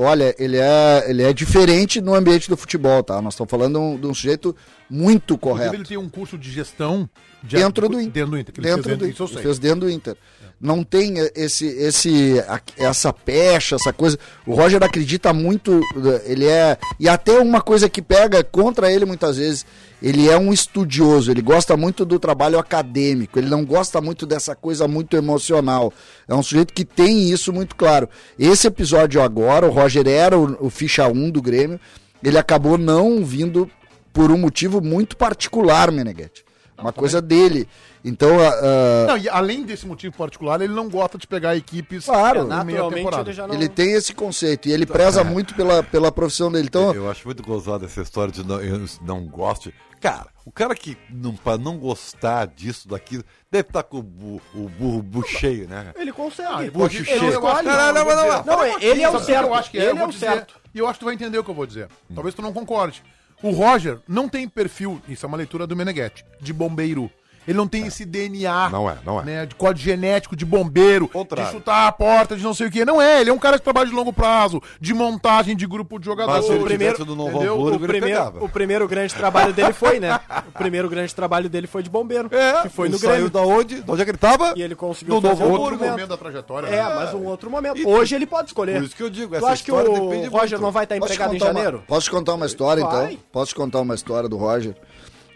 Olha, 0.00 0.34
ele 0.38 0.56
é, 0.56 1.04
ele 1.08 1.22
é 1.22 1.32
diferente 1.32 2.00
no 2.00 2.14
ambiente 2.14 2.48
do 2.48 2.56
futebol, 2.56 3.02
tá? 3.02 3.20
Nós 3.20 3.34
estamos 3.34 3.50
falando 3.50 3.72
de 3.74 3.78
um, 3.84 4.00
de 4.00 4.06
um 4.06 4.14
sujeito 4.14 4.54
muito 4.88 5.34
Inclusive, 5.34 5.38
correto. 5.40 5.74
ele 5.74 5.84
tem 5.84 5.96
um 5.96 6.08
curso 6.08 6.38
de 6.38 6.50
gestão 6.50 7.08
de- 7.42 7.56
Dentro 7.56 7.88
do 7.88 8.00
Inter. 8.00 8.12
Dentro 8.12 8.30
do 8.30 8.38
Inter. 8.38 8.54
Dentro 8.62 8.82
fez 8.84 8.98
do 8.98 9.06
Inter. 9.08 9.28
sei. 9.28 9.42
Fez 9.42 9.58
dentro 9.58 9.80
do 9.80 9.90
Inter. 9.90 10.16
Não 10.60 10.82
tem 10.82 11.14
esse, 11.36 11.66
esse, 11.66 12.38
a- 12.48 12.60
essa 12.76 13.12
pecha, 13.12 13.76
essa 13.76 13.92
coisa. 13.92 14.18
O 14.46 14.54
Roger 14.54 14.82
acredita 14.82 15.32
muito, 15.32 15.80
ele 16.24 16.46
é. 16.46 16.76
E 16.98 17.08
até 17.08 17.38
uma 17.38 17.60
coisa 17.60 17.88
que 17.88 18.00
pega 18.02 18.42
contra 18.42 18.90
ele 18.92 19.04
muitas 19.04 19.36
vezes, 19.36 19.64
ele 20.02 20.28
é 20.28 20.38
um 20.38 20.52
estudioso, 20.52 21.30
ele 21.30 21.42
gosta 21.42 21.76
muito 21.76 22.04
do 22.04 22.18
trabalho 22.18 22.58
acadêmico, 22.58 23.38
ele 23.38 23.48
não 23.48 23.64
gosta 23.64 24.00
muito 24.00 24.24
dessa 24.26 24.54
coisa 24.54 24.86
muito 24.86 25.16
emocional. 25.16 25.92
É 26.28 26.34
um 26.34 26.42
sujeito 26.42 26.72
que 26.72 26.84
tem 26.84 27.30
isso 27.30 27.52
muito 27.52 27.74
claro. 27.74 28.08
Esse 28.38 28.66
episódio 28.66 29.20
agora, 29.22 29.66
o 29.66 29.70
Roger 29.70 30.06
era 30.06 30.38
o, 30.38 30.66
o 30.66 30.70
ficha 30.70 31.06
1 31.08 31.30
do 31.30 31.42
Grêmio, 31.42 31.80
ele 32.22 32.38
acabou 32.38 32.78
não 32.78 33.24
vindo 33.24 33.70
por 34.12 34.30
um 34.30 34.38
motivo 34.38 34.80
muito 34.80 35.16
particular, 35.16 35.90
Meneghetti. 35.92 36.44
Uma 36.80 36.92
coisa 36.92 37.20
dele. 37.20 37.68
Então, 38.04 38.38
a- 38.40 39.06
Não, 39.08 39.18
e 39.18 39.28
além 39.28 39.64
desse 39.64 39.84
motivo 39.84 40.16
particular, 40.16 40.60
ele 40.60 40.72
não 40.72 40.88
gosta 40.88 41.18
de 41.18 41.26
pegar 41.26 41.56
equipes 41.56 42.04
Claro. 42.04 42.44
na 42.46 42.62
meia 42.62 42.78
Naturalmente 42.84 43.30
ele 43.30 43.46
não... 43.48 43.54
Ele 43.54 43.68
tem 43.68 43.92
esse 43.94 44.14
conceito 44.14 44.68
e 44.68 44.72
ele 44.72 44.86
preza 44.86 45.24
muito 45.24 45.54
pela, 45.56 45.82
pela 45.82 46.12
profissão 46.12 46.52
dele. 46.52 46.68
Então, 46.68 46.94
Eu 46.94 47.10
acho 47.10 47.26
muito 47.26 47.42
gozado 47.42 47.84
essa 47.84 48.00
história 48.00 48.32
de 48.32 48.46
não, 48.46 48.60
eu 48.60 48.80
não 49.02 49.24
gosto. 49.26 49.72
Cara, 50.00 50.28
o 50.44 50.52
cara 50.52 50.74
que 50.74 50.96
não, 51.10 51.34
pra 51.34 51.58
não 51.58 51.76
gostar 51.78 52.46
disso, 52.46 52.88
daquilo, 52.88 53.24
deve 53.50 53.68
estar 53.68 53.82
com 53.82 53.98
o, 53.98 54.02
bu- 54.02 54.42
o 54.54 54.68
burro 54.68 55.02
bu 55.02 55.26
cheio, 55.26 55.66
né? 55.68 55.92
Ele 55.96 56.12
consegue. 56.12 56.48
Ah, 56.52 56.62
ele 56.62 56.70
pode- 56.70 57.04
cheio. 57.04 57.32
eu 57.32 57.46
acho- 57.46 57.62
Não, 57.64 57.92
não, 57.92 58.04
não, 58.04 58.44
não, 58.44 58.78
ele 58.80 59.02
é 59.02 59.08
o 59.10 59.18
certo. 59.18 59.46
Eu 59.46 59.54
acho 59.54 59.70
que 59.70 59.78
é, 59.78 59.80
Ele 59.82 59.90
eu 59.90 59.96
vou 59.96 60.04
é 60.04 60.08
o 60.08 60.12
dizer, 60.12 60.26
certo. 60.26 60.54
E 60.74 60.78
eu 60.78 60.86
acho 60.86 60.94
que 60.94 61.00
tu 61.00 61.04
vai 61.06 61.14
entender 61.14 61.38
o 61.38 61.44
que 61.44 61.50
eu 61.50 61.54
vou 61.54 61.66
dizer. 61.66 61.88
Talvez 62.14 62.34
tu 62.34 62.42
não 62.42 62.52
concorde. 62.52 63.02
O 63.42 63.50
Roger 63.50 63.98
não 64.06 64.28
tem 64.28 64.48
perfil, 64.48 65.00
isso 65.08 65.24
é 65.24 65.28
uma 65.28 65.36
leitura 65.36 65.66
do 65.66 65.74
Meneghetti, 65.76 66.24
de 66.40 66.52
bombeiro. 66.52 67.10
Ele 67.48 67.56
não 67.56 67.66
tem 67.66 67.86
esse 67.86 68.04
DNA. 68.04 68.68
Não 68.68 68.90
é, 68.90 68.98
não 69.06 69.20
é. 69.20 69.24
Né, 69.24 69.46
de 69.46 69.54
código 69.54 69.82
genético, 69.82 70.36
de 70.36 70.44
bombeiro, 70.44 71.08
Contrário. 71.08 71.50
de 71.50 71.56
chutar 71.56 71.86
a 71.88 71.92
porta, 71.92 72.36
de 72.36 72.42
não 72.42 72.52
sei 72.52 72.66
o 72.66 72.70
quê. 72.70 72.84
Não 72.84 73.00
é, 73.00 73.22
ele 73.22 73.30
é 73.30 73.32
um 73.32 73.38
cara 73.38 73.58
que 73.58 73.64
trabalha 73.64 73.88
de 73.88 73.94
longo 73.94 74.12
prazo, 74.12 74.62
de 74.78 74.92
montagem 74.92 75.56
de 75.56 75.66
grupo 75.66 75.98
de 75.98 76.04
jogadores. 76.04 76.42
Mas 76.46 76.54
ele 76.54 76.64
primeiro- 76.64 77.04
do 77.06 77.16
Novo 77.16 77.30
entendeu? 77.30 77.54
Hamburgo, 77.54 77.70
O 77.70 77.78
ele 77.86 77.86
primeiro, 77.98 78.44
o 78.44 78.48
primeiro 78.50 78.86
grande 78.86 79.14
trabalho 79.14 79.52
dele 79.54 79.72
foi, 79.72 79.98
né? 79.98 80.20
O 80.46 80.52
primeiro 80.52 80.88
grande 80.90 81.14
trabalho 81.14 81.48
dele 81.48 81.66
foi 81.66 81.82
de 81.82 81.88
bombeiro. 81.88 82.28
É, 82.30 82.62
que 82.62 82.68
foi 82.68 82.90
no 82.90 82.98
Grêmio. 82.98 83.16
saiu 83.16 83.30
da 83.30 83.40
onde? 83.40 83.80
De 83.80 83.90
onde 83.90 84.02
é 84.02 84.04
que 84.04 84.10
ele 84.10 84.18
tava? 84.18 84.52
E 84.54 84.62
ele 84.62 84.74
conseguiu 84.74 85.14
No 85.14 85.22
fazer 85.22 85.34
Novo 85.42 85.44
outro 85.52 85.66
Hamburgo. 85.74 85.84
momento. 85.90 86.08
da 86.08 86.16
trajetória. 86.18 86.66
É, 86.68 86.70
né? 86.84 86.92
mas 86.94 87.14
um 87.14 87.24
outro 87.24 87.50
momento. 87.50 87.78
E- 87.78 87.86
Hoje 87.86 88.14
ele 88.14 88.26
pode 88.26 88.48
escolher. 88.48 88.74
Por 88.76 88.84
isso 88.84 88.94
que 88.96 89.02
eu 89.02 89.08
digo, 89.10 89.30
Tu 89.30 89.36
essa 89.36 89.48
acha 89.48 89.64
que 89.64 89.72
o 89.72 89.76
Roger 89.76 90.58
muito. 90.58 90.60
não 90.60 90.70
vai 90.70 90.84
estar 90.84 90.96
empregado 90.98 91.34
em 91.34 91.38
contar 91.38 91.50
uma- 91.50 91.54
janeiro? 91.60 91.82
posso 91.88 92.04
te 92.04 92.10
contar 92.10 92.34
uma 92.34 92.44
história, 92.46 92.84
Vai. 92.84 93.12
então? 93.12 93.18
Posso 93.32 93.48
te 93.52 93.54
contar 93.54 93.80
uma 93.80 93.94
história 93.94 94.28
do 94.28 94.36
Roger? 94.36 94.74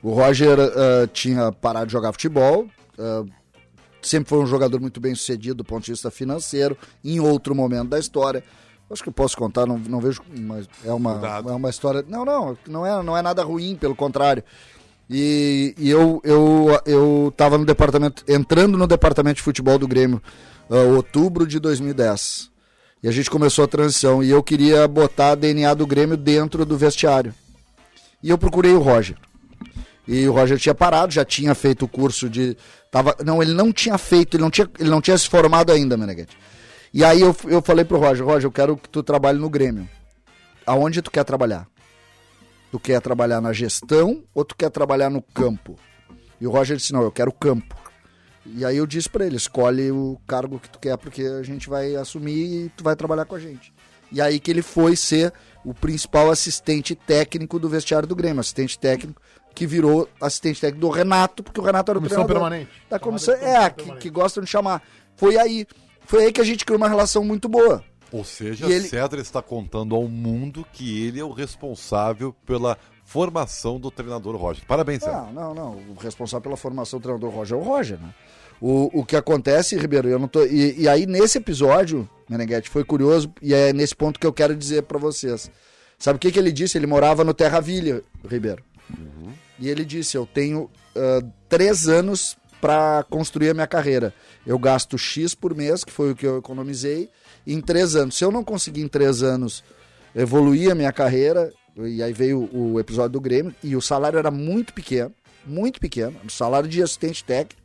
O 0.02 0.10
Roger 0.10 0.58
ah, 0.58 1.08
tinha 1.12 1.52
parado 1.52 1.86
de 1.86 1.92
jogar 1.92 2.12
futebol, 2.12 2.66
ah, 2.98 3.24
sempre 4.02 4.28
foi 4.28 4.38
um 4.38 4.46
jogador 4.46 4.80
muito 4.80 5.00
bem 5.00 5.14
sucedido 5.14 5.56
do 5.56 5.64
ponto 5.64 5.84
de 5.84 5.92
vista 5.92 6.10
financeiro, 6.10 6.76
em 7.04 7.20
outro 7.20 7.54
momento 7.54 7.90
da 7.90 7.98
história. 7.98 8.42
Acho 8.90 9.02
que 9.02 9.08
eu 9.08 9.12
posso 9.12 9.36
contar, 9.36 9.66
não, 9.66 9.78
não 9.78 10.00
vejo. 10.00 10.20
Mas 10.38 10.68
é, 10.84 10.92
uma, 10.92 11.12
Cuidado. 11.12 11.48
é 11.48 11.54
uma 11.54 11.70
história. 11.70 12.04
Não, 12.06 12.26
não, 12.26 12.58
não 12.68 12.86
é, 12.86 13.02
não 13.02 13.16
é 13.16 13.22
nada 13.22 13.42
ruim, 13.42 13.74
pelo 13.74 13.94
contrário. 13.94 14.44
E, 15.08 15.74
e 15.78 15.88
eu, 15.88 16.20
eu, 16.22 16.80
eu 16.84 17.32
tava 17.34 17.56
no 17.56 17.64
departamento, 17.64 18.22
entrando 18.28 18.76
no 18.76 18.86
departamento 18.86 19.36
de 19.36 19.42
futebol 19.42 19.78
do 19.78 19.88
Grêmio, 19.88 20.22
ah, 20.68 20.82
outubro 20.94 21.46
de 21.46 21.58
2010. 21.58 22.50
E 23.02 23.08
a 23.08 23.10
gente 23.10 23.30
começou 23.30 23.64
a 23.64 23.68
transição. 23.68 24.22
E 24.22 24.28
eu 24.28 24.42
queria 24.42 24.86
botar 24.86 25.30
a 25.30 25.34
DNA 25.34 25.72
do 25.72 25.86
Grêmio 25.86 26.16
dentro 26.16 26.66
do 26.66 26.76
vestiário. 26.76 27.34
E 28.22 28.28
eu 28.28 28.36
procurei 28.36 28.72
o 28.72 28.78
Roger. 28.78 29.16
E 30.06 30.26
o 30.26 30.32
Roger 30.32 30.58
tinha 30.58 30.74
parado, 30.74 31.12
já 31.12 31.24
tinha 31.24 31.54
feito 31.54 31.84
o 31.84 31.88
curso 31.88 32.28
de. 32.28 32.56
Tava, 32.90 33.16
não, 33.24 33.42
ele 33.42 33.52
não 33.52 33.72
tinha 33.72 33.96
feito, 33.96 34.36
ele 34.36 34.42
não 34.42 34.50
tinha, 34.50 34.68
ele 34.78 34.90
não 34.90 35.00
tinha 35.00 35.16
se 35.16 35.28
formado 35.28 35.70
ainda, 35.70 35.96
Meneghete. 35.96 36.36
E 36.92 37.04
aí 37.04 37.20
eu, 37.20 37.34
eu 37.44 37.62
falei 37.62 37.84
pro 37.84 37.98
Roger, 37.98 38.26
Roger, 38.26 38.46
eu 38.46 38.52
quero 38.52 38.76
que 38.76 38.88
tu 38.88 39.02
trabalhe 39.02 39.38
no 39.38 39.48
Grêmio. 39.48 39.88
Aonde 40.66 41.00
tu 41.00 41.10
quer 41.10 41.24
trabalhar? 41.24 41.66
Tu 42.70 42.78
quer 42.78 43.00
trabalhar 43.00 43.40
na 43.40 43.52
gestão 43.52 44.22
ou 44.34 44.44
tu 44.44 44.54
quer 44.56 44.70
trabalhar 44.70 45.08
no 45.08 45.22
campo? 45.22 45.78
E 46.40 46.46
o 46.46 46.50
Roger 46.50 46.76
disse, 46.76 46.92
não, 46.92 47.02
eu 47.02 47.10
quero 47.10 47.32
campo. 47.32 47.76
E 48.44 48.64
aí 48.64 48.76
eu 48.76 48.86
disse 48.86 49.08
pra 49.08 49.24
ele, 49.24 49.36
escolhe 49.36 49.90
o 49.90 50.18
cargo 50.26 50.58
que 50.58 50.68
tu 50.68 50.78
quer, 50.78 50.96
porque 50.98 51.22
a 51.22 51.42
gente 51.42 51.68
vai 51.68 51.94
assumir 51.94 52.64
e 52.64 52.68
tu 52.70 52.82
vai 52.82 52.96
trabalhar 52.96 53.24
com 53.24 53.36
a 53.36 53.38
gente. 53.38 53.72
E 54.10 54.20
aí 54.20 54.38
que 54.38 54.50
ele 54.50 54.62
foi 54.62 54.94
ser 54.96 55.32
o 55.64 55.72
principal 55.72 56.30
assistente 56.30 56.94
técnico 56.94 57.58
do 57.58 57.68
vestiário 57.68 58.06
do 58.06 58.16
Grêmio, 58.16 58.40
assistente 58.40 58.78
técnico 58.78 59.20
que 59.54 59.66
virou 59.66 60.08
assistente 60.20 60.60
técnico 60.60 60.80
do 60.86 60.90
Renato, 60.92 61.42
porque 61.42 61.60
o 61.60 61.62
Renato 61.64 61.90
era 61.90 61.98
o 61.98 62.02
Comissão 62.02 62.24
treinador. 62.24 62.48
permanente. 62.50 62.70
Da 62.88 62.98
comissão, 62.98 63.34
de 63.34 63.40
comissão 63.40 63.62
é, 63.62 63.70
que, 63.70 63.76
permanente. 63.76 64.02
que 64.02 64.10
gostam 64.10 64.42
de 64.44 64.50
chamar. 64.50 64.82
Foi 65.16 65.36
aí. 65.36 65.66
Foi 66.06 66.24
aí 66.24 66.32
que 66.32 66.40
a 66.40 66.44
gente 66.44 66.64
criou 66.64 66.78
uma 66.78 66.88
relação 66.88 67.24
muito 67.24 67.48
boa. 67.48 67.84
Ou 68.10 68.24
seja, 68.24 68.66
ele- 68.66 68.88
Cedra 68.88 69.20
está 69.20 69.40
contando 69.40 69.94
ao 69.94 70.06
mundo 70.08 70.66
que 70.72 71.06
ele 71.06 71.18
é 71.18 71.24
o 71.24 71.32
responsável 71.32 72.34
pela 72.44 72.76
formação 73.04 73.78
do 73.80 73.90
treinador 73.90 74.36
Roger. 74.36 74.64
Parabéns, 74.66 75.02
Cedra. 75.02 75.22
Não, 75.22 75.32
não, 75.32 75.54
não. 75.54 75.70
O 75.90 75.94
responsável 75.98 76.42
pela 76.42 76.56
formação 76.56 76.98
do 76.98 77.02
treinador 77.02 77.30
Roger 77.30 77.56
é 77.56 77.60
o 77.60 77.64
Roger, 77.64 77.98
né? 77.98 78.14
O, 78.60 79.00
o 79.00 79.04
que 79.04 79.16
acontece, 79.16 79.76
Ribeiro, 79.76 80.08
eu 80.08 80.18
não 80.18 80.28
tô. 80.28 80.44
E, 80.44 80.82
e 80.82 80.88
aí, 80.88 81.04
nesse 81.06 81.38
episódio, 81.38 82.08
Meneghetti, 82.28 82.68
foi 82.70 82.84
curioso, 82.84 83.32
e 83.42 83.52
é 83.52 83.72
nesse 83.72 83.94
ponto 83.96 84.20
que 84.20 84.26
eu 84.26 84.32
quero 84.32 84.54
dizer 84.54 84.82
pra 84.82 84.98
vocês. 84.98 85.50
Sabe 85.98 86.16
o 86.16 86.18
que, 86.20 86.30
que 86.30 86.38
ele 86.38 86.52
disse? 86.52 86.76
Ele 86.78 86.86
morava 86.86 87.24
no 87.24 87.32
Terra 87.34 87.60
Vilha, 87.60 88.02
Ribeiro. 88.28 88.62
E 89.58 89.68
ele 89.68 89.84
disse: 89.84 90.16
Eu 90.16 90.26
tenho 90.26 90.70
ah, 90.96 91.22
três 91.48 91.88
anos 91.88 92.36
pra 92.60 93.04
construir 93.10 93.50
a 93.50 93.54
minha 93.54 93.66
carreira. 93.66 94.14
Eu 94.46 94.58
gasto 94.58 94.96
X 94.96 95.34
por 95.34 95.54
mês, 95.54 95.82
que 95.84 95.92
foi 95.92 96.12
o 96.12 96.14
que 96.14 96.24
eu 96.24 96.38
economizei, 96.38 97.10
em 97.44 97.60
três 97.60 97.96
anos. 97.96 98.16
Se 98.16 98.24
eu 98.24 98.30
não 98.30 98.44
conseguir 98.44 98.82
em 98.82 98.88
três 98.88 99.22
anos 99.22 99.64
evoluir 100.14 100.70
a 100.70 100.74
minha 100.74 100.92
carreira, 100.92 101.52
e 101.76 102.02
aí 102.02 102.12
veio 102.12 102.48
o 102.52 102.78
episódio 102.78 103.10
do 103.10 103.20
Grêmio, 103.20 103.52
e 103.64 103.74
o 103.74 103.80
salário 103.80 104.18
era 104.18 104.30
muito 104.30 104.72
pequeno, 104.72 105.12
muito 105.44 105.80
pequeno, 105.80 106.14
salário 106.28 106.68
de 106.68 106.80
assistente 106.80 107.24
técnico, 107.24 107.60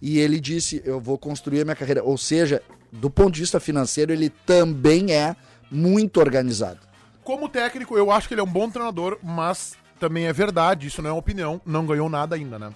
e 0.00 0.18
ele 0.18 0.40
disse, 0.40 0.82
eu 0.84 0.98
vou 0.98 1.18
construir 1.18 1.60
a 1.60 1.64
minha 1.64 1.76
carreira. 1.76 2.02
Ou 2.02 2.16
seja, 2.16 2.62
do 2.90 3.10
ponto 3.10 3.32
de 3.32 3.40
vista 3.40 3.60
financeiro, 3.60 4.12
ele 4.12 4.30
também 4.30 5.12
é 5.12 5.36
muito 5.70 6.18
organizado. 6.18 6.80
Como 7.22 7.48
técnico, 7.48 7.96
eu 7.96 8.10
acho 8.10 8.28
que 8.28 8.34
ele 8.34 8.40
é 8.40 8.44
um 8.44 8.50
bom 8.50 8.68
treinador, 8.68 9.18
mas 9.22 9.76
também 10.02 10.26
é 10.26 10.32
verdade, 10.32 10.88
isso 10.88 11.00
não 11.00 11.10
é 11.10 11.12
uma 11.12 11.18
opinião, 11.20 11.60
não 11.64 11.86
ganhou 11.86 12.08
nada 12.08 12.34
ainda, 12.34 12.58
né? 12.58 12.72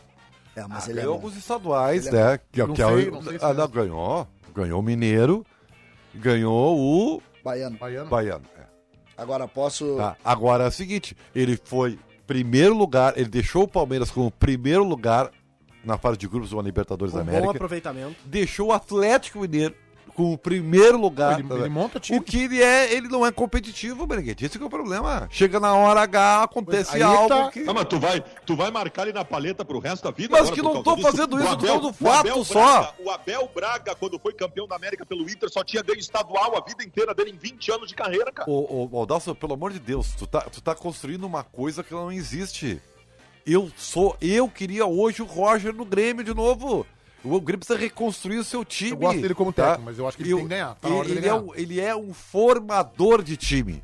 É, 0.54 0.64
mas 0.68 0.86
Ah, 0.86 0.90
ele 0.90 1.00
é 1.00 1.02
ganhou 1.02 1.18
bom. 1.18 1.24
alguns 1.26 1.36
estaduais, 1.36 2.06
Ele 2.06 2.16
é 2.16 2.24
né? 2.32 2.40
Que, 2.52 2.62
Não 2.64 2.72
que 2.74 2.82
é 2.82 2.86
sei, 2.86 3.08
o- 3.08 3.10
não 3.12 3.22
sei 3.22 3.38
se 3.38 3.44
ah, 3.44 3.48
é. 3.50 3.54
não, 3.54 3.68
ganhou. 3.68 4.28
Ganhou 4.54 4.78
o 4.80 4.82
Mineiro. 4.82 5.44
Ganhou 6.14 6.78
o 6.78 7.22
Baiano. 7.44 7.76
Baiano. 7.76 8.08
Baiano. 8.08 8.44
é. 8.56 8.62
Agora 9.18 9.46
posso... 9.48 9.96
Tá, 9.96 10.16
Agora 10.24 10.64
é 10.64 10.68
o 10.68 10.70
seguinte, 10.70 11.16
ele 11.34 11.58
foi 11.64 11.98
primeiro 12.26 12.74
lugar, 12.76 13.16
ele 13.18 13.28
deixou 13.28 13.64
o 13.64 13.68
Palmeiras 13.68 14.10
como 14.10 14.30
primeiro 14.30 14.84
lugar 14.84 15.30
na 15.84 15.98
fase 15.98 16.16
de 16.18 16.26
grupos 16.28 16.50
do 16.50 16.60
Libertadores 16.60 17.12
Com 17.12 17.18
da 17.18 17.24
bom 17.24 17.30
América. 17.30 17.50
aproveitamento. 17.52 18.16
Deixou 18.24 18.68
o 18.68 18.72
Atlético 18.72 19.40
Mineiro 19.40 19.74
com 20.16 20.32
o 20.32 20.38
primeiro 20.38 20.98
lugar. 20.98 21.38
Ele- 21.38 21.52
ele 21.52 21.68
monta 21.68 22.00
time. 22.00 22.18
O 22.18 22.22
que 22.22 22.44
ele 22.44 22.62
é, 22.62 22.92
ele 22.92 23.06
não 23.06 23.24
é 23.26 23.30
competitivo, 23.30 24.06
Beneguete. 24.06 24.46
Esse 24.46 24.56
que 24.56 24.64
é 24.64 24.66
o 24.66 24.70
problema. 24.70 25.28
Chega 25.30 25.60
na 25.60 25.74
hora 25.74 26.00
H, 26.00 26.42
acontece 26.44 26.96
Aí 26.96 27.02
algo 27.02 27.28
tá- 27.28 27.50
que... 27.50 27.64
Ah, 27.68 27.74
mas 27.74 27.84
tu 27.84 28.00
vai, 28.00 28.24
tu 28.46 28.56
vai 28.56 28.70
marcar 28.70 29.02
ele 29.02 29.12
na 29.12 29.24
paleta 29.24 29.62
pro 29.64 29.78
resto 29.78 30.04
da 30.04 30.10
vida? 30.10 30.30
Mas 30.32 30.48
agora 30.48 30.54
que 30.56 30.62
não 30.62 30.82
tô 30.82 30.96
fazendo 30.96 31.36
O 31.36 31.40
isso, 31.40 31.56
tô 31.58 31.66
falando 31.66 31.92
fato 31.92 32.18
Abel 32.20 32.44
só. 32.44 32.54
Braga- 32.80 32.94
o 33.04 33.10
Abel 33.10 33.50
Braga, 33.54 33.94
quando 33.94 34.18
foi 34.18 34.32
campeão 34.32 34.66
da 34.66 34.74
América 34.76 35.04
pelo 35.04 35.28
Inter, 35.28 35.50
só 35.50 35.62
tinha 35.62 35.82
ganho 35.82 35.98
estadual 36.00 36.56
a 36.56 36.60
vida 36.66 36.82
inteira 36.82 37.14
dele 37.14 37.30
em 37.32 37.36
20 37.36 37.70
anos 37.70 37.88
de 37.88 37.94
carreira, 37.94 38.32
cara. 38.32 38.50
Ô, 38.50 38.88
ô, 38.90 38.98
Aldalso, 38.98 39.34
pelo 39.34 39.52
amor 39.52 39.70
de 39.72 39.78
Deus, 39.78 40.14
tu 40.16 40.26
tá, 40.26 40.40
tu 40.40 40.62
tá 40.62 40.74
construindo 40.74 41.24
uma 41.24 41.44
coisa 41.44 41.84
que 41.84 41.92
não 41.92 42.10
existe. 42.10 42.80
Eu 43.46 43.70
sou, 43.76 44.16
eu 44.20 44.48
queria 44.48 44.86
hoje 44.86 45.20
o 45.20 45.26
Roger 45.26 45.74
no 45.74 45.84
Grêmio 45.84 46.24
de 46.24 46.34
novo. 46.34 46.86
O 47.26 47.40
Grêmio 47.40 47.58
precisa 47.58 47.78
reconstruir 47.78 48.38
o 48.38 48.44
seu 48.44 48.64
time. 48.64 48.92
Eu 48.92 48.96
gosto 48.96 49.20
dele 49.20 49.34
como 49.34 49.52
tá? 49.52 49.62
técnico, 49.70 49.84
mas 49.84 49.98
eu 49.98 50.06
acho 50.08 50.16
que 50.16 50.22
ele 50.22 50.32
Eu- 50.32 50.36
tem 50.38 50.44
que 50.46 50.50
ganhar. 50.50 50.74
Tá 50.76 50.88
ele, 50.88 51.14
dele 51.14 51.28
é 51.28 51.34
um, 51.34 51.54
ele 51.54 51.80
é 51.80 51.96
um 51.96 52.14
formador 52.14 53.22
de 53.22 53.36
time. 53.36 53.82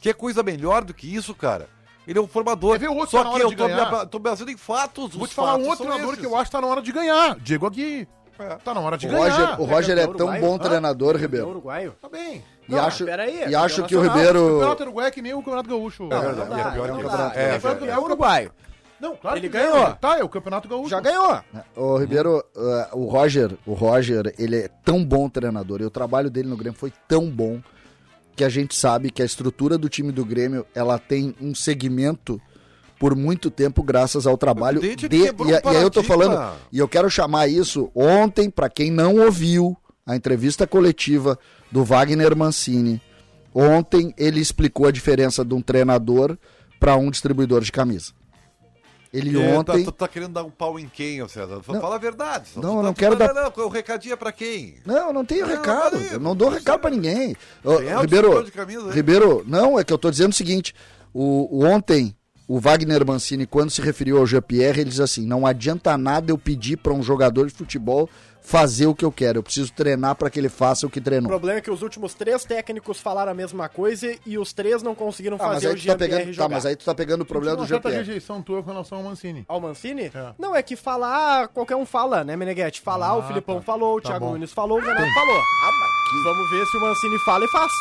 Que 0.00 0.10
é 0.10 0.12
coisa 0.12 0.42
melhor 0.42 0.84
do 0.84 0.94
que 0.94 1.12
isso, 1.12 1.34
cara. 1.34 1.68
Ele 2.06 2.18
é 2.18 2.22
um 2.22 2.26
formador. 2.28 2.72
Quer 2.72 2.78
ver 2.78 2.88
outro 2.88 3.10
Só 3.10 3.24
tá 3.24 3.32
que 3.34 3.42
eu 3.42 3.50
tô, 3.50 3.66
ganhar? 3.68 3.90
me, 4.00 4.06
tô 4.06 4.18
baseando 4.18 4.50
em 4.50 4.56
fatos. 4.56 5.14
Vou 5.14 5.26
te 5.26 5.34
falar 5.34 5.56
um 5.56 5.66
outro 5.68 5.84
treinador 5.84 6.14
esses. 6.14 6.20
que 6.20 6.26
eu 6.26 6.34
acho 6.36 6.44
que 6.46 6.52
tá 6.52 6.60
na 6.60 6.66
hora 6.66 6.80
de 6.80 6.92
ganhar. 6.92 7.36
Diego 7.40 7.66
Agui. 7.66 8.08
Tá 8.64 8.72
na 8.72 8.80
hora 8.80 8.96
de 8.96 9.06
O 9.06 9.10
ganhar. 9.10 9.30
Roger, 9.30 9.60
o 9.60 9.64
Roger 9.64 9.98
é 9.98 10.06
campeão 10.06 10.16
tão 10.16 10.26
uruguaio? 10.28 10.40
bom 10.46 10.54
Hã? 10.54 10.58
treinador, 10.58 11.16
Ribeiro. 11.16 11.48
uruguaio. 11.48 11.94
Tá 12.00 12.08
bem. 12.08 12.44
E 12.68 12.72
Não, 12.72 12.84
acho, 12.84 13.04
pera 13.04 13.24
aí, 13.24 13.40
e 13.48 13.54
é 13.54 13.56
acho 13.56 13.82
que 13.84 13.96
o. 13.96 13.98
O 13.98 14.02
Ribeiro... 14.02 14.38
Campeonato 14.50 14.82
Uruguai 14.84 15.06
é 15.08 15.10
que 15.10 15.20
nem 15.22 15.34
o 15.34 15.38
Campeonato 15.38 15.68
Gaúcho. 15.68 16.04
Não, 16.04 16.16
É, 16.16 16.22
não, 16.22 16.32
Não 16.32 16.44
e 16.44 16.48
dá, 16.48 16.54
é 16.54 16.86
não 16.86 16.96
o 16.98 17.32
é, 17.34 17.46
Ele 17.46 17.56
é, 17.56 17.60
foi 17.60 17.88
é. 17.88 17.98
uruguaio. 17.98 18.52
Não, 19.00 19.16
claro 19.16 19.38
Ele 19.38 19.48
que 19.48 19.52
ganhou. 19.52 19.78
é. 19.78 19.92
Tá, 19.94 20.18
é 20.18 20.24
o 20.24 20.28
Campeonato 20.28 20.68
Gaúcho. 20.68 20.90
Já 20.90 21.00
ganhou. 21.00 21.40
O 21.76 21.96
Ribeiro, 21.98 22.44
uh, 22.56 22.98
o 22.98 23.06
Roger, 23.06 23.52
o 23.64 23.72
Roger, 23.72 24.34
ele 24.38 24.56
é 24.56 24.68
tão 24.84 25.04
bom 25.04 25.28
treinador 25.28 25.80
e 25.80 25.84
o 25.84 25.90
trabalho 25.90 26.30
dele 26.30 26.48
no 26.48 26.56
Grêmio 26.56 26.78
foi 26.78 26.92
tão 27.06 27.30
bom 27.30 27.60
que 28.34 28.44
a 28.44 28.48
gente 28.48 28.74
sabe 28.74 29.10
que 29.10 29.20
a 29.20 29.24
estrutura 29.24 29.76
do 29.76 29.88
time 29.88 30.12
do 30.12 30.24
Grêmio, 30.24 30.64
ela 30.74 30.98
tem 30.98 31.34
um 31.40 31.54
segmento 31.54 32.40
por 32.98 33.14
muito 33.14 33.50
tempo 33.50 33.82
graças 33.82 34.26
ao 34.26 34.36
trabalho 34.36 34.80
que 34.80 35.08
de, 35.08 35.16
e, 35.16 35.24
e 35.24 35.68
aí 35.68 35.82
eu 35.82 35.90
tô 35.90 36.02
falando, 36.02 36.56
e 36.72 36.78
eu 36.78 36.88
quero 36.88 37.08
chamar 37.08 37.48
isso 37.48 37.90
ontem 37.94 38.50
para 38.50 38.68
quem 38.68 38.90
não 38.90 39.16
ouviu 39.16 39.76
a 40.06 40.16
entrevista 40.16 40.66
coletiva 40.66 41.38
do 41.70 41.84
Wagner 41.84 42.36
Mancini. 42.36 43.00
Ontem 43.54 44.14
ele 44.16 44.40
explicou 44.40 44.86
a 44.86 44.92
diferença 44.92 45.44
de 45.44 45.54
um 45.54 45.60
treinador 45.60 46.36
para 46.78 46.96
um 46.96 47.10
distribuidor 47.10 47.60
de 47.62 47.72
camisa. 47.72 48.12
Ele 49.12 49.40
É, 49.40 49.56
ontem 49.56 49.78
Tá, 49.84 49.90
tu 49.90 49.92
tá 49.92 50.06
querendo 50.08 50.32
dar 50.34 50.44
um 50.44 50.50
pau 50.50 50.78
em 50.78 50.86
quem, 50.88 51.26
César? 51.28 51.60
Não. 51.66 51.80
Fala 51.80 51.94
a 51.94 51.98
verdade. 51.98 52.50
Não, 52.56 52.76
tá- 52.76 52.82
não 52.82 52.92
quero 52.94 53.16
tá- 53.16 53.32
dar- 53.32 53.52
Não, 53.56 53.64
o 53.64 53.68
recadinho 53.68 54.12
é 54.12 54.16
pra 54.16 54.30
quem? 54.32 54.76
Não, 54.84 55.12
não 55.12 55.24
tenho 55.24 55.46
Não, 55.46 55.54
recado. 55.56 55.92
peraí, 55.98 56.12
eu 56.12 56.20
não 56.20 56.36
dou 56.36 56.50
recado 56.50 56.80
pra 56.80 56.90
ninguém. 56.90 57.34
É 57.64 57.96
o 57.96 58.00
Ribeiro, 58.02 58.50
camisa? 58.52 58.90
Ribeiro, 58.92 59.42
não, 59.46 59.78
é 59.78 59.84
que 59.84 59.92
eu 59.92 59.98
tô 59.98 60.10
dizendo 60.10 60.32
o 60.32 60.34
seguinte: 60.36 60.74
o, 61.14 61.64
ontem, 61.64 62.14
o 62.46 62.60
Wagner 62.60 63.06
Mancini, 63.06 63.46
quando 63.46 63.70
se 63.70 63.80
referiu 63.80 64.18
ao 64.18 64.26
Jean-Pierre, 64.26 64.80
ele 64.82 64.90
diz 64.90 65.00
assim: 65.00 65.26
não 65.26 65.46
adianta 65.46 65.96
nada 65.96 66.30
eu 66.30 66.36
pedir 66.38 66.76
pra 66.76 66.92
um 66.92 67.02
jogador 67.02 67.46
de 67.46 67.54
futebol 67.54 68.10
fazer 68.48 68.86
o 68.86 68.94
que 68.94 69.04
eu 69.04 69.12
quero. 69.12 69.38
Eu 69.40 69.42
preciso 69.42 69.70
treinar 69.74 70.14
pra 70.14 70.30
que 70.30 70.38
ele 70.40 70.48
faça 70.48 70.86
o 70.86 70.90
que 70.90 70.98
O 70.98 71.02
treinou. 71.02 71.28
problema 71.28 71.58
é 71.58 71.60
que 71.60 71.70
os 71.70 71.82
últimos 71.82 72.14
três 72.14 72.44
técnicos 72.46 72.98
falaram 72.98 73.30
a 73.30 73.34
mesma 73.34 73.68
coisa 73.68 74.16
e 74.24 74.38
os 74.38 74.54
três 74.54 74.82
não 74.82 74.94
conseguiram 74.94 75.36
Ah, 75.38 75.48
mas 75.48 75.54
fazer 75.62 75.68
o 75.68 75.86
tá 75.86 75.96
pegando, 75.96 76.24
tá, 76.24 76.32
jogar. 76.32 76.48
mas 76.48 76.64
aí 76.64 76.74
tu 76.74 76.84
tá 76.86 76.94
pegando 76.94 77.20
o 77.20 77.26
problema 77.26 77.56
do 77.56 77.60
Uma 77.62 77.68
certa 77.68 77.88
Jean-Pierre. 77.90 78.06
rejeição 78.08 78.40
tua 78.40 78.62
com 78.62 78.70
relação 78.70 78.98
ao 78.98 79.04
Mancini. 79.04 79.44
Ao 79.46 79.60
Mancini? 79.60 80.04
É. 80.14 80.32
Não, 80.38 80.56
é 80.56 80.62
que 80.62 80.76
falar, 80.76 81.48
qualquer 81.48 81.76
um 81.76 81.84
fala, 81.84 82.24
né, 82.24 82.36
Meneghetti? 82.36 82.80
Falar, 82.80 83.16
o 83.16 83.20
Ah, 83.20 83.24
Filipão 83.24 83.56
tá. 83.56 83.62
falou, 83.62 83.96
o 83.96 84.00
Tá 84.00 84.08
Thiago 84.08 84.24
bom. 84.24 84.32
Nunes 84.32 84.52
falou, 84.52 84.78
o 84.78 84.80
Renato 84.80 85.12
falou. 85.14 85.42
Vamos 86.24 86.50
ver 86.50 86.64
se 86.66 86.76
o 86.76 86.80
Mancini 86.80 87.18
fala 87.26 87.44
e 87.44 87.48
faz. 87.48 87.72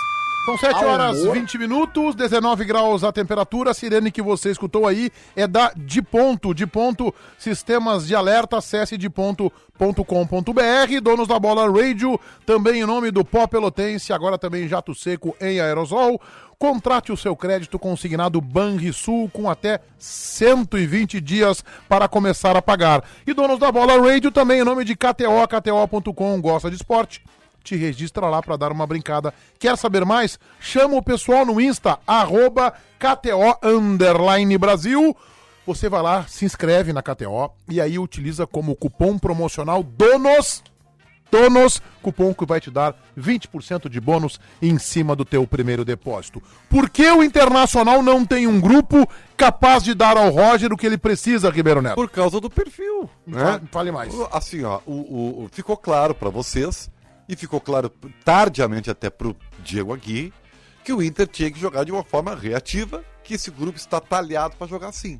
São 0.47 0.57
7 0.57 0.85
horas 0.85 1.23
Amor. 1.23 1.33
20 1.33 1.57
minutos, 1.57 2.15
19 2.15 2.63
graus 2.63 3.03
a 3.03 3.11
temperatura. 3.11 3.71
A 3.71 3.73
sirene 3.73 4.09
que 4.09 4.21
você 4.21 4.49
escutou 4.49 4.87
aí 4.87 5.11
é 5.35 5.45
da 5.45 5.73
De 5.75 6.01
Ponto. 6.01 6.53
De 6.53 6.65
Ponto, 6.65 7.13
sistemas 7.37 8.07
de 8.07 8.15
alerta. 8.15 8.55
Acesse 8.55 8.97
deponto.com.br. 8.97 11.01
Donos 11.03 11.27
da 11.27 11.37
bola 11.37 11.69
Radio, 11.69 12.17
também 12.45 12.79
em 12.79 12.85
nome 12.85 13.11
do 13.11 13.25
Pó 13.25 13.45
Pelotense, 13.45 14.13
agora 14.13 14.37
também 14.37 14.69
jato 14.69 14.95
seco 14.95 15.35
em 15.41 15.59
aerosol. 15.59 16.21
Contrate 16.57 17.11
o 17.11 17.17
seu 17.17 17.35
crédito 17.35 17.77
consignado 17.77 18.39
Banrisul 18.39 19.29
com 19.29 19.49
até 19.49 19.81
120 19.99 21.19
dias 21.19 21.61
para 21.89 22.07
começar 22.07 22.55
a 22.55 22.61
pagar. 22.61 23.03
E 23.27 23.33
donos 23.33 23.59
da 23.59 23.69
bola 23.69 24.01
Radio 24.01 24.31
também 24.31 24.61
em 24.61 24.63
nome 24.63 24.85
de 24.85 24.95
KTO, 24.95 25.45
KTO.com. 25.45 26.39
Gosta 26.39 26.69
de 26.69 26.77
esporte? 26.77 27.21
Te 27.67 27.75
registra 27.75 28.27
lá 28.27 28.41
para 28.41 28.55
dar 28.57 28.71
uma 28.71 28.87
brincada. 28.87 29.33
Quer 29.59 29.77
saber 29.77 30.05
mais? 30.05 30.39
Chama 30.59 30.95
o 30.95 31.03
pessoal 31.03 31.45
no 31.45 31.59
Insta, 31.61 31.99
arroba 32.07 32.73
KTO 32.99 33.57
underline 33.61 34.57
Brasil. 34.57 35.15
Você 35.65 35.89
vai 35.89 36.01
lá, 36.01 36.25
se 36.27 36.45
inscreve 36.45 36.93
na 36.93 37.01
KTO 37.03 37.51
e 37.69 37.81
aí 37.81 37.99
utiliza 37.99 38.47
como 38.47 38.75
cupom 38.75 39.17
promocional 39.19 39.83
DONOS, 39.83 40.63
DONOS, 41.29 41.81
cupom 42.01 42.33
que 42.33 42.45
vai 42.45 42.61
te 42.61 42.71
dar 42.71 42.95
20% 43.19 43.89
de 43.89 43.99
bônus 43.99 44.39
em 44.61 44.79
cima 44.79 45.13
do 45.13 45.25
teu 45.25 45.45
primeiro 45.45 45.83
depósito. 45.83 46.41
Por 46.69 46.89
que 46.89 47.05
o 47.11 47.21
Internacional 47.21 48.01
não 48.01 48.25
tem 48.25 48.47
um 48.47 48.61
grupo 48.61 49.05
capaz 49.35 49.83
de 49.83 49.93
dar 49.93 50.15
ao 50.15 50.29
Roger 50.29 50.71
o 50.71 50.77
que 50.77 50.85
ele 50.85 50.97
precisa, 50.97 51.49
Ribeiro 51.49 51.81
Neto? 51.81 51.95
Por 51.95 52.09
causa 52.09 52.39
do 52.39 52.49
perfil, 52.49 53.09
né? 53.25 53.59
Fale 53.69 53.91
mais. 53.91 54.13
Assim, 54.31 54.63
ó, 54.63 54.79
o, 54.85 55.43
o- 55.43 55.49
ficou 55.51 55.75
claro 55.75 56.15
pra 56.15 56.29
vocês, 56.29 56.89
e 57.27 57.35
ficou 57.35 57.59
claro 57.59 57.89
tardiamente 58.23 58.89
até 58.89 59.09
pro 59.09 59.35
Diego 59.59 59.93
Aguirre, 59.93 60.33
que 60.83 60.93
o 60.93 61.03
Inter 61.03 61.27
tinha 61.27 61.51
que 61.51 61.59
jogar 61.59 61.83
de 61.83 61.91
uma 61.91 62.03
forma 62.03 62.33
reativa, 62.33 63.03
que 63.23 63.33
esse 63.33 63.51
grupo 63.51 63.77
está 63.77 63.99
talhado 63.99 64.55
pra 64.55 64.67
jogar 64.67 64.89
assim. 64.89 65.19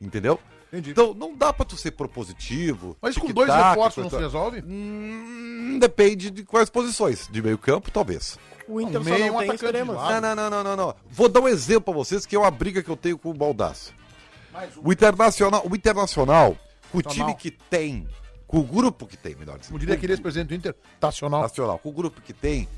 Entendeu? 0.00 0.38
Entendi. 0.68 0.90
Então, 0.90 1.14
não 1.14 1.36
dá 1.36 1.52
pra 1.52 1.64
tu 1.64 1.76
ser 1.76 1.92
propositivo. 1.92 2.96
Mas 3.00 3.16
com 3.16 3.28
dois 3.28 3.52
reforços 3.52 4.02
não 4.02 4.10
se 4.10 4.16
resolve? 4.16 4.62
Hum, 4.66 5.78
depende 5.80 6.30
de 6.30 6.44
quais 6.44 6.68
posições. 6.68 7.28
De 7.30 7.40
meio 7.40 7.56
campo, 7.56 7.90
talvez. 7.92 8.38
O 8.66 8.80
Inter 8.80 9.00
Um 9.00 9.04
só 9.04 9.10
meio, 9.10 9.26
não 9.26 9.36
um 9.36 9.56
tem. 9.56 9.84
Não, 9.84 10.20
não, 10.20 10.34
não, 10.34 10.50
não, 10.50 10.64
não, 10.64 10.76
não. 10.76 10.94
Vou 11.08 11.28
dar 11.28 11.40
um 11.40 11.48
exemplo 11.48 11.82
pra 11.82 11.94
vocês 11.94 12.26
que 12.26 12.34
é 12.34 12.38
uma 12.38 12.50
briga 12.50 12.82
que 12.82 12.88
eu 12.88 12.96
tenho 12.96 13.16
com 13.16 13.30
o 13.30 13.34
Baldaço. 13.34 13.94
O 14.82 14.92
Internacional, 14.92 15.62
o 15.68 15.74
Internacional, 15.74 16.56
com 16.90 16.98
o 16.98 17.00
Internacional. 17.00 17.34
time 17.34 17.34
que 17.34 17.50
tem, 17.50 18.08
com 18.54 18.60
o 18.60 18.62
grupo 18.62 19.04
que 19.04 19.16
tem, 19.16 19.34
melhor 19.34 19.58
dizendo. 19.58 19.72
Como 19.72 19.80
diria 19.80 19.96
aquele 19.96 20.12
ex-presidente 20.12 20.48
do 20.48 20.54
Inter, 20.54 20.76
Tacional. 21.00 21.42
Nacional, 21.42 21.76
com 21.76 21.88
o 21.88 21.92
grupo 21.92 22.20
que 22.20 22.32
tem, 22.32 22.68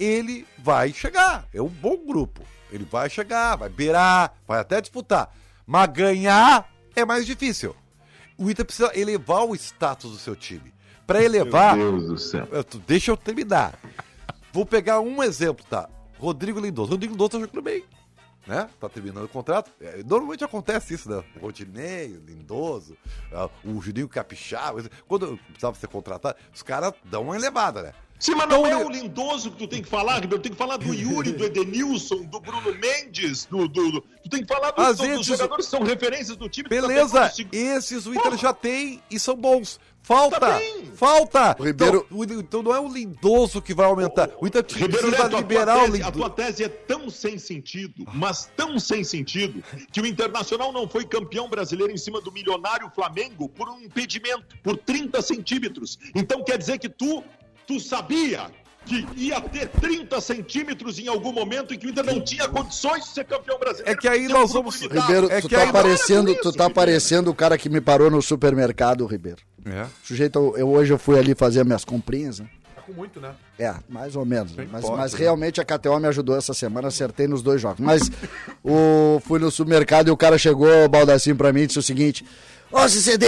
ele 0.00 0.46
vai 0.56 0.94
chegar. 0.94 1.46
É 1.52 1.60
um 1.60 1.68
bom 1.68 1.94
grupo. 2.06 2.40
Ele 2.72 2.84
vai 2.84 3.10
chegar, 3.10 3.54
vai 3.56 3.68
beirar, 3.68 4.34
vai 4.48 4.60
até 4.60 4.80
disputar. 4.80 5.30
Mas 5.66 5.90
ganhar 5.90 6.72
é 6.94 7.04
mais 7.04 7.26
difícil. 7.26 7.76
O 8.38 8.50
Inter 8.50 8.64
precisa 8.64 8.90
elevar 8.98 9.44
o 9.44 9.54
status 9.54 10.10
do 10.10 10.16
seu 10.16 10.34
time. 10.34 10.72
Pra 11.06 11.22
elevar. 11.22 11.76
Meu 11.76 11.92
Deus 11.92 12.06
do 12.06 12.18
céu. 12.18 12.48
Deixa 12.86 13.10
eu 13.10 13.16
terminar. 13.16 13.78
Vou 14.54 14.64
pegar 14.64 15.00
um 15.00 15.22
exemplo, 15.22 15.66
tá? 15.68 15.86
Rodrigo 16.18 16.58
Lindoso. 16.58 16.92
Rodrigo 16.92 17.12
Lindoso 17.12 17.30
tá 17.32 17.38
jogando 17.40 17.62
bem. 17.62 17.84
Né? 18.46 18.68
Tá 18.80 18.88
terminando 18.88 19.24
o 19.24 19.28
contrato. 19.28 19.72
É, 19.80 20.02
normalmente 20.04 20.44
acontece 20.44 20.94
isso, 20.94 21.10
né? 21.10 21.24
O 21.36 21.40
Rodinei, 21.40 22.16
o 22.16 22.24
Lindoso, 22.24 22.96
ah, 23.32 23.48
o 23.64 23.80
Juninho 23.82 24.08
Capixaba. 24.08 24.84
Quando 25.08 25.36
precisava 25.48 25.76
ser 25.76 25.88
contratado, 25.88 26.36
os 26.54 26.62
caras 26.62 26.92
dão 27.04 27.24
uma 27.24 27.34
elevada, 27.36 27.82
né? 27.82 27.92
Sim, 28.18 28.34
mas 28.34 28.48
não 28.48 28.60
Então, 28.66 28.66
é 28.66 28.80
ele- 28.80 28.84
o 28.84 28.88
lindoso 29.02 29.50
que 29.50 29.58
tu 29.58 29.68
tem 29.68 29.82
que 29.82 29.88
falar, 29.90 30.20
Ribeiro. 30.20 30.42
Tem 30.42 30.50
que 30.52 30.56
falar 30.56 30.78
do 30.78 30.94
Yuri, 30.94 31.32
do 31.32 31.44
Edenilson, 31.44 32.22
do 32.24 32.40
Bruno 32.40 32.72
Mendes, 32.78 33.44
do. 33.44 33.68
do, 33.68 33.90
do- 33.92 34.00
tu 34.00 34.30
tem 34.30 34.40
que 34.42 34.46
falar 34.46 34.70
do- 34.70 34.76
do- 34.82 34.88
dos 34.96 35.00
vezes- 35.06 35.26
jogadores 35.26 35.66
que 35.66 35.70
são 35.70 35.82
referências 35.82 36.34
do 36.36 36.48
time. 36.48 36.66
tá 36.66 36.74
Beleza, 36.76 37.28
se- 37.28 37.46
esses 37.52 38.06
o 38.06 38.12
Inter 38.12 38.22
Porra. 38.22 38.36
já 38.38 38.52
tem 38.54 39.02
e 39.10 39.18
são 39.20 39.36
bons. 39.36 39.78
Falta, 40.06 40.38
Tá 40.38 40.60
falta. 40.94 41.56
O 41.58 41.64
Ribeiro- 41.64 42.06
Então, 42.08 42.18
o- 42.36 42.40
então 42.40 42.62
não 42.62 42.72
é 42.72 42.78
o 42.78 42.86
Lindoso 42.86 43.60
que 43.60 43.74
vai 43.74 43.86
aumentar. 43.86 44.30
O 44.40 44.46
Inter 44.46 44.64
Ribeiro 44.72 45.10
Neto, 45.10 45.36
a 45.36 45.40
liberar 45.40 45.74
tua, 45.74 45.82
o 45.82 45.90
tese, 45.90 46.02
a 46.04 46.12
tua 46.12 46.26
Lindoso. 46.28 46.30
tese 46.30 46.64
é 46.64 46.68
tão 46.68 47.10
sem 47.10 47.38
sentido, 47.38 48.04
mas 48.14 48.48
tão 48.56 48.78
sem 48.78 49.02
sentido, 49.02 49.64
que 49.90 50.00
o 50.00 50.06
Internacional 50.06 50.72
não 50.72 50.88
foi 50.88 51.04
campeão 51.04 51.48
brasileiro 51.50 51.92
em 51.92 51.96
cima 51.96 52.20
do 52.20 52.30
milionário 52.30 52.88
Flamengo 52.94 53.48
por 53.48 53.68
um 53.68 53.80
impedimento, 53.80 54.56
por 54.62 54.76
30 54.76 55.20
centímetros. 55.20 55.98
Então 56.14 56.44
quer 56.44 56.56
dizer 56.56 56.78
que 56.78 56.88
tu, 56.88 57.24
tu 57.66 57.80
sabia 57.80 58.48
que 58.84 59.04
ia 59.16 59.40
ter 59.40 59.66
30 59.68 60.20
centímetros 60.20 61.00
em 61.00 61.08
algum 61.08 61.32
momento 61.32 61.74
em 61.74 61.78
que 61.80 61.88
o 61.88 61.90
Inter 61.90 62.04
não 62.04 62.20
tinha 62.20 62.48
condições 62.48 63.02
de 63.06 63.10
ser 63.10 63.24
campeão 63.24 63.58
brasileiro. 63.58 63.90
É 63.90 63.96
que 64.00 64.06
aí 64.06 64.28
nós 64.28 64.52
vamos-. 64.52 64.80
Ribeiro, 64.80 65.28
É 65.32 65.40
tu 65.40 65.48
tá 65.48 65.62
aí- 65.62 65.72
parecendo, 65.72 66.26
Para 66.26 66.34
com 66.36 66.42
tu 66.42 66.48
isso, 66.50 66.56
tá 66.56 66.64
Ribeiro. 66.68 66.74
parecendo 66.74 67.30
o 67.32 67.34
cara 67.34 67.58
que 67.58 67.68
me 67.68 67.80
parou 67.80 68.08
no 68.08 68.22
supermercado, 68.22 69.04
Ribeiro. 69.04 69.38
É. 69.66 69.82
O 69.82 70.06
sujeito, 70.06 70.54
eu, 70.56 70.68
hoje 70.68 70.92
eu 70.92 70.98
fui 70.98 71.18
ali 71.18 71.34
fazer 71.34 71.64
minhas 71.64 71.84
comprinhas, 71.84 72.40
né? 72.40 72.46
Tá 72.74 72.82
com 72.82 72.92
muito, 72.92 73.20
né? 73.20 73.32
É, 73.58 73.74
mais 73.88 74.14
ou 74.14 74.24
menos. 74.24 74.54
né? 74.54 74.66
Mas, 74.70 74.84
pode, 74.84 74.96
mas 74.96 75.12
né? 75.12 75.18
realmente 75.18 75.60
a 75.60 75.64
KTO 75.64 75.98
me 75.98 76.06
ajudou 76.08 76.36
essa 76.36 76.54
semana, 76.54 76.88
acertei 76.88 77.26
nos 77.26 77.42
dois 77.42 77.60
jogos. 77.60 77.80
Mas 77.80 78.10
o, 78.62 79.20
fui 79.24 79.38
no 79.38 79.50
supermercado 79.50 80.08
e 80.08 80.10
o 80.10 80.16
cara 80.16 80.38
chegou, 80.38 80.84
o 80.84 80.88
Baldacinho, 80.88 81.36
pra 81.36 81.52
mim 81.52 81.62
e 81.62 81.66
disse 81.66 81.78
o 81.78 81.82
seguinte: 81.82 82.24
Ô 82.70 82.88
CCD, 82.88 83.26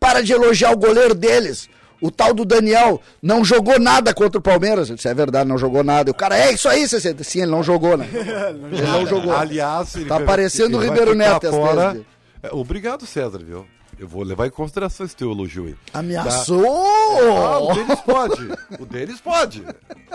para 0.00 0.22
de 0.22 0.32
elogiar 0.32 0.72
o 0.72 0.76
goleiro 0.76 1.14
deles. 1.14 1.68
O 2.00 2.10
tal 2.10 2.34
do 2.34 2.44
Daniel 2.44 3.00
não 3.22 3.42
jogou 3.42 3.80
nada 3.80 4.12
contra 4.12 4.38
o 4.38 4.42
Palmeiras. 4.42 4.90
Eu 4.90 4.96
disse, 4.96 5.08
é 5.08 5.14
verdade, 5.14 5.48
não 5.48 5.56
jogou 5.56 5.82
nada. 5.82 6.10
E 6.10 6.12
o 6.12 6.14
cara, 6.14 6.36
é 6.36 6.52
isso 6.52 6.68
aí, 6.68 6.86
CCD. 6.86 7.24
Sim, 7.24 7.42
ele 7.42 7.50
não 7.50 7.62
jogou, 7.62 7.96
né? 7.96 8.06
ele 8.12 8.82
não 8.82 9.06
jogou. 9.06 9.34
Aliás, 9.34 9.94
ele 9.94 10.04
Tá 10.04 10.20
parecendo 10.20 10.76
o 10.76 10.80
Ribeiro 10.80 11.14
Neto, 11.14 11.48
fora. 11.50 11.98
É, 12.42 12.50
obrigado, 12.52 13.06
César, 13.06 13.38
viu? 13.38 13.64
Eu 13.98 14.08
vou 14.08 14.22
levar 14.22 14.46
em 14.46 14.50
consideração 14.50 15.06
esse 15.06 15.14
teu 15.16 15.30
elogio 15.30 15.66
aí. 15.66 15.76
Ameaçou! 15.92 16.64
Ah, 16.66 17.58
o 17.60 17.74
deles 17.74 18.00
pode. 18.00 18.48
O 18.80 18.86
deles 18.86 19.20
pode. 19.20 19.64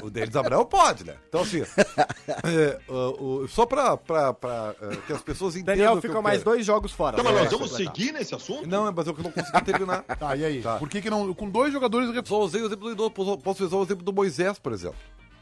O 0.03 0.09
deles 0.09 0.35
Abraão 0.35 0.65
pode, 0.65 1.03
né? 1.05 1.15
Então, 1.27 1.41
assim, 1.41 1.61
é, 1.61 2.79
o- 2.87 3.43
o- 3.43 3.47
só 3.47 3.65
pra, 3.65 3.95
pra, 3.97 4.33
pra, 4.33 4.75
é, 4.81 4.95
que 5.07 5.13
as 5.13 5.21
pessoas 5.21 5.55
entendam. 5.55 5.75
Daniel 5.75 5.93
o 5.93 5.95
que 6.01 6.07
fica 6.07 6.17
eu 6.17 6.21
mais 6.21 6.39
quero. 6.39 6.51
dois 6.51 6.65
jogos 6.65 6.91
fora. 6.91 7.17
Então, 7.19 7.31
mas 7.31 7.43
nós 7.43 7.51
vamos 7.51 7.75
seguir 7.75 8.11
nesse 8.11 8.33
assunto? 8.35 8.67
Não, 8.67 8.91
mas 8.91 9.07
eu 9.07 9.15
não 9.17 9.31
consegui 9.31 9.61
terminar. 9.63 10.03
Tá, 10.19 10.35
e 10.35 10.43
aí? 10.43 10.61
Tá. 10.61 10.75
Por 10.77 10.89
que 10.89 11.01
que 11.01 11.09
não... 11.09 11.33
Com 11.33 11.49
dois 11.49 11.71
jogadores... 11.71 12.09
Só 12.27 12.39
usei 12.41 12.61
o 12.61 12.65
exemplo 12.65 12.93
do 12.93 13.09
posso 13.09 13.63
usar 13.63 13.77
o 13.77 13.83
exemplo 13.83 14.03
do 14.03 14.11
Moisés, 14.11 14.59
por 14.59 14.73
exemplo. 14.73 14.97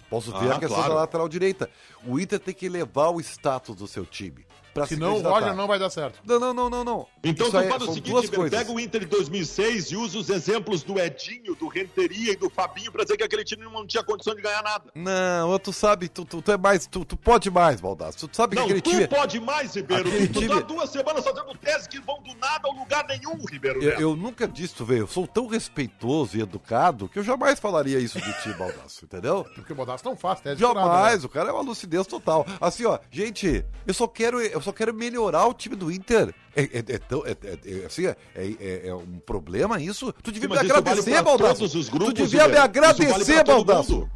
Posso 0.10 0.32
ver 0.39 0.52
Ah, 0.52 0.56
a 0.56 0.60
questão 0.60 0.78
claro. 0.78 0.93
da 0.93 1.00
lateral 1.02 1.28
direita. 1.28 1.69
O 2.06 2.19
Inter 2.19 2.39
tem 2.39 2.54
que 2.54 2.65
elevar 2.65 3.12
o 3.12 3.19
status 3.19 3.76
do 3.76 3.88
seu 3.88 4.06
time. 4.06 4.45
Pra 4.78 4.88
se 4.88 4.94
Senão 4.96 5.10
o 5.10 5.12
candidatar. 5.16 5.40
Roger 5.40 5.56
não 5.56 5.68
vai 5.68 5.80
dar 5.80 5.90
certo. 5.90 6.20
Não, 6.26 6.40
não, 6.40 6.54
não, 6.54 6.70
não, 6.70 6.84
não. 6.84 7.08
Então 7.24 7.48
Isso 7.48 7.58
tu 7.60 7.68
faz 7.70 7.82
o 7.84 7.94
seguinte, 7.94 8.30
pega 8.50 8.72
o 8.72 8.80
Inter 8.80 9.02
de 9.02 9.08
2006 9.08 9.92
e 9.92 9.96
usa 9.96 10.18
os 10.20 10.30
exemplos 10.30 10.84
do 10.84 11.00
Edinho, 11.00 11.56
do 11.56 11.68
Renteria 11.68 12.34
e 12.34 12.36
do 12.36 12.50
Fabinho 12.50 12.92
pra 12.92 13.04
dizer 13.04 13.18
que 13.18 13.24
aquele 13.24 13.44
time 13.44 13.63
não 13.63 13.86
tinha 13.88 14.04
condição 14.04 14.36
de 14.36 14.42
ganhar 14.42 14.62
nada. 14.63 14.86
Não, 14.94 15.58
tu 15.60 15.74
sabe, 15.74 16.08
tu, 16.08 16.24
tu, 16.26 16.42
tu 16.42 16.52
é 16.52 16.58
mais, 16.58 16.86
tu, 16.88 17.04
tu 17.04 17.18
pode 17.18 17.50
mais, 17.50 17.82
Baldasso. 17.82 18.28
Tu 18.28 18.36
sabe 18.36 18.56
Não, 18.56 18.63
que 18.68 18.74
aquele 18.74 18.82
tu 18.82 18.90
time... 18.92 19.08
pode 19.08 19.40
mais, 19.40 19.74
Ribeiro. 19.76 20.08
Aquele 20.08 20.28
Tu, 20.28 20.34
tu 20.34 20.40
time- 20.42 20.54
tá 20.54 20.60
duas 20.62 20.90
semanas 20.90 21.24
fazendo 21.24 21.58
tese 21.58 21.90
que 21.90 22.00
vão 22.00 22.22
do 22.22 22.34
nada 22.36 22.68
ao 22.68 22.74
lugar 22.74 23.06
nenhum, 23.08 23.44
Ribeiro. 23.50 23.82
Eu, 23.84 24.00
eu 24.00 24.16
nunca 24.16 24.48
disse, 24.48 24.76
tu 24.76 24.86
vê, 24.86 25.02
eu 25.02 25.08
sou 25.08 25.26
tão 25.28 25.48
respeitoso 25.48 26.38
e 26.38 26.42
educado 26.42 27.08
que 27.10 27.20
eu 27.20 27.24
jamais 27.24 27.60
falaria 27.60 28.00
isso 28.00 28.20
de 28.22 28.34
ti, 28.42 28.54
Baldasso, 28.54 29.06
entendeu? 29.06 29.46
Porque 29.56 29.74
o 29.74 29.76
Bodaço 29.76 30.06
não 30.06 30.16
faz 30.16 30.40
tese 30.42 30.60
Jamais, 30.60 31.24
o 31.24 31.30
cara 31.30 31.50
é 31.50 31.52
uma 31.52 31.62
lucidez 31.63 32.06
total. 32.08 32.46
Assim, 32.60 32.86
ó, 32.86 33.00
gente, 33.12 33.66
eu 33.86 33.94
só 33.94 34.08
quero, 34.08 34.42
eu 34.42 34.62
só 34.67 34.73
quero 34.73 34.93
melhorar 34.93 35.45
o 35.47 35.53
time 35.53 35.75
do 35.75 35.91
Inter. 35.91 36.34
É, 36.56 36.63
é- 36.63 36.84
é 36.95 36.97
tão- 36.97 37.25
é- 37.25 37.32
é- 37.32 37.82
é- 37.82 37.86
assim, 37.86 38.06
é, 38.06 38.15
é- 38.36 38.88
é 38.89 38.93
um 38.95 39.17
problema 39.19 39.80
isso? 39.82 40.12
Tu 40.21 40.32
devia 40.32 40.47
Sim, 40.47 40.53
me 40.53 40.56
vale 40.58 40.71
agradecer, 40.71 41.12
pra 41.12 41.21
Baldasso. 41.23 41.60
todos 41.60 41.75
os 41.75 41.88
grupos, 41.89 42.13
tu 42.13 42.23
devia 42.23 42.43
me 42.43 42.53
vale 42.53 42.58
agradecer, 42.58 43.43
mundo. 43.47 44.10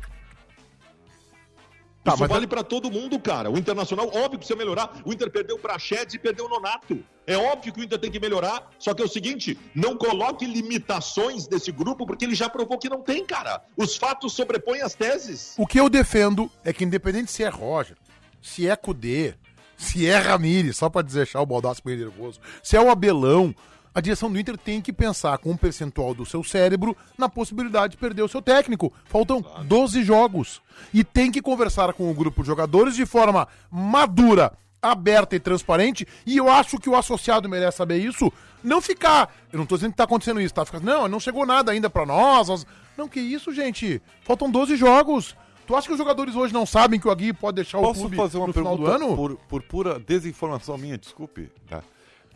Tá, 2.03 2.13
Isso 2.13 2.21
mas- 2.21 2.29
vale 2.31 2.47
pra 2.47 2.63
todo 2.63 2.89
mundo, 2.89 3.19
cara. 3.19 3.51
O 3.51 3.59
Internacional, 3.59 4.07
óbvio 4.07 4.31
que 4.31 4.37
precisa 4.39 4.57
melhorar. 4.57 4.91
O 5.05 5.13
Inter 5.13 5.29
perdeu 5.29 5.55
o 5.55 5.59
Prachedes 5.59 6.15
e 6.15 6.19
perdeu 6.19 6.45
o 6.45 6.49
Nonato. 6.49 7.03
É 7.27 7.37
óbvio 7.37 7.71
que 7.71 7.79
o 7.79 7.83
Inter 7.83 7.99
tem 7.99 8.09
que 8.09 8.19
melhorar. 8.19 8.71
Só 8.79 8.91
que 8.95 9.03
é 9.03 9.05
o 9.05 9.07
seguinte, 9.07 9.55
não 9.75 9.95
coloque 9.95 10.43
limitações 10.47 11.45
desse 11.47 11.71
grupo, 11.71 12.07
porque 12.07 12.25
ele 12.25 12.33
já 12.33 12.49
provou 12.49 12.79
que 12.79 12.89
não 12.89 13.01
tem, 13.03 13.23
cara. 13.23 13.63
Os 13.77 13.95
fatos 13.95 14.33
sobrepõem 14.33 14.81
as 14.81 14.95
teses. 14.95 15.53
O 15.59 15.67
que 15.67 15.79
eu 15.79 15.87
defendo 15.89 16.49
é 16.65 16.73
que 16.73 16.83
independente 16.83 17.31
se 17.31 17.43
é 17.43 17.49
Roger, 17.49 17.95
se 18.41 18.67
é 18.67 18.75
Cudê, 18.75 19.35
se 19.81 20.05
é 20.07 20.17
Ramires, 20.17 20.77
só 20.77 20.89
pra 20.89 21.01
deixar 21.01 21.41
o 21.41 21.45
Baldaço 21.45 21.81
meio 21.83 21.97
nervoso, 21.99 22.39
se 22.61 22.77
é 22.77 22.81
o 22.81 22.89
Abelão, 22.89 23.53
a 23.93 23.99
direção 23.99 24.31
do 24.31 24.39
Inter 24.39 24.57
tem 24.57 24.79
que 24.79 24.93
pensar 24.93 25.37
com 25.39 25.51
um 25.51 25.57
percentual 25.57 26.13
do 26.13 26.25
seu 26.25 26.43
cérebro 26.43 26.95
na 27.17 27.27
possibilidade 27.27 27.91
de 27.91 27.97
perder 27.97 28.21
o 28.21 28.27
seu 28.27 28.41
técnico. 28.41 28.93
Faltam 29.05 29.43
12 29.65 30.03
jogos. 30.03 30.61
E 30.93 31.03
tem 31.03 31.29
que 31.29 31.41
conversar 31.41 31.91
com 31.93 32.09
o 32.09 32.13
grupo 32.13 32.41
de 32.41 32.47
jogadores 32.47 32.95
de 32.95 33.05
forma 33.05 33.47
madura, 33.69 34.53
aberta 34.81 35.35
e 35.35 35.39
transparente. 35.39 36.07
E 36.25 36.37
eu 36.37 36.49
acho 36.49 36.77
que 36.77 36.89
o 36.89 36.95
associado 36.95 37.49
merece 37.49 37.77
saber 37.77 37.97
isso. 37.97 38.31
Não 38.63 38.79
ficar. 38.79 39.33
Eu 39.51 39.59
não 39.59 39.65
tô 39.65 39.75
dizendo 39.75 39.91
que 39.91 39.97
tá 39.97 40.05
acontecendo 40.05 40.39
isso, 40.39 40.53
tá? 40.53 40.63
Ficar, 40.63 40.79
não, 40.79 41.07
não 41.09 41.19
chegou 41.19 41.45
nada 41.45 41.71
ainda 41.71 41.89
nós. 42.05 42.47
nós- 42.47 42.65
Não, 42.97 43.09
que 43.09 43.19
isso, 43.19 43.51
gente. 43.53 44.01
Faltam 44.23 44.49
12 44.49 44.77
jogos. 44.77 45.35
Tu 45.65 45.75
acha 45.75 45.87
que 45.87 45.93
os 45.93 45.97
jogadores 45.97 46.35
hoje 46.35 46.53
não 46.53 46.65
sabem 46.65 46.99
que 46.99 47.07
o 47.07 47.11
Aguirre 47.11 47.33
pode 47.33 47.55
deixar 47.55 47.79
o 47.79 47.81
Posso 47.81 48.01
clube 48.01 48.15
fazer 48.17 48.37
uma 48.37 48.47
no 48.47 48.53
final 48.53 48.77
pergunta 48.77 48.97
do 48.99 49.05
ano? 49.05 49.15
Por, 49.15 49.35
por 49.35 49.61
pura 49.63 49.99
desinformação 49.99 50.77
minha, 50.77 50.97
desculpe. 50.97 51.49
tá? 51.69 51.83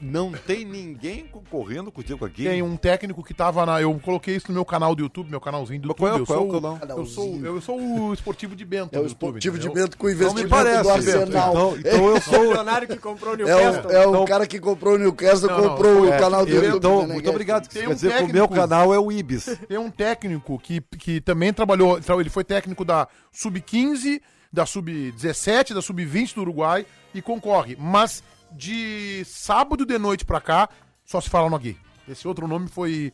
Não 0.02 0.32
tem 0.34 0.66
ninguém 0.66 1.26
concorrendo 1.26 1.90
com 1.92 2.02
o 2.02 2.04
Diego 2.04 2.26
Aguirre? 2.26 2.50
Tem 2.50 2.62
um 2.62 2.76
técnico 2.76 3.24
que 3.24 3.34
tava 3.34 3.66
na. 3.66 3.82
Eu 3.82 3.98
coloquei 4.00 4.36
isso 4.36 4.48
no 4.50 4.54
meu 4.54 4.66
canal 4.66 4.94
do 4.94 5.02
YouTube, 5.02 5.30
meu 5.30 5.40
canalzinho 5.40 5.80
do 5.82 5.88
Mas 5.88 5.98
YouTube. 5.98 6.10
qual 6.10 6.18
é- 6.18 6.22
eu, 6.22 6.26
qual 6.26 6.38
é 6.38 6.42
sou, 6.42 6.50
o 6.50 6.80
canal? 6.80 6.98
eu, 7.00 7.06
sou, 7.06 7.46
eu 7.46 7.62
sou 7.62 7.80
o 7.80 8.14
esportivo 8.14 8.56
de 8.56 8.66
Bento. 8.66 8.94
É 8.94 9.00
o 9.00 9.04
do 9.04 9.08
YouTube, 9.08 9.38
esportivo 9.38 9.58
de? 9.58 9.70
Bento 9.70 9.98
com 9.98 10.08
o 10.08 10.10
Não 10.10 10.16
me 10.18 10.22
investimento 10.24 10.50
parece, 10.50 10.84
do 10.84 10.90
Arsenal. 10.90 11.52
Então, 11.54 11.78
então 11.80 12.08
eu 12.10 12.16
O 12.18 12.22
sou... 12.22 12.40
milionário 12.42 12.88
que 12.88 12.98
comprou 12.98 13.32
o 13.32 13.36
É 13.36 13.38
Newcastle. 13.46 13.86
o, 13.90 13.92
é 13.94 14.06
o 14.06 14.10
Então- 14.10 14.26
cara 14.26 14.46
que 14.48 14.60
comprou 14.60 14.96
o 14.96 14.98
Newcastle, 14.98 15.50
Não, 15.50 15.58
não, 15.62 15.70
comprou 15.70 16.06
é, 16.12 16.16
o 16.16 16.20
canal 16.20 16.46
do 16.46 16.52
Eu, 16.52 16.56
YouTube. 16.64 16.78
então, 16.78 17.08
né, 17.08 17.14
muito 17.14 17.30
obrigado. 17.30 17.68
Tem 17.70 17.84
quer 17.84 17.88
um 17.90 17.94
dizer 17.94 18.08
que 18.10 18.14
o 18.16 18.18
técnico- 18.18 18.34
meu 18.38 18.48
canal 18.50 18.94
é 18.94 19.00
o 19.00 19.12
Ibis. 19.12 19.46
Tem 19.68 19.78
um 19.78 19.90
técnico 19.90 20.60
que, 20.60 20.82
que 21.00 21.22
também 21.22 21.54
trabalhou. 21.54 22.00
Ele 22.20 22.30
foi 22.30 22.44
técnico 22.44 22.84
da 22.84 23.08
Sub-15, 23.32 24.22
da 24.52 24.66
Sub-17, 24.66 25.74
da 25.74 25.82
Sub-20 25.82 26.36
do 26.36 26.42
Uruguai 26.42 26.86
e 27.14 27.22
concorre. 27.22 27.78
Mas 27.80 28.24
de 28.52 29.24
sábado 29.26 29.86
de 29.86 29.98
noite 29.98 30.26
pra 30.26 30.40
cá, 30.42 30.70
só 31.06 31.20
se 31.22 31.30
fala 31.30 31.50
no 31.50 31.56
Aguirre. 31.56 31.80
Esse 32.08 32.28
outro 32.28 32.48
nome 32.48 32.68
foi, 32.68 33.12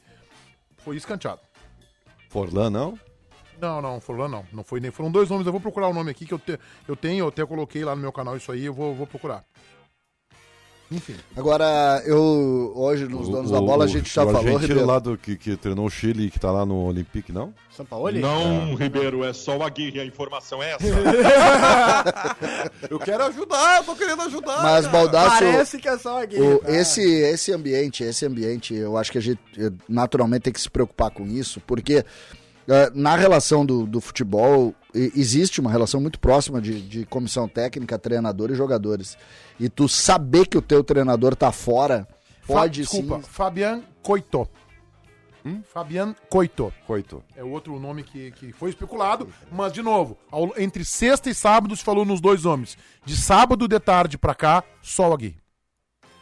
foi 0.80 0.98
escanteado. 0.98 1.40
Forlan, 2.30 2.70
não? 2.70 3.00
Não, 3.60 3.82
não, 3.82 4.02
Forlan 4.02 4.28
não. 4.28 4.46
Não 4.52 4.64
foi 4.64 4.80
nem. 4.80 4.90
Foram 4.92 5.12
dois 5.12 5.30
nomes. 5.30 5.46
Eu 5.46 5.52
vou 5.52 5.62
procurar 5.62 5.88
o 5.88 5.94
nome 5.94 6.10
aqui 6.12 6.26
que 6.26 6.34
eu, 6.34 6.40
te- 6.40 6.60
eu 6.88 6.96
tenho, 6.96 7.24
eu 7.26 7.28
até 7.28 7.46
coloquei 7.46 7.84
lá 7.86 7.96
no 7.96 8.02
meu 8.02 8.12
canal 8.12 8.36
isso 8.36 8.52
aí, 8.52 8.66
eu 8.66 8.74
vou, 8.74 8.96
vou 8.96 9.06
procurar. 9.08 9.46
Enfim. 10.92 11.16
Agora, 11.38 12.02
eu, 12.06 12.74
hoje, 12.76 13.06
nos 13.08 13.30
donos 13.30 13.50
da 13.50 13.62
bola, 13.62 13.86
a 13.86 13.88
gente 13.88 14.14
já 14.14 14.24
o 14.24 14.26
falou, 14.26 14.40
argentino 14.42 14.62
Ribeiro. 14.68 14.86
lá 14.86 15.00
do, 15.00 15.18
que, 15.18 15.38
que 15.38 15.56
treinou 15.56 15.86
o 15.86 15.90
Chile 15.90 16.26
e 16.26 16.30
que 16.30 16.38
tá 16.40 16.52
lá 16.52 16.66
no 16.66 16.84
Olympique, 16.86 17.32
não? 17.32 17.54
São 17.76 17.86
Paulo? 17.86 18.12
Não, 18.12 18.76
Ribeiro, 18.76 19.24
é 19.24 19.32
só 19.32 19.58
o 19.58 19.64
Aguirre, 19.64 20.02
a 20.02 20.06
informação 20.06 20.62
é 20.62 20.74
essa. 20.74 20.86
Eu 22.90 23.00
quero 23.00 23.24
ajudar, 23.26 23.78
eu 23.78 23.84
tô 23.84 23.96
querendo 23.96 24.22
ajudar. 24.24 24.62
Mas, 24.64 24.88
Baldasso, 24.88 25.30
Parece 25.40 25.78
que 25.80 25.88
é 25.88 25.98
só 25.98 26.22
aqui. 26.24 26.40
o- 26.40 26.62
esse, 26.68 27.02
esse 27.02 27.54
ambiente, 27.54 28.04
esse 28.04 28.26
ambiente, 28.26 28.74
eu 28.74 28.98
acho 28.98 29.12
que 29.12 29.18
a 29.18 29.22
gente 29.22 29.40
eh, 29.58 29.72
naturalmente 29.88 30.44
tem 30.44 30.54
que 30.54 30.62
se 30.62 30.70
preocupar 30.70 31.12
com 31.12 31.26
isso, 31.26 31.62
porque 31.66 32.04
eh, 32.68 32.92
na 32.94 33.16
relação 33.16 33.66
do, 33.66 33.86
do 33.86 34.02
futebol 34.02 34.74
existe 34.94 35.60
uma 35.62 35.72
relação 35.72 36.00
muito 36.02 36.20
próxima 36.20 36.62
de, 36.62 36.82
de 36.82 37.06
comissão 37.06 37.48
técnica, 37.48 37.98
treinador 37.98 38.52
e 38.52 38.56
jogadores. 38.56 39.18
E 39.60 39.70
tu 39.70 39.88
saber 39.88 40.48
que 40.48 40.58
o 40.58 40.62
teu 40.62 40.84
treinador 40.84 41.36
tá 41.36 41.52
fora, 41.52 42.08
Fa- 42.42 42.54
pode 42.54 42.82
Desculpa, 42.82 43.18
sim. 43.18 43.24
Fabian 43.24 43.82
Coito. 44.02 44.48
Fabian 45.74 46.16
Coito. 46.30 46.72
Coito. 46.86 47.24
É 47.36 47.44
outro 47.44 47.80
nome 47.80 48.04
que, 48.04 48.30
que 48.32 48.52
foi 48.54 48.70
especulado, 48.70 49.28
mas 49.52 49.74
de 49.74 49.82
novo, 49.82 50.16
ao- 50.30 50.54
entre 50.60 50.86
sexta 50.86 51.30
e 51.32 51.34
sábado 51.34 51.76
se 51.76 51.84
falou 51.84 52.06
nos 52.06 52.22
dois 52.22 52.44
nomes. 52.44 52.78
De 53.04 53.16
sábado 53.18 53.68
de 53.68 53.80
tarde 53.80 54.18
pra 54.20 54.36
cá, 54.36 54.64
só 54.84 55.10
o 55.10 55.14
Aguirre. 55.14 55.41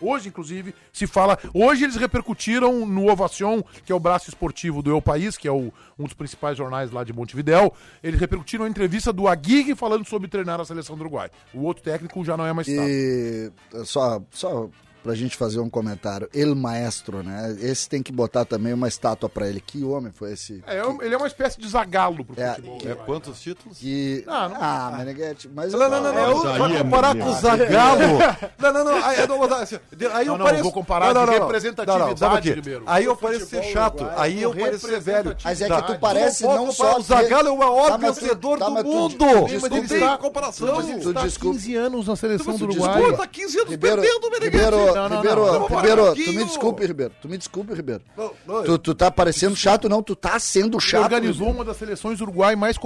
Hoje, 0.01 0.29
inclusive, 0.29 0.73
se 0.93 1.05
fala. 1.07 1.37
Hoje 1.53 1.83
eles 1.83 1.95
repercutiram 1.95 2.85
no 2.85 3.11
Ovacion, 3.11 3.61
que 3.85 3.91
é 3.91 3.95
o 3.95 3.99
braço 3.99 4.29
esportivo 4.29 4.81
do 4.81 4.89
Eu 4.89 5.01
País, 5.01 5.37
que 5.37 5.47
é 5.47 5.51
o- 5.51 5.73
um 5.97 6.03
dos 6.05 6.13
principais 6.13 6.57
jornais 6.57 6.91
lá 6.91 7.03
de 7.03 7.11
Montevidéu. 7.13 7.73
Eles 8.03 8.19
repercutiram 8.19 8.65
a 8.65 8.69
entrevista 8.69 9.11
do 9.11 9.27
Aguirre 9.27 9.75
falando 9.75 10.05
sobre 10.07 10.27
treinar 10.27 10.59
a 10.59 10.65
seleção 10.65 10.95
do 10.95 11.01
Uruguai. 11.01 11.29
O 11.53 11.63
outro 11.63 11.83
técnico 11.83 12.23
já 12.23 12.35
não 12.37 12.45
é 12.45 12.53
mais. 12.53 12.67
E 12.67 13.51
só, 13.85 14.21
só 14.31 14.69
pra 15.03 15.15
gente 15.15 15.35
fazer 15.37 15.59
um 15.59 15.69
comentário, 15.69 16.29
El 16.33 16.53
Maestro, 16.55 17.23
né? 17.23 17.55
Esse 17.61 17.87
tem 17.87 18.03
que 18.03 18.11
botar 18.11 18.45
também 18.45 18.73
uma 18.73 18.87
estátua 18.87 19.29
pra 19.29 19.47
ele. 19.47 19.61
Que 19.61 19.83
homem 19.83 20.11
foi 20.13 20.33
esse? 20.33 20.63
É, 20.67 20.81
ele 21.05 21.13
é 21.13 21.17
uma 21.17 21.27
espécie 21.27 21.59
de 21.59 21.67
zagalo 21.67 22.23
pro 22.25 22.41
É, 22.41 22.49
futebol. 22.55 22.73
É 22.73 22.75
uruguaio. 22.77 23.05
quantos 23.05 23.39
títulos? 23.41 23.77
Que... 23.77 24.23
Ah, 24.27 24.49
não- 24.49 24.57
Ah, 24.59 24.95
Meneghete, 24.97 25.49
mas... 25.53 25.71
Não, 25.73 25.79
não, 25.79 25.89
não, 25.89 26.13
não. 26.13 26.41
Vai 26.43 26.61
aí 26.71 26.75
é 26.77 26.83
comparar 26.83 27.15
com 27.15 27.25
o. 27.25 27.33
Zagalo. 27.33 28.01
Não, 28.59 28.73
não, 28.73 28.83
não. 28.83 29.05
Aí, 29.05 29.19
eu 29.19 29.27
não 29.27 29.37
vou 29.37 29.53
assim, 29.53 29.79
aí 30.13 30.25
eu 30.27 30.31
Não, 30.33 30.37
não, 30.37 30.45
pareço... 30.45 30.59
eu 30.59 30.63
vou 30.63 30.71
comparar 30.73 31.13
de 31.13 31.31
representatividade, 31.31 32.19
sabe 32.19 32.35
o 32.37 32.41
quê? 32.41 32.53
Ribeiro. 32.53 32.83
Aí 32.85 33.05
eu 33.05 33.15
pareço 33.15 33.45
ser 33.47 33.63
chato. 33.63 34.05
Aí 34.17 34.41
eu 34.41 34.53
pareço 34.53 34.87
ser 34.87 34.99
velho. 34.99 35.35
Mas 35.43 35.61
é 35.61 35.69
que 35.69 35.81
tu 35.87 35.99
parece 35.99 36.43
Não 36.43 36.65
não, 36.65 36.71
só... 36.71 36.97
O 36.97 37.01
Zagalo 37.01 37.47
é 37.47 37.51
o 37.51 37.57
maior 37.57 37.87
Tá, 37.89 37.97
tu- 37.97 38.01
vencedor 38.01 38.57
tá, 38.59 38.69
do 38.69 38.75
tu- 38.75 38.83
mundo. 38.83 39.15
tu 39.17 39.25
Não 39.25 39.87
tem 39.87 40.17
comparação. 40.17 40.81
Ele 40.81 40.99
Tu 40.99 41.09
está 41.09 41.21
há 41.21 41.23
desculpa- 41.25 41.55
15 41.57 41.75
anos 41.75 42.07
na 42.07 42.15
seleção 42.15 42.53
do 42.53 42.59
Tu 42.59 42.63
Uruguai. 42.65 42.93
desculpa, 42.97 43.17
tá 43.17 43.27
15 43.27 43.59
anos 43.59 43.77
perdendo, 43.77 44.29
Meneghete. 44.31 44.57
Ribeiro, 44.93 44.99
Não, 45.01 45.09
não, 45.09 45.17
Ribeiro, 45.21 45.41
não, 45.45 45.67
Ribeiro, 45.67 46.15
tu 46.15 46.33
me 46.33 46.45
desculpe, 46.45 46.85
Ribeiro. 46.85 47.13
Tu 47.21 47.29
me 47.29 47.37
desculpe, 47.37 47.73
Ribeiro. 47.73 48.01
Tu, 48.65 48.77
tu 48.79 48.95
tá 48.95 49.09
parecendo 49.11 49.55
chato, 49.55 49.87
não. 49.89 50.01
Tu 50.03 50.15
tá 50.15 50.37
sendo 50.39 50.77
Ele 50.77 50.81
chato. 50.85 51.03
organizou 51.03 51.49
uma 51.49 51.63
das 51.65 51.77
seleções 51.77 52.21
uruguai 52.21 52.55
mais 52.55 52.77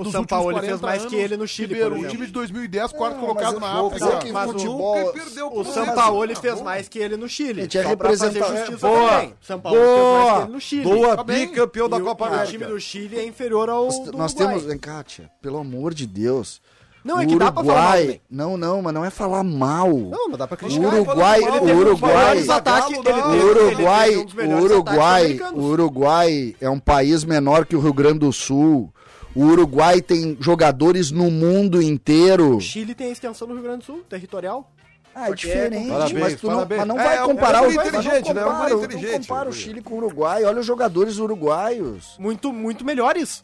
o 0.00 0.02
dos 0.02 0.12
São 0.12 0.20
últimos 0.22 0.26
Paulo, 0.38 0.50
ele 0.50 0.60
40 0.60 0.68
fez 0.72 0.80
mais 0.80 1.00
anos. 1.02 1.12
que 1.14 1.18
ele 1.20 1.36
no 1.36 1.46
Chile, 1.48 1.68
Ribeiro, 1.74 1.90
por 1.90 1.94
o 1.94 1.98
exemplo. 1.98 2.10
time 2.16 2.26
de 2.26 2.32
2010, 2.32 2.92
quarto 2.92 3.18
colocado 3.20 3.60
na 3.60 3.66
África. 3.86 4.04
mas 4.06 4.24
que 4.24 4.32
Mas 4.32 4.48
o- 4.48 4.52
futebol... 4.52 5.12
O 5.52 5.64
São 5.64 5.86
Paulo 5.94 6.24
ele 6.24 6.34
fez 6.34 6.60
mais 6.62 6.88
que 6.88 6.98
ele 6.98 7.16
no 7.16 7.28
Chile. 7.28 7.62
Gente, 7.62 7.78
é 7.78 7.82
Só 7.84 7.96
pra 7.96 8.08
fazer 8.10 8.26
representa- 8.40 8.56
justiça 8.66 8.88
Boa. 8.88 9.32
São 9.40 9.60
Paulo 9.60 9.78
fez 9.78 9.88
mais 9.88 9.98
que 9.98 10.28
Boa. 10.32 10.42
ele 10.42 10.52
no 10.52 10.60
Chile. 10.60 10.82
Boa, 10.84 11.16
Tá 11.16 11.24
bicampeão 11.24 11.88
da 11.88 11.96
o- 11.96 12.00
Copa 12.02 12.24
e 12.24 12.28
o 12.28 12.32
América. 12.34 12.52
time 12.58 12.64
do 12.66 12.80
Chile 12.80 13.18
é 13.18 13.24
inferior 13.26 13.68
ao 13.68 13.88
Nós, 14.14 14.34
temos... 14.34 14.64
Vem 14.64 14.78
cá, 14.78 15.02
tia. 15.02 15.30
Pelo 15.40 15.58
amor 15.58 15.94
de 15.94 16.06
Deus. 16.06 16.60
Não, 17.08 17.20
é 17.20 17.26
que 17.26 17.38
dá 17.38 17.50
pra 17.50 17.64
falar 17.64 17.82
mal 17.82 17.98
também. 18.00 18.20
Não, 18.30 18.56
não, 18.58 18.82
mas 18.82 18.92
não 18.94 19.04
é 19.04 19.08
falar 19.10 19.42
mal. 19.42 19.88
Não, 19.90 20.28
mas 20.28 20.38
dá 20.38 20.46
pra 20.46 20.56
criticar. 20.58 20.92
Uruguai, 20.94 21.38
Ele 21.42 21.72
um 21.72 21.78
Uruguai, 21.78 22.14
maiores 22.14 22.50
ataques, 22.50 22.92
ele 22.92 23.02
teve- 23.02 23.20
o 23.20 23.32
ele 23.34 23.40
Uruguai, 23.42 24.08
teve 24.26 24.42
um 24.54 24.60
Uruguai, 24.60 25.38
Uruguai 25.54 26.56
é 26.60 26.68
um 26.68 26.78
país 26.78 27.24
menor 27.24 27.64
que 27.66 27.74
o 27.74 27.80
Rio 27.80 27.92
Grande 27.92 28.18
do 28.20 28.32
Sul. 28.32 28.92
O 29.34 29.44
Uruguai 29.44 30.00
tem 30.02 30.36
jogadores 30.40 31.10
no 31.10 31.30
mundo 31.30 31.80
inteiro. 31.80 32.56
O 32.56 32.60
Chile 32.60 32.94
tem 32.94 33.08
a 33.08 33.10
extensão 33.12 33.46
do 33.48 33.54
Rio 33.54 33.62
Grande 33.62 33.78
do 33.78 33.84
Sul, 33.84 34.02
territorial. 34.08 34.70
Ah, 35.14 35.30
é 35.30 35.34
diferente, 35.34 35.88
Parabéns, 35.88 36.20
mas, 36.20 36.40
tu 36.40 36.46
não, 36.48 36.66
mas 36.68 36.86
não 36.86 37.00
É, 37.00 37.04
vai 37.04 37.16
é 37.16 37.24
um 37.24 37.26
comparar 37.28 37.62
o 37.62 37.66
mas 37.66 37.74
não 37.74 37.82
inteligente, 37.86 38.32
né? 38.32 38.40
É 38.40 38.46
um 38.46 38.56
guri 38.58 38.70
não 38.74 38.84
inteligente, 38.84 39.26
compara 39.28 39.48
o. 39.48 39.52
Chile 39.52 39.80
com 39.82 39.94
o 39.94 39.96
Uruguai. 39.98 40.44
Olha 40.44 40.60
os 40.60 40.66
jogadores 40.66 41.18
uruguaios. 41.18 42.14
Muito, 42.20 42.52
muito 42.52 42.84
melhores. 42.84 43.42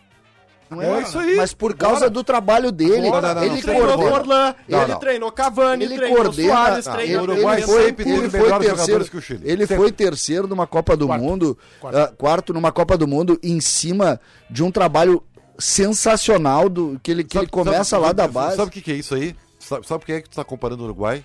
Não 0.71 0.83
É 0.83 1.03
isso 1.03 1.19
aí. 1.19 1.37
Mas 1.37 1.53
por 1.55 1.75
causa 1.77 2.09
do 2.11 2.25
trabalho 2.25 2.73
dele, 2.73 3.09
Não, 3.11 3.21
não, 3.21 3.35
não, 3.35 3.45
ele 3.45 3.63
Treinou 3.63 3.97
Bora. 3.99 4.57
Não, 4.69 4.83
ele 4.83 4.97
treinou 4.97 5.31
Cavani, 5.33 5.85
Ele 5.85 5.97
treinou 5.97 6.17
coordena. 6.17 6.49
Soares, 6.55 6.87
Ah, 6.89 6.93
treinou 6.95 7.23
ele, 7.25 7.33
Uruguai 7.33 7.57
ele 7.59 7.67
foi, 7.67 7.85
ele 7.85 8.31
foi 8.31 8.59
terceiro. 8.59 9.05
que 9.05 9.17
o 9.17 9.21
Chile. 9.23 9.41
Ele 9.45 9.67
Sempre. 9.67 9.77
foi 9.83 9.93
terceiro 9.93 10.47
numa 10.49 10.67
Copa 10.67 10.97
do 10.97 11.07
Quarto. 11.07 11.23
Mundo, 11.23 11.59
Quarto. 11.81 11.97
ah, 11.99 12.09
quarto 12.17 12.53
numa 12.55 12.73
Copa 12.73 12.97
do 12.99 13.07
Mundo, 13.07 13.39
em 13.43 13.61
cima 13.61 14.21
de 14.51 14.63
um 14.65 14.71
trabalho 14.71 15.23
sensacional 15.59 16.69
do 16.69 16.99
que 17.03 17.11
ele, 17.11 17.25
que 17.25 17.39
ele 17.39 17.47
começa 17.47 17.85
sabe- 17.85 18.03
lá 18.07 18.13
da 18.13 18.23
sabe- 18.25 18.35
base. 18.35 18.57
Sabe 18.57 18.69
o 18.69 18.73
que, 18.73 18.81
que 18.81 18.93
é 18.93 18.95
isso 18.97 19.15
aí? 19.15 19.37
Sabe, 19.61 19.87
sabe 19.87 20.01
por 20.01 20.07
que 20.07 20.13
é 20.13 20.21
que 20.21 20.29
tu 20.29 20.37
tá 20.37 20.45
comparando 20.45 20.83
o 20.83 20.85
Uruguai 20.87 21.25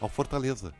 ao 0.00 0.08
Fortaleza? 0.08 0.72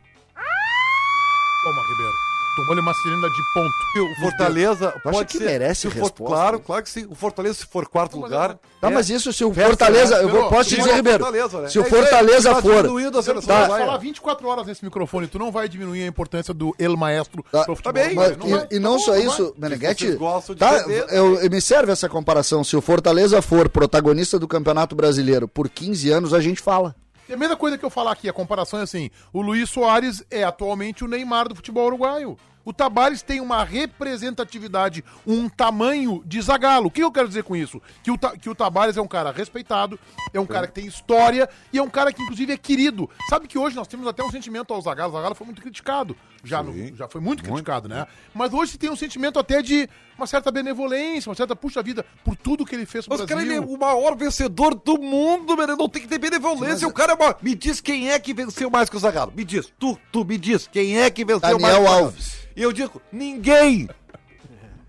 Toma, 1.65 1.81
Ribeiro. 1.89 2.34
Tomou-lhe 2.57 2.81
uma 2.81 2.95
cilindra 2.95 3.29
de 3.31 3.43
ponto. 3.53 4.13
O 4.13 4.21
Fortaleza 4.21 4.89
acha 4.91 5.01
pode 5.11 5.25
que 5.33 5.39
ser. 5.39 5.45
merece 5.45 5.81
se 5.83 5.91
for- 5.91 6.03
resposta? 6.03 6.35
Claro, 6.37 6.61
claro 6.61 6.83
que 6.85 6.91
sim. 6.91 7.07
O 7.11 7.15
Fortaleza, 7.15 7.55
se 7.59 7.67
for 7.67 7.89
quarto 7.89 8.17
Mas 8.19 8.31
lugar. 8.31 8.59
Tá, 8.81 8.91
é- 8.91 8.95
mas 8.95 9.11
isso 9.11 9.33
se 9.33 9.45
o 9.45 9.51
Perto, 9.51 9.69
Fortaleza, 9.71 10.19
né? 10.19 10.23
eu 10.25 10.29
vou, 10.29 10.49
posso 10.49 10.69
te 10.69 10.77
dizer, 10.77 10.91
é 10.91 10.93
o 10.93 10.97
Ribeiro, 10.97 11.33
né? 11.33 11.69
se 11.69 11.79
o 11.79 11.83
É 11.83 11.85
Fortaleza 11.85 12.55
tá 12.55 12.63
for, 12.63 12.77
diminuindo 12.83 13.19
a 13.19 13.23
seleção 13.23 13.49
Tá. 13.49 13.55
Vai 13.55 13.63
uruguaia. 13.65 13.85
falar 13.87 13.99
24 13.99 14.47
horas 14.49 14.67
nesse 14.67 14.85
microfone, 14.85 15.27
tu 15.27 15.39
não 15.39 15.51
vai 15.51 15.69
diminuir 15.69 16.05
a 16.05 16.07
importância 16.07 16.55
do 16.55 16.75
El 16.79 16.97
Maestro 16.97 17.43
Tá, 17.51 17.65
pro 17.65 17.75
tá 17.75 17.77
futebol. 17.77 17.93
bem, 17.93 18.15
Vai, 18.15 18.29
Mas- 18.29 18.37
não 18.39 18.49
vai. 18.49 18.69
e, 18.71 18.77
e 18.77 18.79
não 18.79 18.93
Tá 18.99 19.05
só 19.05 19.13
bom, 19.13 19.19
isso. 19.19 19.55
Meneghetti, 19.59 20.17
tá, 20.59 20.73
perder, 20.75 21.07
eu, 21.11 21.41
eu- 21.41 21.51
me 21.51 21.61
serve 21.61 21.91
essa 21.93 22.09
comparação. 22.09 22.63
Se 22.63 22.77
o 22.77 22.81
Fortaleza 22.81 23.43
for 23.43 23.69
protagonista 23.69 24.39
do 24.39 24.47
Campeonato 24.47 24.95
Brasileiro 24.95 25.49
por 25.49 25.69
15 25.69 26.11
anos, 26.11 26.33
a 26.33 26.41
gente 26.41 26.61
fala. 26.63 26.95
E 27.29 27.33
a 27.33 27.37
mesma 27.37 27.57
coisa 27.57 27.79
que 27.79 27.85
eu 27.85 27.91
falar 27.91 28.13
aqui, 28.13 28.29
a 28.29 28.33
comparação 28.33 28.81
é 28.81 28.83
assim: 28.83 29.11
o 29.33 29.41
Luiz 29.41 29.71
Soares 29.71 30.23
é 30.31 30.45
atualmente 30.45 31.05
o 31.05 31.09
Neymar 31.09 31.49
do 31.49 31.55
futebol 31.55 31.87
uruguaio. 31.87 32.37
O 32.65 32.73
Tabares 32.73 33.21
tem 33.21 33.41
uma 33.41 33.63
representatividade, 33.63 35.05
um 35.27 35.49
tamanho 35.49 36.23
de 36.25 36.41
zagalo. 36.41 36.87
O 36.87 36.91
que 36.91 37.03
eu 37.03 37.13
quero 37.13 37.29
dizer 37.29 37.45
com 37.45 37.55
isso? 37.55 37.81
Que 38.03 38.11
o, 38.11 38.19
que 38.19 38.49
o 38.49 38.55
Tabares 38.55 38.97
é 38.97 39.03
um 39.03 39.07
cara 39.07 39.31
respeitado, 39.31 40.01
é 40.33 40.41
um 40.41 40.47
cara 40.47 40.67
que 40.67 40.73
tem 40.73 40.87
história 40.87 41.49
e 41.73 41.79
é 41.79 41.83
um 41.83 41.91
cara 41.91 42.11
que, 42.11 42.23
inclusive, 42.23 42.55
é 42.55 42.57
querido. 42.57 43.11
Sabe 43.29 43.47
que 43.47 43.59
hoje 43.59 43.77
nós 43.77 43.87
temos 43.87 44.07
até 44.07 44.25
um 44.25 44.31
sentimento 44.31 44.73
ao 44.73 44.81
Zagalo. 44.81 45.13
O 45.13 45.17
Zagalo 45.17 45.35
foi 45.35 45.45
muito 45.45 45.61
criticado. 45.61 46.17
Já, 46.45 46.63
no- 46.63 46.95
já 46.95 47.09
foi 47.09 47.21
muito, 47.21 47.41
Muito. 47.41 47.53
criticado, 47.65 47.89
né? 47.89 48.07
Mas 48.35 48.53
hoje 48.53 48.77
tem 48.79 48.91
um 48.91 48.97
sentimento 48.97 49.39
até 49.39 49.63
de 49.63 49.89
uma 50.17 50.27
certa 50.27 50.51
benevolência, 50.51 51.29
uma 51.29 51.35
certa 51.35 51.57
puxa-vida 51.57 52.05
por 52.25 52.37
tudo 52.37 52.65
que 52.65 52.75
ele 52.75 52.87
fez 52.87 53.07
pro 53.07 53.15
Mas 53.17 53.25
o 53.25 53.27
cara 53.27 53.41
Brasil. 53.41 53.63
ele 53.63 53.73
é 53.73 53.75
o 53.75 53.79
maior 53.79 54.15
vencedor 54.17 54.75
do 54.75 54.99
mundo, 55.01 55.57
meu. 55.57 55.67
Não 55.77 55.89
tem 55.89 56.03
que 56.03 56.09
ter 56.09 56.19
benevolência. 56.19 56.87
O 56.87 56.93
cara 56.93 57.13
é 57.15 57.17
maior. 57.17 57.37
Me 57.43 57.55
diz 57.55 57.81
quem 57.81 58.11
é 58.11 58.19
que 58.19 58.33
venceu 58.35 58.69
mais 58.71 58.89
que 58.91 58.97
o 58.97 59.01
Zagallo. 59.01 59.33
Me 59.35 59.45
diz. 59.45 59.73
Tu, 59.79 59.99
tu, 60.13 60.25
me 60.25 60.37
diz. 60.39 60.69
Quem 60.71 60.99
é 61.01 61.11
que 61.11 61.25
venceu 61.25 61.41
Daniel 61.41 61.61
mais 61.61 61.75
que 61.75 61.81
o 61.81 61.85
Zagallo? 61.85 62.05
Alves. 62.07 62.37
E 62.57 62.63
eu 62.63 62.73
digo, 62.73 63.01
ninguém. 63.11 63.89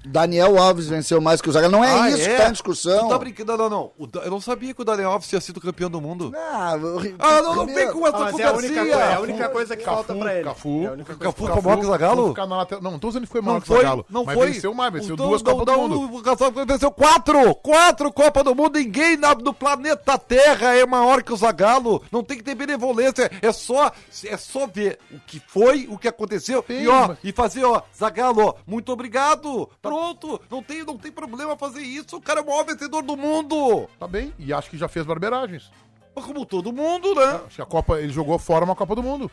Daniel 0.08 0.58
Alves 0.58 0.88
venceu 0.88 1.20
mais 1.22 1.41
que 1.41 1.50
o 1.50 1.52
Zagallo. 1.52 1.72
Não 1.76 1.84
é 1.84 1.91
Ah, 2.00 2.10
isso 2.10 2.30
que 2.30 2.36
tá 2.38 2.50
em 2.50 2.52
discussão. 2.52 3.08
Tu 3.08 3.10
tá 3.10 3.18
brincando? 3.20 3.52
Não, 3.52 3.58
não, 3.58 3.70
não. 3.70 3.91
O 3.98 4.08
Da- 4.08 4.22
Eu 4.22 4.32
não 4.32 4.41
sabia 4.41 4.74
que 4.74 4.82
o 4.82 4.86
Daniel 4.86 5.12
Alves 5.12 5.28
tinha 5.28 5.41
sido 5.41 5.60
campeão 5.62 5.89
do 5.89 6.00
mundo. 6.02 6.32
Ah, 6.36 6.76
o 6.76 6.98
Ri- 6.98 7.15
Ah, 7.20 7.41
não, 7.41 7.56
não 7.56 7.65
primeiro- 7.65 7.91
vem 7.94 8.02
com 8.02 8.08
essa 8.08 8.18
Ah, 8.18 8.20
é 8.20 8.44
a 8.44 8.54
única, 8.54 8.76
coisa, 8.82 8.96
é 8.96 9.13
a 9.15 9.20
única 9.20 9.50
coisa 9.50 9.76
que 9.78 9.84
falta 9.84 10.15
pra 10.15 10.34
ele. 10.36 10.44
Cafu, 10.44 10.84
É 10.84 10.88
a 10.88 10.91
única 10.91 11.15
coisa 11.15 11.24
Cafu 11.34 11.46
que 11.48 11.54
foi 11.54 11.62
maior 11.62 11.78
que 11.80 11.86
o 11.86 11.89
Zagallo? 11.89 12.34
Não, 12.82 12.91
não 12.91 13.00
tô 13.00 13.08
dizendo 13.08 13.26
que 13.26 13.32
foi 13.32 13.41
maior 13.41 13.54
Não 13.56 13.62
que 13.62 13.65
o 13.65 13.74
foi, 13.74 13.78
Zagallo. 13.78 14.06
não 14.10 14.24
mas 14.26 14.36
foi. 14.38 14.52
venceu 14.52 14.74
mais, 14.74 14.94
venceu 14.94 15.13
O 15.13 15.18
duas 15.18 15.41
do- 15.41 15.52
Copas 15.52 15.65
do 15.65 15.72
do- 15.72 15.78
Mundo. 15.98 16.15
O 16.15 16.65
venceu 16.65 16.91
quatro! 16.91 17.56
Quatro 17.56 18.12
Copas 18.12 18.44
do 18.44 18.56
Mundo! 18.56 18.78
Ninguém 18.80 19.18
no 19.18 19.54
planeta 19.54 20.18
Terra 20.18 20.76
é 20.76 20.86
maior 20.86 21.24
que 21.24 21.34
o 21.34 21.38
Zagallo. 21.38 22.02
Não 22.12 22.24
tem 22.24 22.38
que 22.38 22.44
ter 22.44 22.56
benevolência. 22.56 23.32
É 23.41 23.52
só, 23.52 23.91
é 24.26 24.38
só 24.38 24.68
ver 24.68 25.00
o 25.12 25.20
que 25.26 25.41
foi, 25.48 25.88
o 25.89 25.98
que 25.98 26.08
aconteceu. 26.08 26.63
Sim, 26.68 26.82
e 26.82 26.88
ó, 26.88 27.08
mas- 27.10 27.18
e 27.24 27.32
fazer, 27.32 27.63
ó, 27.63 27.82
Zagallo, 27.98 28.41
ó, 28.48 28.54
muito 28.68 28.91
obrigado. 28.91 29.70
Pronto. 29.95 30.41
Não 30.49 30.62
tem, 30.62 30.84
não 30.84 30.97
tem 30.97 31.12
problema 31.12 31.55
fazer 31.55 31.81
isso. 31.81 32.17
O 32.17 32.21
cara 32.21 32.41
é 32.41 32.43
o 32.43 32.45
maior 32.45 32.65
vencedor 32.65 33.01
do 33.01 33.15
mundo. 33.15 33.88
Tá 33.97 34.08
bem, 34.08 34.34
e 34.38 34.51
acho 34.53 34.69
que 34.69 34.77
já 34.77 34.88
fez 34.88 35.05
barberagens. 35.05 35.71
Como 36.13 36.45
todo 36.45 36.71
mundo, 36.71 37.13
né? 37.13 37.41
Acho 37.45 37.55
que 37.58 37.62
a 37.62 37.65
Copa, 37.65 37.99
ele 37.99 38.12
jogou 38.12 38.39
fora 38.39 38.63
uma 38.63 38.73
Copa 38.75 38.95
do 38.95 39.03
Mundo. 39.03 39.29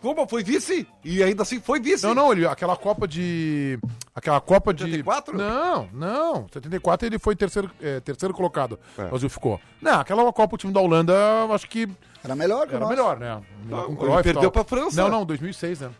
Como 0.00 0.28
foi 0.28 0.44
vice? 0.44 0.86
E 1.04 1.24
ainda 1.24 1.42
assim 1.42 1.58
foi 1.60 1.80
vice. 1.80 2.06
Não, 2.06 2.14
não, 2.14 2.30
ele, 2.32 2.46
aquela 2.46 2.76
Copa 2.76 3.08
de. 3.08 3.76
Aquela 4.14 4.40
Copa 4.40 4.72
de. 4.72 4.84
74? 4.84 5.36
Não, 5.36 5.88
não. 5.92 6.46
74 6.52 7.08
ele 7.08 7.18
foi 7.18 7.34
terceiro, 7.34 7.68
é, 7.82 7.98
terceiro 7.98 8.32
colocado. 8.32 8.78
É. 8.96 9.06
O 9.06 9.08
Brasil 9.08 9.28
ficou. 9.28 9.60
Não, 9.82 9.98
aquela 9.98 10.32
Copa, 10.32 10.54
o 10.54 10.58
time 10.58 10.72
da 10.72 10.80
Holanda, 10.80 11.12
eu 11.12 11.52
acho 11.52 11.68
que 11.68 11.88
Era 12.22 12.36
melhor 12.36 12.68
que 12.68 12.76
era 12.76 12.86
melhor, 12.86 13.18
né? 13.18 13.30
Ah, 13.32 13.42
Com 13.66 13.90
ele 13.90 13.96
Cruyff 13.96 14.22
perdeu 14.22 14.42
tal. 14.42 14.52
pra 14.52 14.64
França. 14.64 15.02
Não, 15.02 15.08
não, 15.10 15.26
2006, 15.26 15.80
né? 15.80 15.90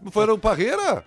Não 0.00 0.12
foi 0.12 0.24
o 0.30 0.38
Parreira? 0.38 1.04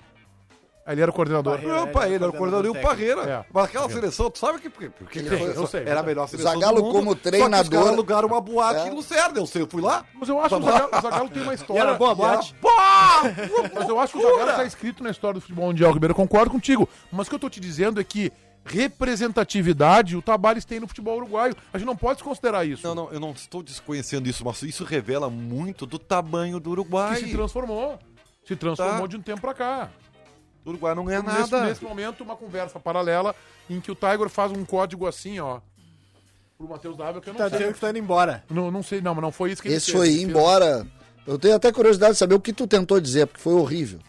Aí 0.87 0.93
Ele 0.93 1.01
era 1.01 1.11
o 1.11 1.13
coordenador. 1.13 1.53
Parreira. 1.55 1.75
Não, 1.75 1.83
ele 1.83 1.91
Parreira, 1.91 2.15
era 2.15 2.23
era 2.23 2.29
o 2.33 2.37
coordenador 2.37 2.65
e 2.73 2.77
o 2.79 2.81
Parreira. 2.81 3.21
É. 3.29 3.45
Mas 3.53 3.65
aquela 3.65 3.89
seleção, 3.89 4.31
tu 4.31 4.39
sabe 4.39 4.59
que, 4.59 4.69
porque, 4.69 4.89
porque 4.89 5.19
Sim, 5.19 5.27
foi- 5.27 5.57
eu 5.57 5.67
sei, 5.67 5.81
era 5.85 5.99
a 5.99 6.03
melhor 6.03 6.27
seleção 6.29 6.53
Zagallo 6.53 6.77
do 6.77 6.83
mundo. 6.85 6.93
como 6.93 7.09
Só 7.09 7.15
que 7.15 7.17
os 7.17 7.23
treinador- 7.29 7.69
caras 7.71 7.87
alugaram 7.89 8.27
uma 8.29 8.39
boate 8.39 8.79
É. 8.79 8.87
em 8.87 8.95
Lucerna, 8.95 9.37
eu 9.37 9.45
sei, 9.45 9.61
eu 9.63 9.67
fui 9.67 9.81
lá. 9.81 10.05
Mas 10.13 10.29
eu 10.29 10.39
acho 10.39 10.55
que 10.55 10.61
o 10.61 10.65
Zagallo, 10.65 10.89
o 10.97 11.01
Zagallo 11.01 11.29
tem 11.29 11.43
uma 11.43 11.53
história. 11.53 11.81
era 11.81 11.93
boa 11.95 12.09
E 12.11 12.13
era- 12.13 12.15
boate? 12.15 12.55
Pá! 12.61 13.21
Mas 13.75 13.89
eu 13.89 13.99
acho 13.99 14.13
que 14.13 14.19
o 14.19 14.21
Zagallo 14.21 14.53
tá 14.53 14.63
escrito 14.63 15.03
na 15.03 15.09
história 15.11 15.33
do 15.35 15.41
futebol 15.41 15.65
mundial, 15.67 15.91
Ribeiro. 15.91 16.13
Eu 16.13 16.15
concordo 16.15 16.49
contigo. 16.51 16.87
Mas 17.11 17.27
o 17.27 17.29
que 17.29 17.35
eu 17.35 17.39
tô 17.39 17.49
te 17.49 17.59
dizendo 17.59 17.99
é 17.99 18.03
que 18.05 18.31
representatividade 18.65 20.15
o 20.15 20.21
Tabares 20.21 20.65
tem 20.65 20.79
no 20.79 20.87
futebol 20.87 21.17
uruguaio. 21.17 21.55
A 21.73 21.77
gente 21.77 21.87
não 21.87 21.95
pode 21.95 22.15
desconsiderar 22.15 22.65
isso. 22.67 22.85
Não, 22.85 22.95
não, 22.95 23.11
eu 23.11 23.19
não 23.19 23.31
estou 23.31 23.61
desconhecendo 23.63 24.27
isso, 24.27 24.43
mas 24.45 24.61
isso 24.63 24.83
revela 24.83 25.29
muito 25.29 25.85
do 25.85 25.97
tamanho 25.99 26.59
do 26.59 26.69
Que 26.69 26.69
Uruguai. 26.69 27.15
se 27.17 27.31
transformou. 27.31 27.99
Se 28.45 28.55
transformou 28.55 29.01
Tá. 29.01 29.07
de 29.07 29.17
um 29.17 29.21
tempo 29.21 29.41
pra 29.41 29.53
cá. 29.53 29.89
O 30.67 30.71
Uruguai 30.71 30.93
não 30.93 31.05
ganha 31.05 31.21
Nesse, 31.23 31.51
nada. 31.51 31.65
nesse 31.65 31.83
momento, 31.83 32.21
uma 32.23 32.35
conversa 32.35 32.77
paralela 32.79 33.33
em 33.69 33.79
que 33.79 33.89
o 33.91 33.95
Tiger 33.95 34.27
faz 34.29 34.51
um 34.51 34.65
código 34.65 35.07
assim, 35.07 35.39
ó. 35.39 35.59
Pro 36.57 36.67
Matheus 36.67 36.97
Dávila, 36.97 37.21
que 37.21 37.29
eu 37.29 37.33
não 37.33 37.37
Tá 37.39 37.49
sei. 37.49 37.57
dizendo 37.59 37.73
que 37.75 37.79
tá 37.79 37.89
indo 37.89 37.99
embora. 37.99 38.43
Não, 38.49 38.69
não 38.69 38.83
sei, 38.83 38.99
não, 38.99 39.15
mas 39.15 39.21
não 39.21 39.31
foi 39.31 39.51
isso 39.51 39.61
que 39.61 39.67
ele 39.69 39.75
Esse 39.75 39.91
fez. 39.91 39.97
foi 39.97 40.07
Ele 40.09 40.19
ir 40.19 40.23
embora. 40.23 40.85
Eu 41.25 41.37
tenho 41.39 41.55
até 41.55 41.71
curiosidade 41.71 42.13
de 42.13 42.17
saber 42.19 42.35
o 42.35 42.39
que 42.39 42.51
tu 42.51 42.67
tentou 42.67 42.99
dizer, 42.99 43.27
porque 43.27 43.41
foi 43.41 43.53
horrível. 43.53 43.99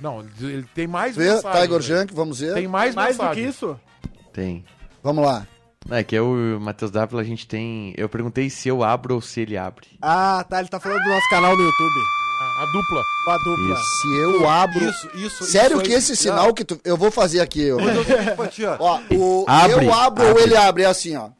Não, 0.00 0.20
ele, 0.20 0.52
ele 0.52 0.68
tem 0.74 0.86
mais 0.86 1.16
Vê, 1.16 1.32
mensagem, 1.32 1.60
Tiger 1.62 1.76
né? 1.78 1.82
Junk, 2.00 2.14
vamos 2.14 2.38
ver. 2.40 2.54
Tem 2.54 2.68
mais, 2.68 2.94
Mais 2.94 3.16
do 3.16 3.22
mensagem. 3.22 3.42
que 3.44 3.50
isso? 3.50 3.80
Tem. 4.32 4.64
Vamos 5.02 5.24
lá. 5.24 5.46
Não, 5.88 5.96
é 5.96 6.04
que 6.04 6.14
eu 6.14 6.36
e 6.36 6.54
o 6.56 6.60
Matheus 6.60 6.90
Dávila, 6.90 7.22
a 7.22 7.24
gente 7.24 7.46
tem. 7.48 7.94
Eu 7.96 8.08
perguntei 8.08 8.50
se 8.50 8.68
eu 8.68 8.84
abro 8.84 9.14
ou 9.14 9.20
se 9.20 9.40
ele 9.40 9.56
abre. 9.56 9.86
Ah, 10.02 10.44
tá. 10.48 10.60
Ele 10.60 10.68
tá 10.68 10.78
falando 10.78 11.02
do 11.02 11.08
nosso 11.08 11.28
canal 11.30 11.56
no 11.56 11.62
YouTube. 11.62 12.00
A 12.38 12.66
dupla. 12.72 13.02
A 13.28 13.38
dupla. 13.38 13.76
Se 13.76 14.16
eu 14.20 14.48
abro. 14.48 14.84
Isso, 14.88 15.10
isso. 15.14 15.44
Sério 15.44 15.76
isso 15.76 15.84
que 15.84 15.92
aí- 15.92 15.98
esse 15.98 16.16
sinal 16.16 16.52
que 16.54 16.64
tu. 16.64 16.80
Eu 16.84 16.96
vou 16.96 17.10
fazer 17.10 17.40
aqui, 17.40 17.70
ó. 17.72 17.76
Mas 17.80 17.96
eu 17.96 18.04
sei 18.04 18.16
que, 18.16 18.30
Fatia, 18.36 18.76
Ó, 18.78 19.00
o 19.12 19.44
Abre, 19.48 19.86
eu 19.86 19.92
abro 19.94 20.24
ou 20.24 20.30
abre. 20.32 20.42
ele 20.42 20.56
abre, 20.56 20.82
é 20.82 20.86
assim, 20.86 21.16
ó. 21.16 21.30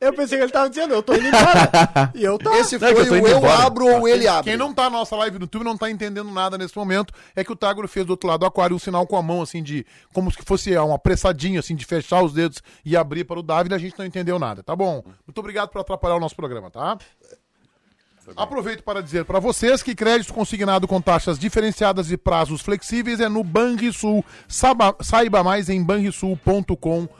Eu 0.00 0.12
pensei 0.12 0.36
que 0.36 0.42
ele 0.42 0.50
tava 0.50 0.68
dizendo, 0.68 0.92
eu 0.92 1.00
tô 1.00 1.14
indo 1.14 1.28
embora. 1.28 2.10
e 2.12 2.24
eu 2.24 2.36
tô. 2.38 2.52
Esse 2.54 2.76
Não, 2.76 2.88
é 2.88 2.92
foi 2.92 3.02
eu 3.02 3.06
tô 3.06 3.12
o 3.14 3.16
eu 3.28 3.38
embora. 3.38 3.66
abro 3.66 3.86
ou 3.86 4.08
ele 4.08 4.26
abre. 4.26 4.50
Quem 4.50 4.56
não 4.58 4.74
tá 4.74 4.84
na 4.84 4.90
nossa 4.90 5.14
live 5.14 5.38
no 5.38 5.44
YouTube 5.44 5.62
não 5.62 5.76
tá 5.78 5.88
entendendo 5.88 6.28
nada 6.28 6.58
nesse 6.58 6.76
momento. 6.76 7.14
É 7.36 7.44
que 7.44 7.52
o 7.52 7.56
Tiger 7.56 7.86
fez 7.86 8.04
do 8.04 8.10
outro 8.10 8.28
lado 8.28 8.40
do 8.40 8.46
aquário 8.46 8.74
um 8.74 8.80
sinal 8.80 9.06
com 9.06 9.16
a 9.16 9.22
mão, 9.22 9.40
assim, 9.42 9.62
de. 9.62 9.86
Como 10.12 10.28
se 10.32 10.38
fosse 10.44 10.76
um 10.76 10.92
apressadinho, 10.92 11.60
assim, 11.60 11.76
de 11.76 11.84
fechar 11.84 12.20
os 12.20 12.32
dedos 12.32 12.60
e 12.84 12.96
abrir 12.96 13.22
para 13.22 13.38
o 13.38 13.44
David. 13.44 13.72
A 13.72 13.78
gente 13.78 13.96
não 13.96 14.04
entendeu 14.04 14.40
nada, 14.40 14.60
tá 14.60 14.74
bom? 14.74 15.04
Muito 15.24 15.38
obrigado 15.38 15.68
por 15.68 15.80
atrapalhar 15.80 16.16
o 16.16 16.20
nosso 16.20 16.34
programa, 16.34 16.68
tá? 16.68 16.98
Aproveito 18.36 18.82
para 18.82 19.02
dizer 19.02 19.24
para 19.24 19.38
vocês 19.38 19.82
que 19.82 19.94
crédito 19.94 20.32
consignado 20.32 20.86
com 20.86 21.00
taxas 21.00 21.38
diferenciadas 21.38 22.10
e 22.10 22.16
prazos 22.16 22.60
flexíveis 22.60 23.20
é 23.20 23.28
no 23.28 23.42
Banrisul. 23.42 24.24
Saiba, 24.48 24.94
saiba 25.00 25.42
mais 25.42 25.68
em 25.68 25.82
banrisul.com.br. 25.82 27.10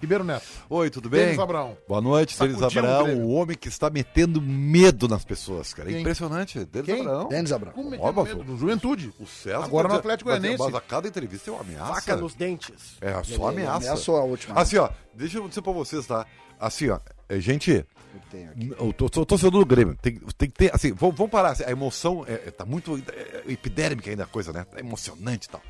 Ribeiro 0.00 0.24
Neto. 0.24 0.44
Oi, 0.68 0.90
tudo 0.90 1.08
bem? 1.08 1.24
Denis 1.24 1.38
Abraão. 1.38 1.76
Boa 1.88 2.02
noite, 2.02 2.38
Denis 2.38 2.60
o 2.60 2.66
Abraão, 2.66 3.04
Grêmio. 3.04 3.24
o 3.24 3.30
homem 3.30 3.56
que 3.56 3.68
está 3.68 3.88
metendo 3.88 4.42
medo 4.42 5.08
nas 5.08 5.24
pessoas, 5.24 5.72
cara. 5.72 5.88
É 5.88 5.92
Quem? 5.92 6.00
impressionante. 6.02 6.64
Denis 6.66 6.86
Quem? 6.86 7.00
Abraão. 7.00 7.28
Denis 7.28 7.52
Abrão. 7.52 7.72
Como 7.72 7.94
é 7.94 7.98
é 7.98 8.34
medo? 8.34 8.44
No 8.44 8.58
Juventude. 8.58 9.12
O 9.18 9.26
César 9.26 9.64
Agora 9.64 9.88
no 9.88 9.94
Atlético 9.94 10.28
Goianiense. 10.28 10.62
Mas 10.62 10.74
a 10.74 10.80
cada 10.80 11.08
entrevista 11.08 11.50
é 11.50 11.52
uma 11.52 11.62
ameaça. 11.62 11.94
Faca 11.94 12.16
nos 12.16 12.34
dentes. 12.34 12.96
É, 13.00 13.22
só 13.24 13.48
ameaça. 13.48 13.76
ameaçou 13.78 14.16
a 14.18 14.24
última. 14.24 14.60
Assim, 14.60 14.76
ó, 14.76 14.90
deixa 15.14 15.38
eu 15.38 15.48
dizer 15.48 15.62
pra 15.62 15.72
vocês, 15.72 16.06
tá? 16.06 16.26
Assim, 16.60 16.90
ó, 16.90 16.98
é, 17.28 17.40
gente, 17.40 17.84
Eu 18.16 18.30
tenho 18.30 18.50
aqui. 18.50 18.72
o 18.78 18.92
to- 18.92 19.10
to- 19.10 19.26
torcedor 19.26 19.60
do 19.60 19.66
Grêmio 19.66 19.94
tem, 20.00 20.18
tem 20.38 20.48
que 20.50 20.54
ter, 20.56 20.74
assim, 20.74 20.92
vamos, 20.92 21.16
vamos 21.16 21.30
parar, 21.30 21.50
assim, 21.50 21.64
a 21.64 21.70
emoção 21.70 22.24
é, 22.26 22.32
é, 22.34 22.50
tá 22.50 22.64
muito 22.64 22.96
é, 22.96 23.42
é 23.48 23.52
epidérmica 23.52 24.08
ainda 24.10 24.24
a 24.24 24.26
coisa, 24.26 24.52
né? 24.52 24.64
Tá 24.64 24.80
emocionante 24.80 25.46
e 25.46 25.50
tal. 25.50 25.62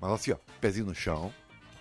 Mas 0.00 0.12
assim, 0.12 0.32
ó, 0.32 0.36
pezinho 0.60 0.86
no 0.86 0.94
chão, 0.94 1.32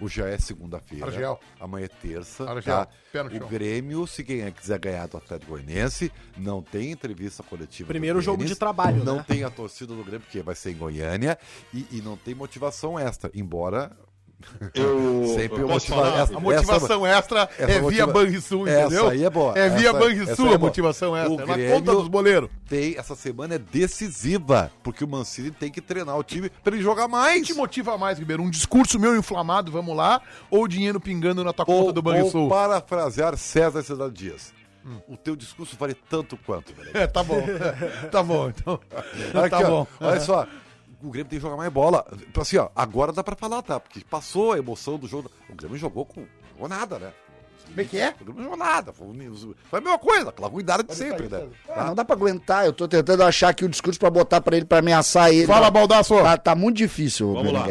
hoje 0.01 0.15
já 0.17 0.27
é 0.27 0.37
segunda-feira, 0.37 1.05
Argel. 1.05 1.39
amanhã 1.59 1.85
é 1.85 1.87
terça, 1.87 2.43
Argel, 2.49 2.63
tá? 2.63 2.87
pé 3.13 3.23
no 3.23 3.29
O 3.29 3.37
chão. 3.37 3.47
Grêmio, 3.47 4.07
se 4.07 4.23
quem 4.23 4.51
quiser 4.51 4.79
ganhar 4.79 5.07
do 5.07 5.17
Atlético 5.17 5.51
Goianiense, 5.51 6.11
não 6.37 6.61
tem 6.61 6.91
entrevista 6.91 7.43
coletiva. 7.43 7.87
Primeiro 7.87 8.19
jogo 8.21 8.43
de 8.43 8.55
trabalho, 8.55 9.03
Não 9.05 9.17
né? 9.17 9.25
tem 9.27 9.43
a 9.43 9.49
torcida 9.49 9.93
do 9.95 10.03
Grêmio, 10.03 10.21
porque 10.21 10.41
vai 10.41 10.55
ser 10.55 10.71
em 10.71 10.77
Goiânia, 10.77 11.37
e, 11.73 11.85
e 11.91 12.01
não 12.01 12.17
tem 12.17 12.33
motivação 12.35 12.97
extra, 12.99 13.29
embora... 13.33 13.91
Eu, 14.73 15.25
Sempre 15.35 15.61
eu 15.61 15.67
motiva- 15.67 15.95
falar? 15.95 16.21
essa- 16.23 16.37
A 16.37 16.39
motivação 16.39 17.05
extra 17.05 17.49
essa 17.57 17.71
é 17.71 17.81
via 17.81 18.07
Banrisul, 18.07 18.67
entendeu? 18.67 19.03
Essa 19.05 19.11
aí 19.11 19.23
é 19.23 19.29
boa. 19.29 19.57
É 19.57 19.69
via 19.69 19.89
Essa- 19.89 19.99
Banrisul 19.99 20.31
essa 20.45 20.47
é 20.47 20.55
a 20.55 20.57
motivação 20.57 21.17
extra. 21.17 21.33
O 21.45 21.51
É 21.51 21.57
na 21.67 21.73
conta 21.75 21.91
dos 21.93 22.07
boleiros. 22.07 22.49
tem, 22.67 22.95
essa 22.97 23.15
semana 23.15 23.55
é 23.55 23.57
decisiva, 23.59 24.71
porque 24.81 25.03
o 25.03 25.07
Mancini 25.07 25.51
tem 25.51 25.69
que 25.71 25.81
treinar 25.81 26.17
o 26.17 26.23
time 26.23 26.49
pra 26.63 26.73
ele 26.73 26.83
jogar 26.83 27.03
O 27.03 27.07
que 27.07 27.11
mais. 27.11 27.47
te 27.47 27.53
motiva 27.53 27.97
mais, 27.97 28.17
Ribeiro? 28.17 28.41
Um 28.43 28.49
discurso 28.49 28.97
meu 28.99 29.15
inflamado, 29.15 29.71
vamos 29.71 29.95
lá? 29.95 30.21
Ou 30.49 30.67
dinheiro 30.67 30.99
pingando 30.99 31.43
na 31.43 31.51
tua 31.53 31.65
Ou, 31.67 31.81
conta 31.81 31.93
do 31.93 31.97
ou 31.97 32.03
Banrisul? 32.03 32.49
parafrasear 32.49 33.35
César 33.37 33.83
Cidade 33.83 34.13
Dias. 34.13 34.53
O 35.07 35.17
teu 35.17 35.35
discurso 35.35 35.75
vale 35.77 35.93
tanto 35.93 36.37
quanto, 36.37 36.73
velho. 36.73 36.89
É, 36.93 37.05
tá 37.07 37.21
bom. 37.21 37.43
tá 38.09 38.23
bom, 38.23 38.49
então. 38.49 38.79
Aqui, 39.35 39.49
tá 39.49 39.59
ó, 39.59 39.63
bom. 39.69 39.87
Olha 39.99 40.19
só. 40.21 40.47
O 41.01 41.09
Grêmio 41.09 41.29
tem 41.29 41.39
que 41.39 41.43
jogar 41.43 41.55
mais 41.57 41.71
bola. 41.71 42.05
Assim, 42.39 42.57
ó, 42.57 42.69
agora 42.75 43.13
dá 43.13 43.23
pra 43.23 43.35
falar, 43.35 43.61
tá? 43.61 43.79
Porque 43.79 44.01
passou 44.01 44.53
a 44.53 44.57
emoção 44.57 44.97
do 44.97 45.07
jogo. 45.07 45.31
O 45.49 45.55
Grêmio 45.55 45.77
jogou 45.77 46.05
com. 46.05 46.25
Jogou 46.53 46.67
nada, 46.67 46.99
né? 46.99 47.11
Como 47.67 47.81
é 47.81 47.83
que 47.85 47.97
é? 47.99 48.15
O 48.19 48.25
Grêmio 48.25 48.35
não 48.35 48.43
jogou 48.43 48.57
nada. 48.57 48.91
Foi, 48.91 49.07
foi 49.69 49.79
a 49.79 49.81
mesma 49.81 49.99
coisa, 49.99 50.29
aquela 50.29 50.49
cuidado 50.49 50.83
de 50.83 50.93
sempre, 50.95 51.29
né? 51.29 51.47
Ah, 51.69 51.85
não 51.85 51.95
dá 51.95 52.03
pra 52.03 52.15
aguentar, 52.15 52.65
eu 52.65 52.73
tô 52.73 52.87
tentando 52.87 53.23
achar 53.23 53.49
aqui 53.49 53.63
o 53.63 53.69
discurso 53.69 53.99
pra 53.99 54.09
botar 54.09 54.41
pra 54.41 54.57
ele, 54.57 54.65
pra 54.65 54.79
ameaçar 54.79 55.31
ele. 55.31 55.47
Fala, 55.47 55.71
Baldaço. 55.71 56.15
Tá, 56.15 56.37
tá 56.37 56.55
muito 56.55 56.77
difícil, 56.77 57.33
Vamos 57.33 57.53
lá. 57.53 57.65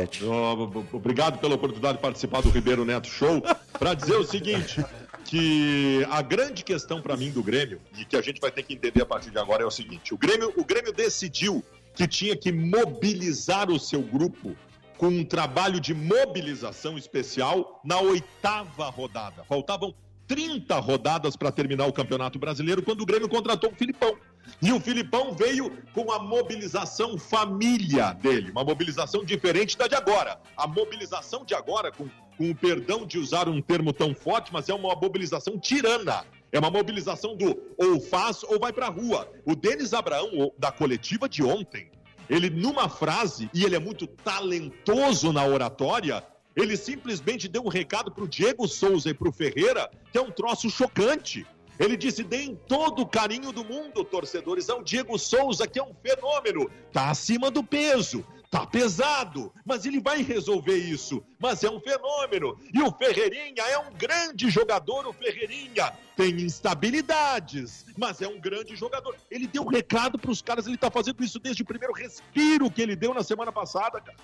Obrigado 0.93 1.38
pela 1.38 1.57
oportunidade 1.57 1.97
de 1.97 2.03
participar 2.03 2.41
do 2.41 2.49
Ribeiro 2.49 2.85
Neto 2.85 3.09
Show. 3.09 3.43
Para 3.79 3.95
dizer 3.95 4.17
o 4.17 4.25
seguinte, 4.25 4.85
que 5.25 6.07
a 6.11 6.23
grande 6.23 6.64
questão 6.64 7.03
para 7.03 7.17
mim 7.17 7.31
do 7.31 7.43
Grêmio 7.43 7.81
e 7.99 8.05
que 8.05 8.17
a 8.17 8.23
gente 8.23 8.41
vai 8.41 8.51
ter 8.51 8.62
que 8.62 8.73
entender 8.73 9.03
a 9.03 9.07
partir 9.07 9.31
de 9.31 9.38
agora 9.38 9.62
é 9.62 9.67
o 9.67 9.71
seguinte: 9.71 10.14
o 10.14 10.17
Grêmio, 10.17 10.53
o 10.57 10.64
Grêmio 10.64 10.93
decidiu 10.93 11.62
que 11.98 12.06
tinha 12.06 12.37
que 12.37 12.52
mobilizar 12.52 13.68
o 13.68 13.78
seu 13.78 14.00
grupo 14.00 14.56
com 14.96 15.08
um 15.08 15.24
trabalho 15.24 15.80
de 15.80 15.92
mobilização 15.92 16.96
especial 16.96 17.80
na 17.84 17.98
oitava 17.98 18.88
rodada. 18.88 19.42
Faltavam 19.42 19.92
30 20.28 20.78
rodadas 20.78 21.34
para 21.34 21.50
terminar 21.50 21.87
o 21.87 21.92
Campeonato 21.92 22.38
Brasileiro 22.38 22.84
quando 22.84 23.00
o 23.00 23.06
Grêmio 23.06 23.28
contratou 23.28 23.72
o 23.72 23.74
Filipão. 23.74 24.16
E 24.62 24.72
o 24.72 24.78
Filipão 24.78 25.32
veio 25.32 25.76
com 25.92 26.12
a 26.12 26.20
mobilização 26.20 27.18
família 27.18 28.12
dele, 28.12 28.52
uma 28.52 28.62
mobilização 28.62 29.24
diferente 29.24 29.76
da 29.76 29.88
de 29.88 29.96
agora. 29.96 30.40
A 30.56 30.68
mobilização 30.68 31.44
de 31.44 31.52
agora, 31.52 31.90
com, 31.90 32.08
com 32.37 32.48
o 32.48 32.54
perdão 32.54 33.04
de 33.04 33.18
usar 33.18 33.48
um 33.48 33.61
termo 33.61 33.92
tão 33.92 34.14
forte, 34.14 34.52
mas 34.52 34.68
é 34.68 34.74
uma 34.74 34.94
mobilização 34.94 35.58
tirana. 35.58 36.24
É 36.50 36.58
uma 36.58 36.70
mobilização 36.70 37.37
do 37.37 37.61
ou 37.76 38.00
faz 38.00 38.42
ou 38.44 38.58
vai 38.58 38.72
pra 38.72 38.88
rua. 38.88 39.30
O 39.44 39.54
Denis 39.54 39.92
Abraão, 39.92 40.30
o- 40.32 40.52
da 40.58 40.72
coletiva 40.72 41.28
de 41.28 41.42
ontem, 41.42 41.90
ele 42.28 42.48
numa 42.50 42.88
frase, 42.88 43.50
e 43.54 43.64
ele 43.64 43.76
é 43.76 43.78
muito 43.78 44.06
talentoso 44.06 45.32
na 45.32 45.44
oratória, 45.44 46.24
ele 46.56 46.76
simplesmente 46.76 47.46
deu 47.48 47.62
um 47.62 47.68
recado 47.68 48.11
pro 48.11 48.26
Diego 48.26 48.66
Souza 48.66 49.11
e 49.11 49.14
pro 49.14 49.30
Ferreira, 49.32 49.90
que 50.11 50.18
é 50.18 50.20
um 50.22 50.30
troço 50.30 50.68
chocante. 50.70 51.46
Ele 51.78 51.96
disse: 51.96 52.24
deem 52.24 52.59
todo 52.66 53.03
o 53.03 53.07
carinho 53.07 53.53
do 53.53 53.64
mundo, 53.64 54.03
torcedores, 54.03 54.68
ao 54.68 54.82
Diego 54.82 55.16
Souza, 55.18 55.66
que 55.68 55.78
é 55.78 55.82
um 55.82 55.94
fenômeno, 56.03 56.68
tá 56.92 57.11
acima 57.11 57.51
do 57.51 57.62
peso, 57.62 58.24
Tá 58.51 58.66
pesado, 58.66 59.53
mas 59.62 59.84
ele 59.84 60.01
vai 60.01 60.22
resolver 60.22 60.76
isso. 60.76 61.22
Mas 61.38 61.62
é 61.62 61.70
um 61.70 61.78
fenômeno. 61.80 62.59
E 62.72 62.80
o 62.80 62.90
Ferreirinha 62.90 63.62
é 63.62 63.78
um 63.78 63.92
grande 63.92 64.49
jogador, 64.49 65.07
o 65.07 65.12
Ferreirinha. 65.12 65.92
Tem 66.16 66.30
instabilidades, 66.40 67.84
mas 67.96 68.22
é 68.22 68.26
um 68.28 68.40
grande 68.40 68.74
jogador. 68.74 69.14
Ele 69.30 69.46
deu 69.46 69.62
um 69.64 69.68
recado 69.68 70.18
para 70.18 70.30
os 70.30 70.40
caras, 70.40 70.66
ele 70.66 70.78
tá 70.78 70.90
fazendo 70.90 71.22
isso 71.22 71.38
desde 71.38 71.62
o 71.62 71.66
primeiro 71.66 71.92
respiro 71.92 72.70
que 72.70 72.80
ele 72.80 72.96
deu 72.96 73.12
na 73.12 73.22
semana 73.22 73.53
passada, 73.53 74.01
cara. 74.01 74.16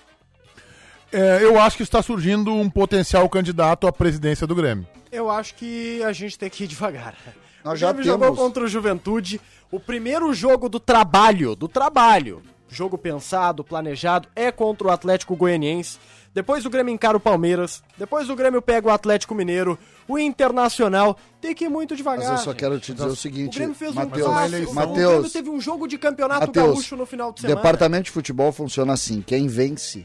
É, 1.12 1.45
eu 1.45 1.61
acho 1.61 1.77
que 1.77 1.83
está 1.83 2.03
surgindo 2.03 2.53
um 2.53 2.68
potencial 2.68 3.29
candidato 3.29 3.87
à 3.87 3.93
presidência 3.93 4.47
do 4.47 4.55
Grêmio. 4.55 4.87
Eu 5.12 5.31
acho 5.31 5.55
que 5.55 6.03
a 6.03 6.12
gente 6.12 6.39
tem 6.39 6.49
que 6.49 6.64
ir 6.64 6.66
devagar. 6.66 7.14
Nós 7.62 7.75
o 7.75 7.77
já 7.77 7.93
Grêmio 7.93 8.05
jogou 8.05 8.29
temos. 8.29 8.41
contra 8.41 8.64
o 8.64 8.68
Juventude. 8.68 9.41
O 9.70 9.79
primeiro 9.79 10.33
jogo 10.33 10.68
do 10.68 10.81
trabalho, 10.81 11.55
do 11.55 11.68
trabalho, 11.68 12.43
jogo 12.75 12.99
pensado, 12.99 13.64
planejado, 13.64 14.29
é 14.35 14.51
contra 14.53 14.89
o 14.89 14.91
Atlético 14.91 15.37
Goianiense. 15.37 15.99
Depois 16.35 16.66
o 16.66 16.70
Grêmio 16.70 16.93
encara 16.93 17.16
o 17.16 17.20
Palmeiras. 17.20 17.83
Depois 17.97 18.29
o 18.29 18.35
Grêmio 18.35 18.61
pega 18.61 18.89
o 18.89 18.91
Atlético 18.91 19.35
Mineiro. 19.35 19.79
O 20.09 20.18
Internacional 20.18 21.16
tem 21.41 21.55
que 21.55 21.66
ir 21.66 21.68
muito 21.68 21.95
devagar. 21.95 22.29
Mas 22.29 22.41
eu 22.41 22.45
só 22.45 22.53
quero 22.53 22.81
te 22.81 22.93
dizer 22.93 23.07
o 23.07 23.12
O 23.12 23.16
seguinte, 23.16 23.57
Grêmio 23.57 23.75
fez 23.77 23.93
um 23.93 23.95
Matheus, 23.95 24.27
clássico. 24.27 24.72
O 24.72 24.95
Grêmio 24.95 25.31
teve 25.31 25.51
um 25.51 25.61
jogo 25.61 25.87
de 25.87 25.97
campeonato 25.97 26.49
Matheus, 26.49 26.66
gaúcho 26.66 26.97
no 26.97 27.07
final 27.07 27.33
de 27.33 27.41
semana. 27.41 27.57
departamento 27.57 28.05
de 28.05 28.11
futebol 28.11 28.51
funciona 28.51 28.93
assim, 28.93 29.22
quem 29.22 29.47
vence 29.47 30.05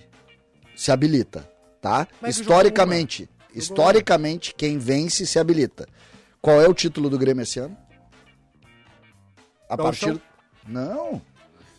se 0.75 0.91
habilita, 0.91 1.49
tá? 1.81 2.07
Mas 2.21 2.37
o 2.37 2.41
historicamente, 2.41 3.27
historicamente 3.53 4.53
quem 4.53 4.77
vence 4.77 5.25
se 5.25 5.39
habilita. 5.39 5.87
Qual 6.39 6.61
é 6.61 6.67
o 6.69 6.73
título 6.73 7.09
do 7.09 7.17
Grêmio 7.17 7.41
esse 7.41 7.59
ano? 7.59 7.75
A 9.67 9.75
Gauchão? 9.75 10.09
partir 10.09 10.29
Não. 10.67 11.21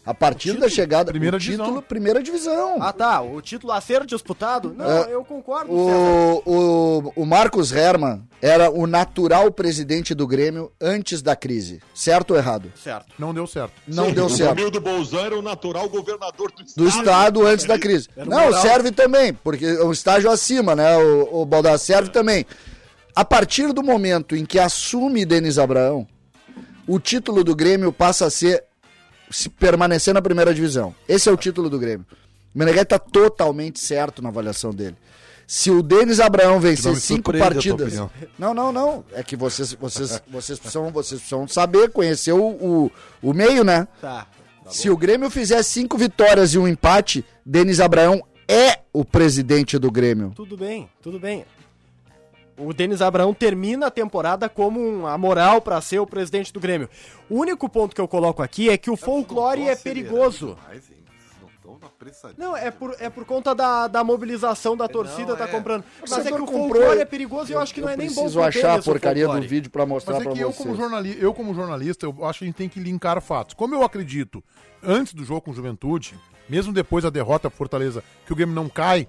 A 0.04 0.14
partir 0.14 0.54
da 0.58 0.66
chegada 0.68 1.10
Primeira 1.12 1.36
o 1.36 1.40
título, 1.40 1.64
divisão. 1.64 1.82
primeira 1.82 2.22
divisão. 2.22 2.78
Ah 2.80 2.92
tá, 2.92 3.20
o 3.20 3.40
título 3.42 3.70
a 3.72 3.80
ser 3.82 4.04
disputado? 4.06 4.74
Não, 4.76 4.86
É, 5.04 5.12
eu 5.14 5.22
concordo. 5.22 5.70
O, 5.70 6.42
o, 6.46 7.12
o 7.16 7.26
Marcos 7.26 7.70
Herman 7.70 8.22
era 8.40 8.70
o 8.70 8.86
natural 8.86 9.52
presidente 9.52 10.14
do 10.14 10.26
Grêmio 10.26 10.72
antes 10.80 11.20
da 11.20 11.36
crise. 11.36 11.80
Certo 11.94 12.30
ou 12.30 12.36
errado? 12.38 12.72
Certo. 12.82 13.06
Não 13.18 13.34
deu 13.34 13.46
certo. 13.46 13.72
Não 13.86 14.06
Sim, 14.06 14.14
deu 14.14 14.24
o 14.24 14.30
certo. 14.30 14.48
Romildo 14.50 14.80
Bolzan 14.80 15.20
era 15.20 15.38
o 15.38 15.42
natural 15.42 15.86
governador 15.88 16.50
do 16.50 16.62
estado. 16.64 16.82
do 16.82 16.88
Estado 16.88 17.46
antes 17.46 17.66
da 17.66 17.78
crise. 17.78 18.08
Um 18.16 18.24
Não, 18.24 18.44
moral. 18.46 18.62
serve 18.62 18.90
também, 18.92 19.34
porque 19.34 19.66
é 19.66 19.84
um 19.84 19.92
estágio 19.92 20.30
acima, 20.30 20.74
né? 20.74 20.96
O, 20.96 21.42
o 21.42 21.46
Baldar 21.46 21.78
serve 21.78 22.08
também. 22.08 22.46
A 23.14 23.24
partir 23.24 23.70
do 23.74 23.82
momento 23.82 24.34
em 24.34 24.46
que 24.46 24.58
assume 24.58 25.26
Denis 25.26 25.58
Abraão, 25.58 26.06
o 26.86 26.98
título 26.98 27.44
do 27.44 27.54
Grêmio 27.54 27.92
passa 27.92 28.26
a 28.26 28.30
ser 28.30 28.64
se 29.30 29.48
permanecer 29.48 30.12
na 30.12 30.22
primeira 30.22 30.52
divisão. 30.52 30.94
Esse 31.08 31.28
é 31.28 31.32
o 31.32 31.36
título 31.36 31.70
do 31.70 31.78
Grêmio. 31.78 32.06
O 32.54 32.58
Meneghetti 32.58 32.94
está 32.94 32.98
totalmente 32.98 33.78
certo 33.80 34.20
na 34.20 34.28
avaliação 34.28 34.72
dele. 34.72 34.96
Se 35.46 35.70
o 35.70 35.82
Denis 35.82 36.20
Abraão 36.20 36.60
vencer 36.60 36.94
cinco 36.96 37.36
partidas. 37.36 37.94
Não, 38.38 38.54
não, 38.54 38.70
não. 38.70 39.04
É 39.12 39.22
que 39.22 39.34
vocês, 39.34 39.72
vocês, 39.72 40.22
vocês, 40.28 40.58
precisam, 40.58 40.90
vocês 40.92 41.20
precisam 41.20 41.48
saber, 41.48 41.90
conhecer 41.90 42.32
o, 42.32 42.40
o, 42.40 42.92
o 43.20 43.32
meio, 43.32 43.64
né? 43.64 43.88
Tá. 44.00 44.26
Se 44.68 44.88
o 44.88 44.96
Grêmio 44.96 45.28
fizer 45.28 45.60
cinco 45.64 45.98
vitórias 45.98 46.54
e 46.54 46.58
um 46.58 46.68
empate, 46.68 47.24
Denis 47.44 47.80
Abraão 47.80 48.22
é 48.46 48.80
o 48.92 49.04
presidente 49.04 49.78
do 49.78 49.90
Grêmio. 49.90 50.32
Tudo 50.36 50.56
bem, 50.56 50.88
tudo 51.02 51.18
bem. 51.18 51.44
O 52.60 52.72
Denis 52.74 53.00
Abraão 53.00 53.32
termina 53.32 53.86
a 53.86 53.90
temporada 53.90 54.48
como 54.48 54.78
um- 54.80 55.06
a 55.06 55.16
moral 55.16 55.60
pra 55.62 55.80
ser 55.80 55.98
o 55.98 56.06
presidente 56.06 56.52
do 56.52 56.60
Grêmio. 56.60 56.88
O 57.28 57.36
único 57.38 57.68
ponto 57.68 57.94
que 57.94 58.00
eu 58.00 58.06
coloco 58.08 58.42
aqui 58.42 58.68
é 58.68 58.76
que 58.76 58.90
o 58.90 58.96
folclore 58.96 59.66
é 59.68 59.74
perigoso. 59.76 60.56
Não, 62.36 62.56
é 62.56 62.70
por, 62.70 62.96
é 62.98 63.08
por 63.08 63.24
conta 63.24 63.54
da, 63.54 63.86
da 63.86 64.02
mobilização 64.02 64.76
da 64.76 64.88
torcida, 64.88 65.36
tá 65.36 65.46
comprando. 65.46 65.84
Mas 66.08 66.26
é 66.26 66.30
que 66.30 66.34
o 66.34 66.38
comprou, 66.40 66.58
folclore 66.64 66.96
eu- 66.96 67.00
é 67.02 67.04
perigoso 67.04 67.50
e 67.50 67.54
eu 67.54 67.60
acho 67.60 67.72
que 67.72 67.80
não 67.80 67.88
é 67.88 67.96
nem 67.96 68.08
bom 68.08 68.14
preciso 68.14 68.42
achar 68.42 68.78
a 68.78 68.82
porcaria 68.82 69.26
do 69.28 69.40
vídeo 69.42 69.70
pra 69.70 69.86
mostrar 69.86 70.14
Mas 70.14 70.22
é 70.22 70.24
pra 70.24 70.32
que 70.34 70.40
eu 70.40 70.50
vocês. 70.52 70.66
como, 70.66 70.76
jornali 70.76 71.16
eu, 71.20 71.32
como 71.34 71.54
jornalista, 71.54 72.06
eu 72.06 72.24
acho 72.24 72.40
que 72.40 72.44
a 72.44 72.48
gente 72.48 72.56
tem 72.56 72.68
que 72.68 72.80
linkar 72.80 73.20
fatos. 73.22 73.54
Como 73.54 73.74
eu 73.74 73.82
acredito, 73.82 74.42
antes 74.82 75.14
do 75.14 75.24
jogo 75.24 75.42
com 75.42 75.50
o 75.52 75.54
Juventude, 75.54 76.14
mesmo 76.48 76.72
depois 76.72 77.04
da 77.04 77.10
derrota 77.10 77.48
pro 77.48 77.56
Fortaleza, 77.58 78.02
que 78.26 78.32
o 78.32 78.36
Grêmio 78.36 78.54
não 78.54 78.68
cai, 78.68 79.06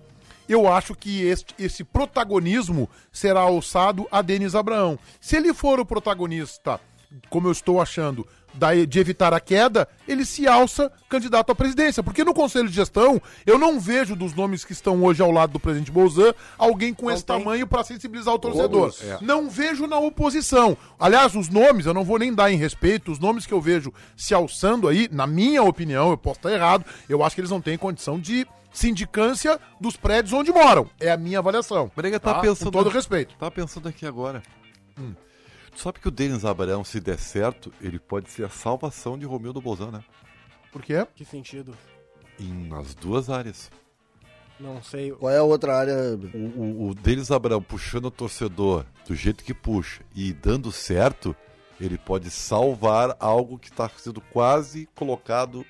eu 0.54 0.72
acho 0.72 0.94
que 0.96 1.24
este, 1.24 1.54
esse 1.58 1.84
protagonismo 1.84 2.90
será 3.12 3.42
alçado 3.42 4.08
a 4.12 4.22
Denis 4.22 4.56
Abraão. 4.56 4.98
Se 5.20 5.36
ele 5.38 5.54
for 5.54 5.80
o 5.80 5.86
protagonista, 5.86 6.80
como 7.30 7.48
eu 7.48 7.52
estou 7.52 7.82
achando, 7.82 8.28
da- 8.54 8.74
de 8.86 9.00
evitar 9.00 9.34
a 9.34 9.40
queda, 9.40 9.88
ele 10.06 10.26
se 10.26 10.46
alça 10.46 10.92
candidato 11.08 11.52
à 11.54 11.56
presidência. 11.56 12.04
Porque 12.04 12.22
no 12.24 12.34
Conselho 12.34 12.68
de 12.68 12.76
Gestão, 12.76 13.22
eu 13.46 13.58
não 13.58 13.80
vejo 13.80 14.14
dos 14.14 14.34
nomes 14.34 14.66
que 14.66 14.74
estão 14.74 15.02
hoje 15.06 15.22
ao 15.22 15.32
lado 15.32 15.54
do 15.54 15.60
presidente 15.60 15.90
Bolzan 15.90 16.34
alguém 16.58 16.94
com 16.94 17.10
esse 17.10 17.24
tem. 17.24 17.38
tamanho 17.40 17.66
para 17.66 17.84
sensibilizar 17.86 18.34
o 18.34 18.40
torcedor. 18.40 18.94
É. 19.04 19.18
Não 19.22 19.50
vejo 19.50 19.88
na 19.88 19.98
oposição. 20.00 20.78
Aliás, 21.00 21.34
os 21.34 21.48
nomes, 21.48 21.86
eu 21.86 21.94
não 21.94 22.04
vou 22.04 22.20
nem 22.20 22.34
dar 22.34 22.52
em 22.52 22.58
respeito, 22.58 23.10
os 23.12 23.20
nomes 23.20 23.46
que 23.46 23.54
eu 23.54 23.62
vejo 23.62 23.94
se 24.18 24.34
alçando 24.34 24.88
aí, 24.90 25.08
na 25.12 25.26
minha 25.26 25.64
opinião, 25.64 26.10
eu 26.12 26.18
posso 26.18 26.40
estar 26.40 26.52
errado, 26.52 26.86
eu 27.08 27.24
acho 27.24 27.36
que 27.36 27.40
eles 27.42 27.52
não 27.52 27.62
têm 27.62 27.78
condição 27.78 28.20
de 28.20 28.46
sindicância 28.72 29.60
dos 29.80 29.96
prédios 29.98 30.34
onde 30.34 30.52
moram. 30.52 30.90
É 31.00 31.12
a 31.12 31.18
minha 31.18 31.40
avaliação. 31.40 31.92
Brega 31.96 32.20
tá, 32.20 32.36
tá? 32.36 32.40
pensando. 32.40 32.72
Com 32.72 32.84
todo 32.84 32.90
respeito. 32.90 33.36
Tá 33.38 33.52
pensando 33.52 33.88
aqui 33.88 34.06
agora. 34.06 34.42
Tu 34.96 35.80
sabe 35.80 36.00
que 36.00 36.08
o 36.08 36.12
Denis 36.12 36.44
Abraão, 36.44 36.84
se 36.84 37.00
der 37.00 37.18
certo, 37.18 37.72
ele 37.82 38.00
pode 38.00 38.30
ser 38.30 38.44
a 38.44 38.50
salvação 38.50 39.18
de 39.18 39.26
Romildo 39.26 39.62
Bolzan, 39.62 39.92
né? 39.92 40.04
Por 40.72 40.82
quê? 40.82 41.06
Que 41.16 41.26
sentido? 41.26 41.76
Em, 42.40 42.68
nas 42.68 42.94
duas 42.94 43.30
áreas. 43.30 43.72
Não 44.60 44.82
sei. 44.84 45.12
Qual 45.12 45.32
é 45.32 45.38
a 45.38 45.44
outra 45.44 45.76
área? 45.76 45.96
O, 46.34 46.38
o, 46.38 46.90
o 46.90 46.96
Denis 46.96 47.32
Abraão 47.32 47.62
puxando 47.62 48.06
o 48.06 48.12
torcedor 48.12 48.86
do 49.08 49.16
jeito 49.16 49.44
que 49.44 49.54
puxa 49.54 50.02
e 50.16 50.32
dando 50.32 50.72
certo, 50.72 51.36
ele 51.80 51.98
pode 51.98 52.30
salvar 52.30 53.16
algo 53.20 53.58
que 53.58 53.70
está 53.70 53.90
sendo 53.90 54.22
quase 54.22 54.88
colocado 54.96 55.66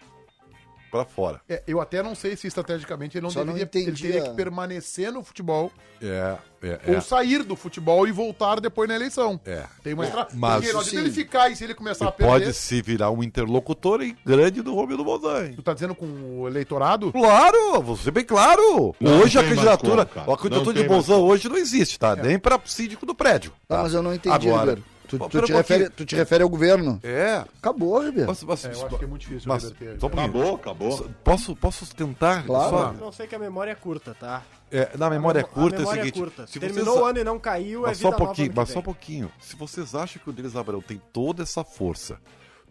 para 0.91 1.05
fora. 1.05 1.39
É, 1.47 1.63
eu 1.65 1.79
até 1.79 2.03
não 2.03 2.13
sei 2.13 2.35
se 2.35 2.47
estrategicamente 2.47 3.17
ele 3.17 3.23
não 3.23 3.29
Só 3.31 3.39
não 3.45 3.53
deveria. 3.53 3.69
ele 3.73 3.83
entendi 3.83 4.01
teria 4.03 4.23
a- 4.23 4.29
que 4.29 4.35
permanecer 4.35 5.11
no 5.11 5.23
futebol 5.23 5.71
É, 6.01 6.35
é, 6.61 6.79
ou 6.87 6.95
é. 6.95 7.01
sair 7.01 7.43
do 7.43 7.55
futebol 7.55 8.07
e 8.07 8.11
voltar 8.11 8.59
depois 8.59 8.89
na 8.89 8.95
eleição. 8.95 9.39
É. 9.45 9.63
Tem 9.83 9.93
uma 9.93 10.03
estra... 10.05 10.27
Mas- 10.33 10.55
Porque 10.55 10.73
não 10.73 10.79
adianta 10.81 10.97
Sim. 10.99 11.05
ele 11.05 11.11
ficar 11.11 11.49
e 11.49 11.55
se 11.55 11.63
ele 11.63 11.73
começar 11.73 12.05
a 12.05 12.07
Ele 12.09 12.17
perder. 12.17 12.31
pode 12.31 12.53
se 12.53 12.81
virar 12.81 13.09
um 13.11 13.23
interlocutor 13.23 14.01
grande 14.25 14.61
do 14.61 14.75
Romildo 14.75 15.03
Bolzan. 15.03 15.45
hein? 15.45 15.53
Tu 15.55 15.61
tá 15.63 15.73
dizendo 15.73 15.95
com 15.95 16.05
o 16.41 16.47
eleitorado? 16.47 17.11
Claro, 17.11 17.81
vou 17.81 17.95
ser 17.95 18.11
bem 18.11 18.25
claro. 18.25 18.93
Não 18.99 19.21
hoje 19.21 19.37
a 19.37 19.41
tem 19.43 19.53
mais 19.55 19.61
candidatura, 19.63 20.05
como, 20.05 20.31
a 20.33 20.37
candidatura 20.37 20.75
Não 20.75 20.81
de 20.83 20.87
Bolzan 20.87 21.17
hoje 21.17 21.47
não 21.47 21.57
existe, 21.57 21.97
tá? 21.97 22.15
Nem 22.15 22.37
para 22.37 22.59
síndico 22.65 23.05
do 23.05 23.15
prédio. 23.15 23.51
Tá, 23.67 23.77
tá? 23.77 23.83
mas 23.83 23.93
eu 23.93 24.03
não 24.03 24.13
entendi, 24.13 24.35
Agora, 24.35 24.59
Ribeiro. 24.71 24.83
Tu, 25.11 25.17
Pô, 25.17 25.27
tu 25.27 25.41
te 25.41 25.51
um 25.51 25.57
refere, 25.57 25.89
tu 25.89 26.05
te 26.05 26.15
refere 26.15 26.41
ao 26.41 26.47
governo. 26.47 26.97
É. 27.03 27.43
Acabou, 27.59 27.99
Ribeiro. 28.01 28.29
Mas, 28.29 28.41
mas, 28.43 28.63
É, 28.63 28.67
eu 28.69 28.85
acho 28.87 28.97
que 28.97 29.03
é 29.03 29.07
muito 29.07 29.21
difícil 29.23 29.49
mas- 29.49 29.63
só. 29.99 30.07
Acabou, 30.07 30.55
acabou. 30.55 31.09
Posso, 31.21 31.53
posso 31.53 31.93
tentar? 31.93 32.45
Claro. 32.45 32.69
Só- 32.69 32.93
Não 32.93 33.11
sei 33.11 33.27
que 33.27 33.35
a 33.35 33.39
memória 33.39 33.71
é 33.71 33.75
curta, 33.75 34.15
tá? 34.17 34.41
é, 34.71 34.89
na 34.97 35.09
memória 35.09 35.41
A 35.41 35.43
curta 35.43 35.79
memória 35.79 35.99
é 35.99 36.01
o 36.01 36.05
seguinte. 36.05 36.17
curta. 36.19 36.47
Se 36.47 36.59
Terminou 36.61 36.85
vocês- 36.93 36.97
o 37.01 37.05
ano 37.05 37.19
e 37.19 37.23
não 37.25 37.37
caiu, 37.37 37.83
é 37.85 37.89
Mas 37.89 37.97
vida 37.97 38.09
só 38.09 38.15
um 38.15 38.17
pouquinho, 38.25 38.53
mas 38.55 38.69
só 38.69 38.79
um 38.79 38.83
pouquinho. 38.83 39.31
Se 39.37 39.55
vocês 39.57 39.93
acham 39.93 40.21
que 40.23 40.29
o 40.29 40.33
Denis 40.33 40.55
Abraão 40.55 40.81
tem 40.81 41.01
toda 41.11 41.43
essa 41.43 41.61
força, 41.65 42.17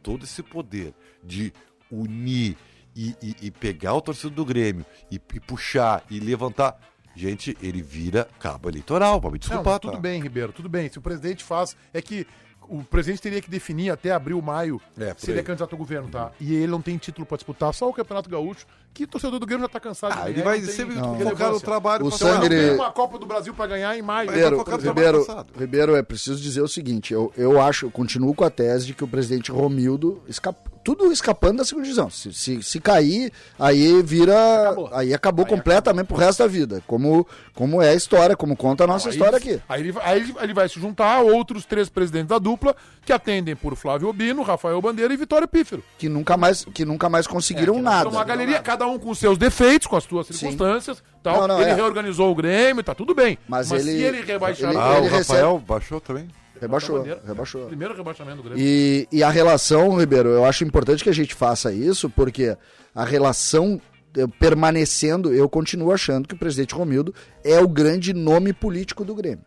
todo 0.03 0.25
esse 0.25 0.43
poder 0.43 0.95
de 1.23 1.53
unir 1.93 2.57
e, 2.97 3.15
e- 3.23 3.37
e 3.43 3.51
pegar 3.51 3.93
o 3.93 4.01
torcedor 4.01 4.31
do 4.35 4.45
Grêmio 4.47 4.87
e, 5.11 5.17
e 5.35 5.41
puxar 5.41 6.03
e 6.11 6.19
levantar, 6.19 6.81
gente, 7.15 7.57
ele 7.63 7.83
vira 7.83 8.29
cabo 8.39 8.69
eleitoral, 8.69 9.21
pra 9.21 9.31
me 9.31 9.35
Não, 9.35 9.39
desculpar, 9.39 9.79
tudo 9.79 9.95
tá? 9.95 9.99
bem, 10.01 10.23
Ribeiro, 10.23 10.53
tudo 10.53 10.69
bem. 10.69 10.91
Se 10.91 10.99
o 10.99 11.03
presidente 11.03 11.43
faz. 11.45 11.77
É 11.93 12.01
que 12.01 12.27
o 12.69 12.85
presidente 12.85 13.21
teria 13.21 13.41
que 13.43 13.51
definir 13.51 13.91
até 13.91 14.13
abril, 14.13 14.41
maio, 14.41 14.81
É, 14.97 15.13
se 15.19 15.31
ele 15.31 15.41
é 15.41 15.43
candidato 15.43 15.73
ao 15.73 15.79
governo, 15.79 16.09
tá? 16.09 16.31
E 16.41 16.55
ele 16.55 16.69
não 16.69 16.81
tem 16.81 16.97
título 16.97 17.27
pra 17.27 17.37
disputar, 17.37 17.75
só 17.75 17.89
o 17.89 17.93
Campeonato 17.93 18.31
Gaúcho, 18.31 18.65
que 18.93 19.05
o 19.05 19.07
torcedor 19.07 19.39
do 19.39 19.47
Grêmio 19.47 19.63
já 19.65 19.69
tá 19.69 19.81
cansado 19.81 20.13
Ah, 20.19 20.25
de 20.25 20.31
ele 20.31 20.43
vai 20.43 20.61
sempre 20.63 20.97
focar 20.97 21.51
no 21.53 21.61
trabalho. 21.61 22.07
O 22.07 22.11
tem 22.11 22.75
uma 22.75 22.91
Copa 22.91 23.19
do 23.19 23.27
Brasil 23.27 23.55
pra 23.55 23.67
ganhar 23.67 23.97
em 23.97 24.03
maio. 24.03 24.31
Ribeiro, 24.31 24.65
Ribeiro. 24.83 25.27
Ribeiro, 25.59 25.97
é 25.97 26.03
preciso 26.03 26.41
dizer 26.41 26.61
o 26.61 26.69
seguinte: 26.69 27.13
eu, 27.15 27.33
eu 27.37 27.61
acho, 27.61 27.87
eu 27.87 27.91
continuo 27.91 28.35
com 28.35 28.45
a 28.45 28.51
tese 28.51 28.87
de 28.87 28.95
que 28.95 29.05
o 29.05 29.09
presidente 29.09 29.51
Romildo, 29.51 30.23
escap- 30.29 30.59
tudo 30.83 31.13
escapando 31.13 31.59
da 31.59 31.65
segunda 31.65 31.85
divisão. 31.85 32.09
Se, 32.11 32.33
se, 32.33 32.63
se 32.63 32.81
cair, 32.81 33.33
aí 33.59 34.03
vira. 34.03 34.63
Acabou. 34.63 34.91
Aí 34.93 35.15
acabou 35.15 35.47
completamente 35.47 36.07
pro 36.07 36.17
resto 36.17 36.41
da 36.41 36.47
vida. 36.47 36.83
Como, 36.87 37.27
como 37.55 37.81
é 37.83 37.91
a 37.91 37.95
história, 37.95 38.37
como 38.37 38.57
conta 38.57 38.85
a 38.85 38.87
nossa 38.87 39.09
Aí- 39.09 39.15
história 39.15 39.37
aqui. 39.39 39.61
Aí 39.69 39.81
ele, 39.83 39.93
vai- 39.93 40.05
aí 40.05 40.21
ele- 40.21 40.35
ele 40.41 40.55
vai 40.55 40.69
se 40.69 40.81
juntar 40.81 41.17
a 41.17 41.21
outros 41.21 41.65
três 41.65 41.89
presidentes 41.89 42.29
da 42.29 42.39
dupla 42.39 42.75
que 43.05 43.13
atendem 43.13 43.55
por 43.55 43.77
Flávio 43.77 44.09
Obino, 44.09 44.43
Rafael 44.43 44.81
Bandeira 44.81 45.13
e 45.13 45.17
Vitório 45.17 45.47
Pífero. 45.47 45.83
Que 45.99 46.09
nunca 46.09 46.37
mais, 46.37 46.65
que 46.65 46.85
nunca 46.85 47.09
mais 47.09 47.27
conseguiram 47.27 47.81
nada. 47.81 48.09
Então, 48.09 48.13
uma 48.19 48.25
galeria, 48.25 48.59
cada 48.61 48.80
um 48.87 48.99
com 48.99 49.15
seus 49.15 49.37
defeitos, 49.39 49.87
com 49.87 49.97
as 49.97 50.05
suas 50.05 50.27
circunstâncias. 50.27 51.03
Tal. 51.23 51.41
Não, 51.41 51.49
não, 51.49 51.61
ele 51.61 51.71
é. 51.71 51.75
reorganizou 51.75 52.31
o 52.31 52.35
Grêmio, 52.35 52.83
tá 52.83 52.95
tudo 52.95 53.15
bem. 53.15 53.39
Mas 53.49 53.71
Mas, 53.71 53.87
ele- 53.87 53.99
se 53.99 54.03
ele 54.05 54.21
rebaixar 54.23 54.71
ele- 54.71 54.79
Ah, 54.81 54.99
ele 54.99 55.09
o 55.09 55.11
Rafael 55.11 55.59
baixou 55.67 56.01
também? 56.01 56.29
Rebaixou, 56.61 57.03
rebaixou. 57.27 57.67
Primeiro 57.69 57.97
rebaixamento 57.97 58.37
do 58.39 58.43
Grêmio. 58.43 58.63
E, 58.63 59.09
e 59.11 59.23
a 59.23 59.31
relação, 59.31 59.97
Ribeiro, 59.99 60.29
eu 60.29 60.45
acho 60.45 60.63
importante 60.63 61.03
que 61.03 61.09
a 61.09 61.15
gente 61.15 61.35
faça 61.35 61.73
isso, 61.73 62.11
porque 62.11 62.55
a 62.95 63.05
relação 63.05 63.81
eh, 64.15 64.27
permanecendo, 64.39 65.33
eu 65.33 65.49
continuo 65.49 65.91
achando 65.91 66.29
que 66.29 66.35
o 66.35 66.39
presidente 66.39 66.75
Romildo 66.75 67.15
é 67.43 67.59
o 67.59 67.67
grande 67.69 68.13
nome 68.13 68.53
político 68.53 69.05
do 69.07 69.15
Grêmio. 69.15 69.45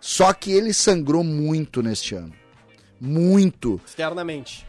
Só 0.00 0.32
que 0.34 0.52
ele 0.52 0.72
sangrou 0.74 1.24
muito 1.24 1.82
neste 1.82 2.14
ano. 2.14 2.32
Muito. 3.00 3.80
Externamente. 3.86 4.66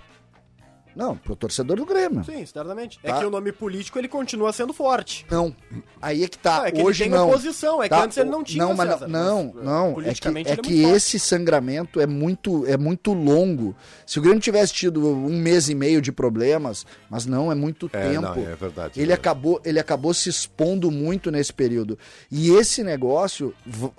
Não, 0.96 1.16
pro 1.16 1.36
torcedor 1.36 1.78
do 1.78 1.86
Grêmio. 1.86 2.24
Sim, 2.24 2.42
externamente. 2.42 3.00
Tá. 3.00 3.10
É 3.18 3.20
que 3.20 3.26
o 3.26 3.30
nome 3.30 3.52
político 3.52 3.98
ele 3.98 4.08
continua 4.08 4.52
sendo 4.52 4.74
forte. 4.74 5.26
Não. 5.30 5.56
Aí 6.02 6.24
é 6.24 6.28
que 6.28 6.38
tá. 6.38 6.58
Não, 6.60 6.66
é 6.66 6.72
que 6.72 6.82
Hoje 6.84 7.04
ele 7.04 7.10
tem 7.12 7.20
não. 7.20 7.30
oposição, 7.30 7.82
é 7.82 7.86
que 7.88 7.96
Tá, 7.96 8.04
antes 8.04 8.18
ele 8.18 8.30
não 8.30 8.44
tinha, 8.44 8.66
Não, 8.66 8.74
mas 8.76 8.90
César, 8.92 9.08
não, 9.08 9.52
mas, 9.56 9.64
não. 9.66 10.02
É 10.02 10.14
que, 10.14 10.28
é 10.28 10.42
é 10.54 10.58
que 10.58 10.84
esse 10.84 11.18
sangramento 11.20 12.00
é 12.00 12.06
muito, 12.08 12.66
é 12.68 12.78
muito 12.78 13.14
longo. 13.14 13.76
Se 14.06 14.20
o 14.20 14.22
Grêmio 14.22 14.42
tivesse 14.42 14.74
tido 14.74 15.08
um 15.08 15.38
mês 15.42 15.70
e 15.70 15.76
meio 15.76 16.02
de 16.02 16.12
problemas, 16.12 16.86
mas 17.10 17.26
não, 17.26 17.52
é 17.52 17.56
muito 17.56 17.90
É, 17.94 18.10
tempo. 18.10 18.22
não, 18.22 18.34
é 18.34 18.56
verdade. 18.56 19.00
Ele 19.02 19.12
É. 19.12 19.16
acabou, 19.16 19.62
ele 19.64 19.80
acabou 19.80 20.14
se 20.14 20.30
expondo 20.30 20.92
muito 20.92 21.32
nesse 21.32 21.54
período. 21.54 21.98
E 22.30 22.52
esse 22.52 22.84
negócio 22.84 23.54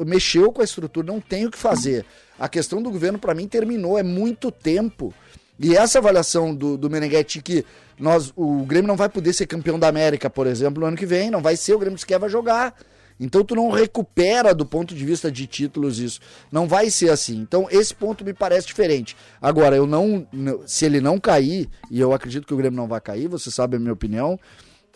mexeu 0.04 0.52
com 0.52 0.60
a 0.60 0.64
estrutura, 0.64 1.06
não 1.06 1.20
tem 1.20 1.46
o 1.46 1.50
que 1.50 1.58
fazer. 1.58 2.04
A 2.38 2.48
questão 2.48 2.82
do 2.82 2.90
governo, 2.90 3.18
para 3.18 3.34
mim, 3.34 3.46
terminou. 3.46 3.98
É 3.98 4.02
muito 4.02 4.50
tempo. 4.50 5.14
E 5.62 5.76
essa 5.76 5.98
avaliação 5.98 6.52
do, 6.52 6.76
do 6.76 6.90
Meneghetti 6.90 7.40
que 7.40 7.64
nós, 7.98 8.32
o 8.34 8.64
Grêmio 8.64 8.88
não 8.88 8.96
vai 8.96 9.08
poder 9.08 9.32
ser 9.32 9.46
campeão 9.46 9.78
da 9.78 9.86
América, 9.86 10.28
por 10.28 10.46
exemplo, 10.46 10.80
no 10.80 10.86
ano 10.88 10.96
que 10.96 11.06
vem, 11.06 11.30
não 11.30 11.40
vai 11.40 11.56
ser, 11.56 11.74
o 11.74 11.78
Grêmio 11.78 11.98
sequer 11.98 12.18
vai 12.18 12.28
jogar. 12.28 12.74
Então 13.20 13.44
tu 13.44 13.54
não 13.54 13.70
recupera 13.70 14.52
do 14.52 14.66
ponto 14.66 14.92
de 14.94 15.04
vista 15.04 15.30
de 15.30 15.46
títulos 15.46 16.00
isso. 16.00 16.18
Não 16.50 16.66
vai 16.66 16.90
ser 16.90 17.10
assim. 17.10 17.36
Então 17.36 17.68
esse 17.70 17.94
ponto 17.94 18.24
me 18.24 18.32
parece 18.32 18.66
diferente. 18.66 19.16
Agora, 19.40 19.76
eu 19.76 19.86
não. 19.86 20.26
Se 20.66 20.84
ele 20.84 21.00
não 21.00 21.20
cair, 21.20 21.68
e 21.88 22.00
eu 22.00 22.12
acredito 22.12 22.46
que 22.46 22.54
o 22.54 22.56
Grêmio 22.56 22.76
não 22.76 22.88
vai 22.88 23.00
cair, 23.00 23.28
você 23.28 23.48
sabe 23.48 23.76
a 23.76 23.78
minha 23.78 23.92
opinião. 23.92 24.40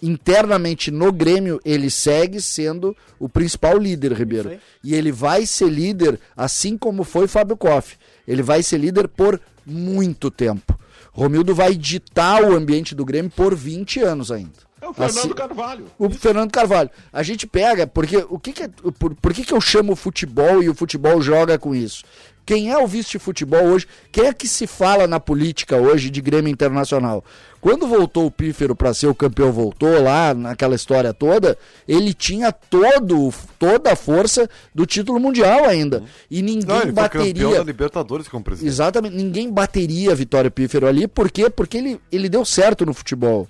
Internamente 0.02 0.90
no 0.90 1.12
Grêmio, 1.12 1.60
ele 1.64 1.88
segue 1.88 2.40
sendo 2.40 2.96
o 3.18 3.28
principal 3.28 3.78
líder, 3.78 4.12
Ribeiro. 4.12 4.58
E 4.82 4.94
ele 4.94 5.12
vai 5.12 5.46
ser 5.46 5.68
líder, 5.70 6.18
assim 6.36 6.76
como 6.76 7.04
foi 7.04 7.28
Fábio 7.28 7.56
Koff. 7.56 7.96
Ele 8.26 8.42
vai 8.42 8.62
ser 8.62 8.78
líder 8.78 9.08
por 9.08 9.40
muito 9.66 10.30
tempo. 10.30 10.78
Romildo 11.12 11.54
vai 11.54 11.74
ditar 11.74 12.42
o 12.42 12.54
ambiente 12.54 12.94
do 12.94 13.04
Grêmio 13.04 13.30
por 13.34 13.54
20 13.54 14.00
anos 14.00 14.30
ainda. 14.30 14.52
É 14.80 14.86
o 14.86 14.92
Fernando 14.92 15.18
Assim- 15.18 15.28
Carvalho. 15.34 15.86
o 15.98 16.10
Fernando 16.10 16.50
Carvalho. 16.52 16.90
A 17.12 17.22
gente 17.22 17.46
pega, 17.46 17.86
porque 17.86 18.18
o 18.28 18.38
que, 18.38 18.52
que 18.52 18.62
é, 18.64 18.68
por, 18.98 19.14
por 19.14 19.32
que, 19.34 19.42
que 19.44 19.52
eu 19.54 19.60
chamo 19.60 19.92
o 19.94 19.96
futebol 19.96 20.62
e 20.62 20.68
o 20.68 20.74
futebol 20.74 21.20
joga 21.22 21.58
com 21.58 21.74
isso? 21.74 22.04
Quem 22.46 22.70
é 22.70 22.78
o 22.78 22.86
vice-futebol 22.86 23.64
hoje? 23.64 23.88
Quem 24.12 24.26
é 24.26 24.32
que 24.32 24.46
se 24.46 24.68
fala 24.68 25.08
na 25.08 25.18
política 25.18 25.76
hoje 25.76 26.08
de 26.08 26.20
Grêmio 26.20 26.48
Internacional? 26.48 27.24
Quando 27.60 27.88
voltou 27.88 28.26
o 28.26 28.30
Pífero 28.30 28.76
para 28.76 28.94
ser 28.94 29.08
o 29.08 29.14
campeão, 29.16 29.50
voltou 29.50 30.00
lá 30.00 30.32
naquela 30.32 30.76
história 30.76 31.12
toda, 31.12 31.58
ele 31.88 32.14
tinha 32.14 32.52
todo, 32.52 33.34
toda 33.58 33.92
a 33.92 33.96
força 33.96 34.48
do 34.72 34.86
título 34.86 35.18
mundial 35.18 35.64
ainda. 35.64 36.04
E 36.30 36.40
ninguém 36.40 36.66
Não, 36.68 36.82
ele 36.82 36.92
foi 36.92 37.08
campeão 37.08 37.24
bateria. 37.24 37.58
da 37.58 37.64
Libertadores 37.64 38.28
como 38.28 38.44
presidente. 38.44 38.70
Exatamente, 38.70 39.16
ninguém 39.16 39.50
bateria 39.50 40.12
a 40.12 40.14
Vitória 40.14 40.48
Pífero 40.48 40.86
ali, 40.86 41.08
por 41.08 41.28
quê? 41.28 41.50
Porque 41.50 41.78
ele, 41.78 42.00
ele 42.12 42.28
deu 42.28 42.44
certo 42.44 42.86
no 42.86 42.94
futebol. 42.94 43.48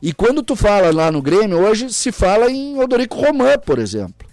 E 0.00 0.12
quando 0.12 0.40
tu 0.44 0.54
fala 0.54 0.94
lá 0.94 1.10
no 1.10 1.20
Grêmio, 1.20 1.58
hoje 1.58 1.92
se 1.92 2.12
fala 2.12 2.48
em 2.48 2.78
Odorico 2.78 3.16
Román, 3.16 3.58
por 3.58 3.80
exemplo. 3.80 4.25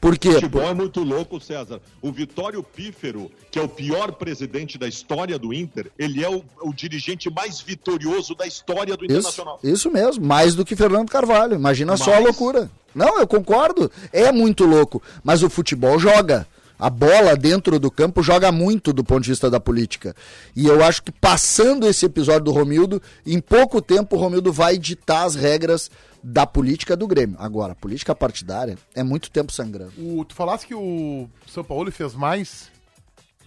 Por 0.00 0.16
quê? 0.16 0.32
Futebol 0.32 0.62
é 0.62 0.72
muito 0.72 1.02
louco, 1.04 1.38
César. 1.38 1.78
O 2.00 2.10
Vitório 2.10 2.62
Pífero, 2.62 3.30
que 3.50 3.58
é 3.58 3.62
o 3.62 3.68
pior 3.68 4.12
presidente 4.12 4.78
da 4.78 4.88
história 4.88 5.38
do 5.38 5.52
Inter, 5.52 5.90
ele 5.98 6.24
é 6.24 6.30
o, 6.30 6.42
o 6.62 6.72
dirigente 6.72 7.28
mais 7.28 7.60
vitorioso 7.60 8.34
da 8.34 8.46
história 8.46 8.96
do 8.96 9.04
Isso, 9.04 9.12
Internacional. 9.12 9.60
isso 9.62 9.90
mesmo, 9.90 10.24
mais 10.24 10.54
do 10.54 10.64
que 10.64 10.74
Fernando 10.74 11.10
Carvalho. 11.10 11.54
Imagina 11.54 11.98
só 11.98 12.14
a 12.14 12.18
loucura. 12.18 12.70
Não, 12.94 13.18
eu 13.18 13.26
concordo. 13.26 13.90
É 14.10 14.32
muito 14.32 14.64
louco. 14.64 15.02
Mas 15.22 15.42
o 15.42 15.50
futebol 15.50 15.98
joga. 15.98 16.46
A 16.78 16.88
bola 16.88 17.36
dentro 17.36 17.78
do 17.78 17.90
campo 17.90 18.22
joga 18.22 18.50
muito 18.50 18.90
do 18.94 19.04
ponto 19.04 19.22
de 19.22 19.28
vista 19.28 19.50
da 19.50 19.60
política. 19.60 20.16
E 20.56 20.66
eu 20.66 20.82
acho 20.82 21.02
que 21.02 21.12
passando 21.12 21.86
esse 21.86 22.06
episódio 22.06 22.44
do 22.46 22.52
Romildo, 22.52 23.02
em 23.26 23.38
pouco 23.38 23.82
tempo 23.82 24.16
o 24.16 24.18
Romildo 24.18 24.50
vai 24.50 24.78
ditar 24.78 25.26
as 25.26 25.34
regras 25.34 25.90
da 26.22 26.46
política 26.46 26.96
do 26.96 27.06
Grêmio. 27.06 27.36
Agora, 27.38 27.72
a 27.72 27.76
política 27.76 28.14
partidária 28.14 28.76
é 28.94 29.02
muito 29.02 29.30
tempo 29.30 29.52
sangrando. 29.52 29.92
O, 29.98 30.24
tu 30.24 30.34
falasse 30.34 30.66
que 30.66 30.74
o 30.74 31.28
São 31.46 31.64
Paulo 31.64 31.90
fez 31.90 32.14
mais 32.14 32.70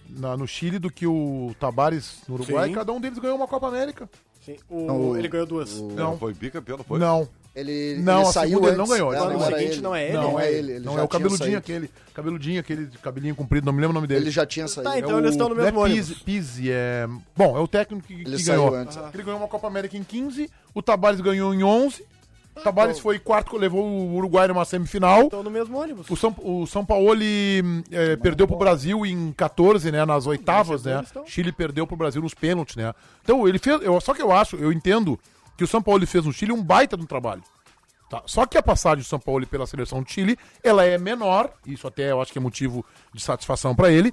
na- 0.08 0.36
no 0.36 0.46
Chile 0.46 0.78
do 0.78 0.90
que 0.90 1.06
o 1.06 1.54
Tabares 1.58 2.18
no 2.28 2.34
Uruguai. 2.34 2.68
Sim. 2.68 2.74
Cada 2.74 2.92
um 2.92 3.00
deles 3.00 3.18
ganhou 3.18 3.36
uma 3.36 3.48
Copa 3.48 3.68
América. 3.68 4.08
Sim, 4.44 4.56
o- 4.68 4.86
Não, 4.86 5.00
o- 5.10 5.16
ele 5.16 5.28
ganhou 5.28 5.46
duas. 5.46 5.80
Não, 5.80 6.18
Foi 6.18 6.34
bicampeão, 6.34 6.76
não 6.76 6.84
foi? 6.84 6.98
não. 6.98 7.26
Ele, 7.56 8.00
Não, 8.02 8.18
ele 8.18 8.28
a 8.28 8.32
saiu 8.32 8.48
segunda 8.58 8.66
ele 8.70 8.76
não 8.76 8.82
antes. 8.84 8.94
ganhou. 8.96 9.12
Não, 9.12 9.20
Não, 9.20 9.30
não, 9.30 9.38
o 9.38 9.44
seguinte 9.44 9.72
ele. 9.74 9.80
não 9.80 9.94
é 9.94 10.04
ele? 10.08 10.12
Não, 10.14 10.40
é 10.40 10.44
é 10.44 10.52
ele. 10.52 10.72
ele 10.72 10.84
não 10.84 10.94
já 10.94 11.00
é 11.00 11.02
o 11.04 11.08
cabeludinho 11.08 11.38
saído. 11.38 11.58
aquele. 11.58 11.90
Cabeludinho 12.12 12.60
aquele, 12.60 12.86
cabelinho 13.00 13.36
comprido, 13.36 13.64
não 13.64 13.72
me 13.72 13.80
lembro 13.80 13.92
o 13.92 13.94
nome 13.94 14.08
dele. 14.08 14.24
Ele 14.24 14.30
já 14.32 14.44
tinha 14.44 14.66
saído. 14.66 14.90
Tá, 14.90 14.98
então 14.98 15.12
É 15.16 15.18
eles 15.20 15.30
o- 15.30 15.32
estão 15.34 15.48
no 15.48 15.54
mesmo 15.54 15.78
é 15.78 15.82
ônibus. 15.82 16.08
Pizzi, 16.08 16.24
Pizzi, 16.24 16.70
é... 16.72 17.06
Bom, 17.36 17.56
é 17.56 17.60
o 17.60 17.68
técnico 17.68 18.04
que, 18.08 18.12
Ele 18.12 18.24
que 18.36 18.42
saiu 18.42 18.62
ganhou. 18.64 18.74
antes. 18.76 18.98
Ele 19.14 19.22
ganhou 19.22 19.38
uma 19.38 19.46
Copa 19.46 19.68
América 19.68 19.96
em 19.96 20.02
15, 20.02 20.50
o 20.74 20.82
Tabares 20.82 21.20
ganhou 21.20 21.54
em 21.54 21.62
11, 21.62 22.04
Tabares 22.62 22.98
foi 22.98 23.18
quarto, 23.18 23.56
levou 23.56 23.84
o 23.84 24.14
Uruguai 24.14 24.46
numa 24.46 24.64
semifinal. 24.64 25.22
Estão 25.22 25.42
no 25.42 25.50
mesmo 25.50 25.78
ônibus. 25.78 26.08
O 26.08 26.16
São, 26.16 26.34
o 26.38 26.66
São 26.66 26.84
Paulo 26.84 27.20
é, 27.90 28.16
perdeu 28.16 28.46
pro 28.46 28.56
Brasil 28.56 29.04
em 29.04 29.32
14, 29.32 29.90
né? 29.90 30.04
Nas 30.04 30.26
oitavas, 30.26 30.84
né? 30.84 31.04
Chile 31.26 31.50
perdeu 31.50 31.86
pro 31.86 31.96
Brasil 31.96 32.22
nos 32.22 32.34
pênaltis, 32.34 32.76
né? 32.76 32.94
Então, 33.22 33.48
ele 33.48 33.58
fez. 33.58 33.82
Eu, 33.82 34.00
só 34.00 34.14
que 34.14 34.22
eu 34.22 34.30
acho, 34.30 34.56
eu 34.56 34.72
entendo 34.72 35.18
que 35.56 35.64
o 35.64 35.66
São 35.66 35.82
Paulo 35.82 36.06
fez 36.06 36.24
no 36.24 36.32
Chile 36.32 36.52
um 36.52 36.62
baita 36.62 36.96
de 36.96 37.02
um 37.02 37.06
trabalho. 37.06 37.42
Tá? 38.08 38.22
Só 38.26 38.46
que 38.46 38.58
a 38.58 38.62
passagem 38.62 38.98
do 38.98 39.04
São 39.04 39.18
Paulo 39.18 39.46
pela 39.46 39.66
seleção 39.66 40.02
do 40.02 40.10
Chile, 40.10 40.38
ela 40.62 40.84
é 40.84 40.98
menor, 40.98 41.50
isso 41.66 41.86
até 41.86 42.12
eu 42.12 42.20
acho 42.20 42.32
que 42.32 42.38
é 42.38 42.40
motivo 42.40 42.84
de 43.12 43.22
satisfação 43.22 43.74
pra 43.74 43.90
ele. 43.90 44.12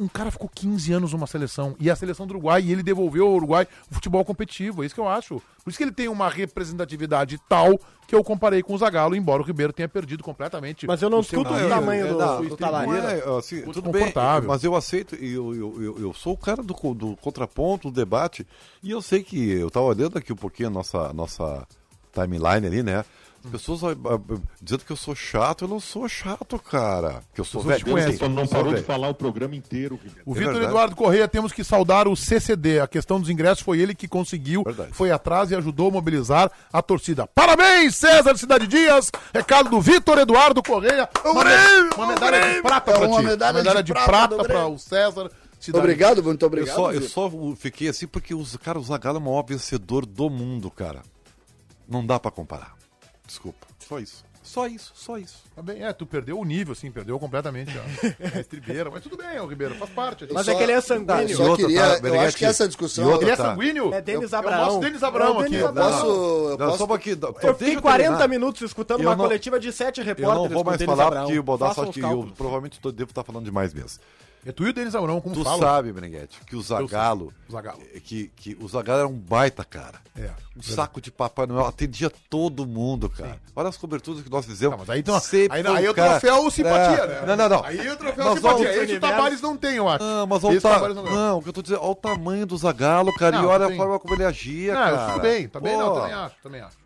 Um 0.00 0.08
cara 0.08 0.30
ficou 0.30 0.48
15 0.48 0.92
anos 0.94 1.12
numa 1.12 1.26
seleção, 1.26 1.76
e 1.78 1.90
a 1.90 1.94
seleção 1.94 2.26
do 2.26 2.30
Uruguai, 2.30 2.62
e 2.62 2.72
ele 2.72 2.82
devolveu 2.82 3.26
ao 3.26 3.34
Uruguai 3.34 3.68
o 3.90 3.94
futebol 3.94 4.24
competitivo, 4.24 4.82
é 4.82 4.86
isso 4.86 4.94
que 4.94 5.00
eu 5.00 5.06
acho. 5.06 5.42
Por 5.62 5.68
isso 5.68 5.76
que 5.76 5.84
ele 5.84 5.92
tem 5.92 6.08
uma 6.08 6.30
representatividade 6.30 7.38
tal 7.46 7.78
que 8.08 8.14
eu 8.14 8.24
comparei 8.24 8.62
com 8.62 8.74
o 8.74 8.78
Zagallo, 8.78 9.14
embora 9.14 9.42
o 9.42 9.44
Ribeiro 9.44 9.72
tenha 9.74 9.88
perdido 9.88 10.24
completamente. 10.24 10.86
Mas 10.86 11.02
eu 11.02 11.10
não 11.10 11.18
o 11.18 11.22
seu 11.22 11.42
discuto 11.42 11.64
o 11.64 11.68
tamanho 11.68 12.08
do, 12.08 12.18
não, 12.18 12.42
do 12.42 12.48
não 12.48 12.56
Talari. 12.56 12.86
Não 12.86 12.96
é, 12.96 13.38
assim, 13.38 13.56
Muito 13.56 13.74
tudo 13.74 13.90
bem, 13.90 14.06
confortável. 14.06 14.48
mas 14.48 14.64
eu 14.64 14.74
aceito, 14.74 15.14
e 15.14 15.34
eu, 15.34 15.54
eu, 15.54 15.82
eu, 15.82 15.98
eu 16.00 16.14
sou 16.14 16.32
o 16.32 16.38
cara 16.38 16.62
do, 16.62 16.74
do 16.94 17.16
contraponto, 17.16 17.90
do 17.90 17.94
debate, 17.94 18.46
e 18.82 18.90
eu 18.90 19.02
sei 19.02 19.22
que 19.22 19.50
eu 19.50 19.68
estava 19.68 19.84
olhando 19.84 20.16
aqui 20.16 20.32
um 20.32 20.36
pouquinho 20.36 20.70
a 20.70 20.72
nossa, 20.72 20.98
a 21.10 21.12
nossa 21.12 21.68
timeline 22.12 22.66
ali, 22.66 22.82
né? 22.82 23.04
As 23.42 23.50
pessoas 23.50 23.82
ah, 23.84 23.88
ah, 24.04 24.38
dizendo 24.60 24.84
que 24.84 24.92
eu 24.92 24.96
sou 24.96 25.14
chato, 25.14 25.64
eu 25.64 25.68
não 25.68 25.80
sou 25.80 26.06
chato, 26.08 26.58
cara. 26.58 27.22
Que 27.34 27.40
eu 27.40 27.44
sou 27.44 27.62
velho. 27.62 27.82
eu 27.88 28.12
sei, 28.16 28.28
não 28.28 28.46
parou 28.46 28.74
de 28.74 28.82
falar 28.82 29.08
o 29.08 29.14
programa 29.14 29.56
inteiro. 29.56 29.98
O 30.26 30.36
É 30.36 30.38
Vitor. 30.38 30.62
Eduardo 30.62 30.94
Correia, 30.94 31.26
temos 31.26 31.50
que 31.50 31.64
saudar 31.64 32.06
o 32.06 32.14
CCD. 32.14 32.80
A 32.80 32.86
questão 32.86 33.18
dos 33.18 33.30
ingressos 33.30 33.64
foi 33.64 33.78
ele 33.80 33.94
que 33.94 34.06
conseguiu, 34.06 34.62
Verdade. 34.62 34.90
foi 34.92 35.10
atrás 35.10 35.50
e 35.50 35.54
ajudou 35.56 35.88
a 35.88 35.90
mobilizar 35.92 36.50
a 36.70 36.82
torcida. 36.82 37.26
Parabéns, 37.28 37.96
César 37.96 38.36
Cidade 38.36 38.66
Dias! 38.66 39.10
Recado 39.32 39.70
do 39.70 39.80
Vitor 39.80 40.18
Eduardo 40.18 40.62
Correia. 40.62 41.08
Uma, 41.24 41.42
me- 41.44 41.50
uma 41.96 42.06
medalha 42.08 42.54
de 42.54 42.62
prata 42.62 42.90
É 42.90 42.94
pra 42.98 43.08
uma 43.08 43.20
ti. 43.20 43.26
medalha 43.26 43.62
de 43.62 43.82
de, 43.82 43.92
prata 43.94 44.36
para 44.36 44.44
Grêmio. 44.48 44.72
o 44.74 44.78
César 44.78 45.30
Cidade 45.58 45.82
Obrigado, 45.84 46.22
muito 46.22 46.42
Eu 46.42 46.46
obrigado. 46.46 46.74
só, 46.76 46.92
eu 46.92 47.02
só 47.02 47.30
fiquei 47.56 47.88
assim 47.88 48.06
porque 48.06 48.34
os 48.34 48.56
cara, 48.58 48.78
o 48.78 48.82
Zagallo 48.82 49.16
é 49.18 49.20
o 49.20 49.24
maior 49.24 49.44
vencedor 49.46 50.04
do 50.04 50.28
mundo, 50.28 50.70
cara. 50.70 51.02
Não 51.88 52.04
dá 52.04 52.20
pra 52.20 52.30
comparar. 52.30 52.74
Desculpa. 53.30 53.66
Só 53.78 53.98
isso. 54.00 54.24
Só 54.42 54.66
isso, 54.66 54.90
só 54.96 55.18
isso. 55.18 55.44
Tá 55.54 55.60
bem, 55.60 55.84
é, 55.84 55.92
tu 55.92 56.06
perdeu 56.06 56.38
o 56.40 56.44
nível, 56.46 56.72
assim, 56.72 56.90
perdeu 56.90 57.18
completamente 57.20 57.70
a, 57.78 57.82
a 58.38 58.40
estribeira. 58.40 58.90
Mas 58.90 59.02
tudo 59.02 59.14
bem, 59.18 59.38
ô 59.38 59.46
Ribeiro, 59.46 59.74
faz 59.74 59.90
parte. 59.90 60.26
Mas 60.32 60.46
Só- 60.46 60.52
é 60.52 60.54
que 60.56 60.62
ele 60.62 60.72
é 60.72 60.76
Tá, 60.76 60.80
sanguíneo. 60.80 61.36
só 61.36 61.42
outra, 61.50 61.66
queria, 61.66 62.00
tá, 62.00 62.08
eu 62.08 62.20
acho 62.22 62.36
que 62.38 62.44
essa 62.46 62.66
discussão. 62.66 63.04
outra, 63.10 63.24
Ele 63.26 63.30
é 63.32 63.36
tá. 63.36 63.44
sanguíneo? 63.44 63.92
É 63.94 64.00
Denis 64.00 64.32
Eu- 64.32 64.38
Abraão. 64.38 64.58
Eu 64.60 64.64
mostro 64.66 64.80
Denis 64.88 65.02
Abraão 65.02 65.34
É 65.34 65.36
o 65.36 65.40
aqui. 65.40 65.54
Eu 65.56 65.68
Abraão. 65.68 65.90
posso, 65.92 66.06
eu 66.06 66.58
Não, 66.58 66.66
posso 66.66 66.78
só 66.78 66.86
pouquinho. 66.86 67.18
Eu 67.42 67.54
fiquei 67.54 67.76
eu 67.76 67.82
40 67.82 68.08
terminar. 68.08 68.28
minutos 68.28 68.62
escutando 68.62 69.00
Eu 69.02 69.08
uma 69.10 69.14
não- 69.16 69.24
coletiva 69.24 69.60
de 69.60 69.70
sete 69.72 70.00
Eu 70.00 70.06
repórteres. 70.06 70.42
não 70.42 70.48
vou 70.48 70.64
mais 70.64 70.82
falar 70.82 71.06
Abraão. 71.06 71.24
porque 71.26 71.38
o 71.38 71.42
Baldasso 71.42 71.74
Façam 71.74 71.90
acho 71.90 71.92
que 71.92 72.00
eu 72.00 72.32
provavelmente 72.34 72.80
tô- 72.80 72.90
devo 72.90 73.10
estar 73.10 73.22
falando 73.22 73.44
demais 73.44 73.74
mesmo. 73.74 74.00
É 74.44 74.52
tu 74.52 74.64
e 74.66 74.70
o 74.70 74.72
Denis 74.72 74.94
Abraão, 74.94 75.20
como 75.20 75.34
Tu 75.34 75.44
fala? 75.44 75.58
sabe, 75.60 75.92
Beneguete, 75.92 76.40
que 76.46 76.56
o 76.56 76.62
Zagalo, 76.62 77.30
Zagallo. 77.52 77.78
que, 78.02 78.28
que 78.34 78.56
o 78.58 78.66
Zagalo 78.66 79.00
era 79.00 79.08
um 79.08 79.12
baita, 79.18 79.62
cara. 79.62 80.00
É. 80.16 80.30
Um 80.56 80.62
saco 80.62 80.98
de 80.98 81.10
Papai 81.10 81.46
Noel, 81.46 81.66
atendia 81.66 82.10
todo 82.30 82.66
mundo, 82.66 83.10
cara. 83.10 83.38
Olha 83.54 83.68
as 83.68 83.76
coberturas 83.76 84.22
que 84.22 84.30
nós 84.30 84.46
fizemos. 84.46 84.76
Tá, 84.76 84.78
mas 84.86 84.90
aí, 84.90 85.02
tu, 85.02 85.18
Sempre 85.20 85.58
aí, 85.58 85.62
não, 85.62 85.74
aí 85.74 85.86
o 85.86 85.94
cara- 85.94 86.18
troféu 86.18 86.50
simpatia, 86.50 87.04
É, 87.04 87.06
né? 87.06 87.26
Não, 87.26 87.36
não, 87.36 87.48
não. 87.50 87.64
Aí 87.64 87.88
o 87.90 87.96
troféu 87.96 88.24
Mas 88.24 88.34
simpatia. 88.36 88.68
olha 88.70 88.80
o 88.80 88.82
Esse 88.84 88.94
o 88.96 89.00
Tabares 89.00 89.40
não 89.42 89.56
tem, 89.58 89.76
eu 89.76 89.88
acho. 89.88 90.04
Não, 90.04 90.26
mas 90.26 90.42
olha 90.44 90.58
o 90.58 90.60
ta... 90.62 90.88
Não. 90.88 91.04
Não, 91.04 91.38
o 91.38 91.42
que 91.42 91.48
eu 91.50 91.52
tô 91.52 91.60
dizendo, 91.62 91.82
olha 91.82 91.90
o 91.90 91.94
tamanho 91.94 92.46
do 92.46 92.56
Zagalo, 92.56 93.14
cara, 93.16 93.36
Não, 93.36 93.44
e 93.44 93.46
olha 93.46 93.66
a 93.66 93.76
forma 93.76 93.98
como 93.98 94.14
ele 94.14 94.24
agia, 94.24 94.72
Não, 94.72 94.80
cara. 94.82 95.12
tudo 95.12 95.20
bem, 95.22 95.48
tá 95.48 95.60
bem, 95.60 95.76
não, 95.76 95.94
também 95.94 96.12
acho, 96.14 96.34
também 96.42 96.60
acho. 96.62 96.76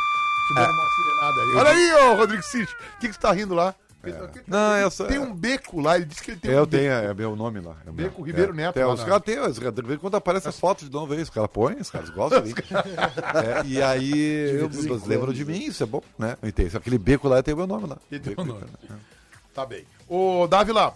te 0.49 0.53
dando 0.55 0.71
uma 0.71 0.83
aí. 0.83 1.55
Olha 1.55 1.69
aí, 1.71 1.93
ô 2.11 2.15
Rodrigo 2.15 2.43
Cid, 2.43 2.63
o 2.65 2.99
que 2.99 3.07
que 3.07 3.13
você 3.13 3.19
tá 3.19 3.31
rindo 3.31 3.53
lá? 3.55 3.73
Não, 4.47 4.73
essa- 4.75 5.05
Tem 5.07 5.19
um 5.19 5.33
beco 5.35 5.81
lá, 5.81 5.97
ele 5.97 6.05
disse 6.05 6.23
que 6.23 6.31
ele 6.31 6.39
tem 6.39 6.51
eu 6.51 6.63
um 6.63 6.65
beco. 6.65 6.81
tenho, 6.83 6.91
é 6.93 7.13
meu 7.13 7.35
nome 7.35 7.59
lá. 7.59 7.75
É 7.81 7.91
meu. 7.91 7.93
Beco 7.95 8.21
Ribeiro 8.21 8.53
é, 8.53 8.55
Neto 8.55 8.73
Tem, 8.75 8.83
lá 8.85 8.93
os 8.93 9.03
caras 9.03 9.21
têm, 9.23 9.39
os 9.39 9.59
caras- 9.59 9.73
de 9.75 9.81
vez 9.81 9.95
em 9.95 9.99
quando 9.99 10.15
aparece 10.15 10.47
as 10.47 10.57
fotos 10.59 10.85
de 10.87 10.91
novo 10.95 11.11
aí, 11.13 11.21
os 11.21 11.29
caras 11.29 11.49
põem, 11.51 11.75
os 11.75 11.89
caras 11.91 12.09
gostam 12.09 12.39
ali. 12.39 12.53
É, 12.53 13.65
e 13.65 13.81
aí, 13.81 14.57
eu, 14.57 14.69
vocês 14.69 15.05
lembram 15.05 15.33
de 15.33 15.43
mim, 15.43 15.65
isso 15.65 15.83
é 15.83 15.85
bom, 15.85 16.01
né? 16.17 16.37
Entendo. 16.41 16.77
Aquele 16.77 16.97
beco 16.97 17.27
lá 17.27 17.43
tem 17.43 17.53
o 17.53 17.57
meu 17.57 17.67
nome 17.67 17.87
lá. 17.87 17.97
Beco 18.09 18.41
o 18.41 18.45
nome. 18.45 18.61
Ribeiro. 18.61 19.01
Tá 19.53 19.65
bem. 19.65 19.83
Ô, 20.07 20.47
Dávila, 20.47 20.93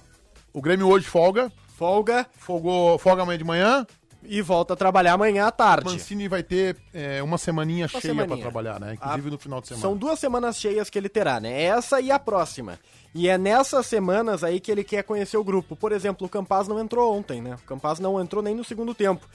o 0.54 0.62
Grêmio 0.62 0.88
hoje 0.88 1.06
folga, 1.06 1.52
Folga 1.76 2.26
folgou, 2.38 2.98
folga 3.00 3.24
amanhã 3.24 3.38
de 3.38 3.44
manhã, 3.44 3.86
e 4.26 4.42
volta 4.42 4.74
a 4.74 4.76
trabalhar 4.78 5.14
amanhã 5.14 5.46
à 5.48 5.52
tarde. 5.52 5.92
Mancini 5.92 6.28
vai 6.28 6.44
ter 6.44 6.78
é, 6.94 7.22
uma 7.22 7.38
semaninha 7.38 7.88
cheia 7.88 8.02
semaninha. 8.02 8.28
pra 8.28 8.38
trabalhar, 8.38 8.80
né? 8.80 8.94
Inclusive 8.94 9.28
Ah, 9.28 9.32
no 9.32 9.38
final 9.40 9.62
de 9.62 9.68
semana. 9.68 9.82
São 9.82 9.96
duas 9.98 10.20
semanas 10.20 10.58
cheias 10.58 10.90
que 10.90 10.98
ele 10.98 11.10
terá, 11.10 11.40
né? 11.40 11.62
Essa 11.64 12.00
e 12.02 12.12
a 12.12 12.20
próxima. 12.20 12.80
E 13.14 13.28
é 13.30 13.38
nessas 13.38 13.86
semanas 13.86 14.44
aí 14.44 14.60
que 14.60 14.72
ele 14.72 14.84
quer 14.84 15.04
conhecer 15.04 15.38
o 15.38 15.44
grupo. 15.44 15.76
Por 15.76 15.92
exemplo, 15.92 16.26
o 16.26 16.30
Campaz 16.30 16.68
não 16.68 16.80
entrou 16.80 17.16
ontem, 17.16 17.42
né? 17.42 17.56
O 17.56 17.68
Campaz 17.68 18.00
não 18.00 18.20
entrou 18.20 18.42
nem 18.42 18.56
no 18.56 18.64
segundo 18.64 18.94
tempo. 18.96 19.28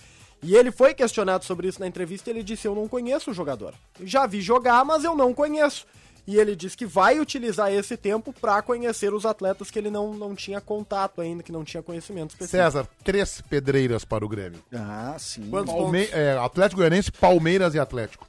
E 0.42 0.54
ele 0.54 0.70
foi 0.70 0.94
questionado 0.94 1.44
sobre 1.44 1.66
isso 1.68 1.80
na 1.80 1.86
entrevista 1.86 2.30
e 2.30 2.32
ele 2.32 2.42
disse: 2.42 2.66
Eu 2.68 2.74
não 2.74 2.86
conheço 2.88 3.30
o 3.30 3.34
jogador. 3.34 3.74
Já 4.02 4.26
vi 4.26 4.40
jogar, 4.40 4.84
mas 4.84 5.04
eu 5.04 5.14
não 5.16 5.34
conheço. 5.34 5.84
E 6.28 6.36
ele 6.38 6.54
diz 6.54 6.74
que 6.74 6.84
vai 6.84 7.18
utilizar 7.18 7.72
esse 7.72 7.96
tempo 7.96 8.34
pra 8.38 8.60
conhecer 8.60 9.14
os 9.14 9.24
atletas 9.24 9.70
que 9.70 9.78
ele 9.78 9.88
não, 9.90 10.12
não 10.12 10.34
tinha 10.34 10.60
contato 10.60 11.22
ainda, 11.22 11.42
que 11.42 11.50
não 11.50 11.64
tinha 11.64 11.82
conhecimento 11.82 12.32
específico. 12.32 12.62
César, 12.62 12.86
três 13.02 13.40
pedreiras 13.40 14.04
para 14.04 14.26
o 14.26 14.28
Grêmio. 14.28 14.62
Ah, 14.70 15.16
sim. 15.18 15.48
Quantos 15.48 15.72
Palme 15.72 16.00
pontos? 16.02 16.14
é, 16.14 16.36
Atlético 16.36 16.80
Goianense, 16.80 17.10
Palmeiras 17.10 17.74
e 17.74 17.78
Atlético. 17.78 18.28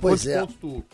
Pois 0.00 0.22
Quantos 0.22 0.26
é. 0.34 0.40
pontos 0.40 0.56
tu, 0.58 0.84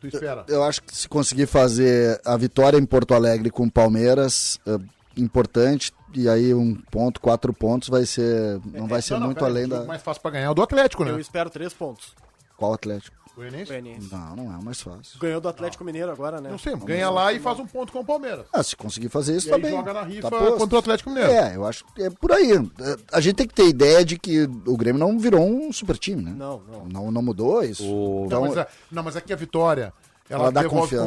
tu 0.00 0.06
espera? 0.06 0.44
Eu 0.46 0.62
acho 0.62 0.84
que 0.84 0.96
se 0.96 1.08
conseguir 1.08 1.46
fazer 1.46 2.20
a 2.24 2.36
vitória 2.36 2.78
em 2.78 2.86
Porto 2.86 3.12
Alegre 3.12 3.50
com 3.50 3.64
o 3.64 3.70
Palmeiras, 3.70 4.60
é 4.64 4.78
importante, 5.20 5.92
e 6.14 6.28
aí 6.28 6.54
um 6.54 6.76
ponto, 6.76 7.20
quatro 7.20 7.52
pontos 7.52 7.88
vai 7.88 8.06
ser. 8.06 8.60
Não 8.66 8.86
vai 8.86 9.02
ser 9.02 9.14
Não, 9.14 9.20
não, 9.20 9.26
muito 9.26 9.38
pera 9.38 9.50
além 9.50 9.64
o 9.64 9.68
jogo 9.68 9.80
da. 9.80 9.86
mais 9.88 10.00
fácil 10.00 10.22
pra 10.22 10.30
ganhar 10.30 10.46
é 10.46 10.50
o 10.50 10.54
do 10.54 10.62
Atlético, 10.62 11.04
né? 11.04 11.10
Eu 11.10 11.18
espero 11.18 11.50
três 11.50 11.74
pontos. 11.74 12.14
Qual 12.56 12.72
Atlético? 12.72 13.21
Goianiense. 13.34 13.72
Não, 14.12 14.36
não 14.36 14.52
é 14.52 14.56
o 14.58 14.62
mais 14.62 14.80
fácil. 14.82 15.18
Ganhou 15.18 15.40
do 15.40 15.48
Atlético 15.48 15.82
Mineiro 15.84 16.10
agora, 16.12 16.38
né? 16.40 16.50
Não 16.50 16.58
sei, 16.58 16.76
ganha 16.76 17.08
lá 17.08 17.32
e 17.32 17.38
faz 17.40 17.58
um 17.58 17.66
ponto 17.66 17.90
com 17.90 18.00
o 18.00 18.04
Palmeiras. 18.04 18.44
Ah, 18.52 18.62
se 18.62 18.76
conseguir 18.76 19.08
fazer 19.08 19.36
isso, 19.36 19.46
E 19.46 19.50
tá 19.50 19.56
aí 19.56 19.62
bem. 19.62 19.70
joga 19.70 19.94
na 19.94 20.02
rifa 20.02 20.30
tá 20.30 20.38
posto. 20.38 20.56
contra 20.58 20.76
o 20.76 20.78
Atlético 20.78 21.08
Mineiro. 21.10 21.32
É, 21.32 21.56
eu 21.56 21.64
acho 21.64 21.84
que 21.94 22.02
é 22.02 22.10
por 22.10 22.30
aí. 22.30 22.52
É, 22.52 22.96
A 23.10 23.20
gente 23.20 23.36
tem 23.36 23.46
que 23.48 23.54
ter 23.54 23.66
ideia 23.66 24.04
de 24.04 24.18
que 24.18 24.42
o 24.66 24.76
Grêmio 24.76 25.00
não 25.00 25.18
virou 25.18 25.40
um 25.48 25.72
super 25.72 25.96
time, 25.96 26.22
né? 26.22 26.34
Não, 26.36 26.60
não. 26.70 26.84
Não, 26.86 27.10
não 27.10 27.22
mudou 27.22 27.64
isso. 27.64 27.82
Não, 27.84 28.24
Então, 28.26 28.40
mas, 28.42 28.56
é, 28.56 28.66
não, 28.90 29.02
mas 29.02 29.16
aqui 29.16 29.32
a 29.32 29.36
vitória, 29.36 29.94
ela, 30.28 30.44
Ela 30.44 30.52
dá 30.52 30.60
devolve 30.62 30.82
confiança. 30.96 31.04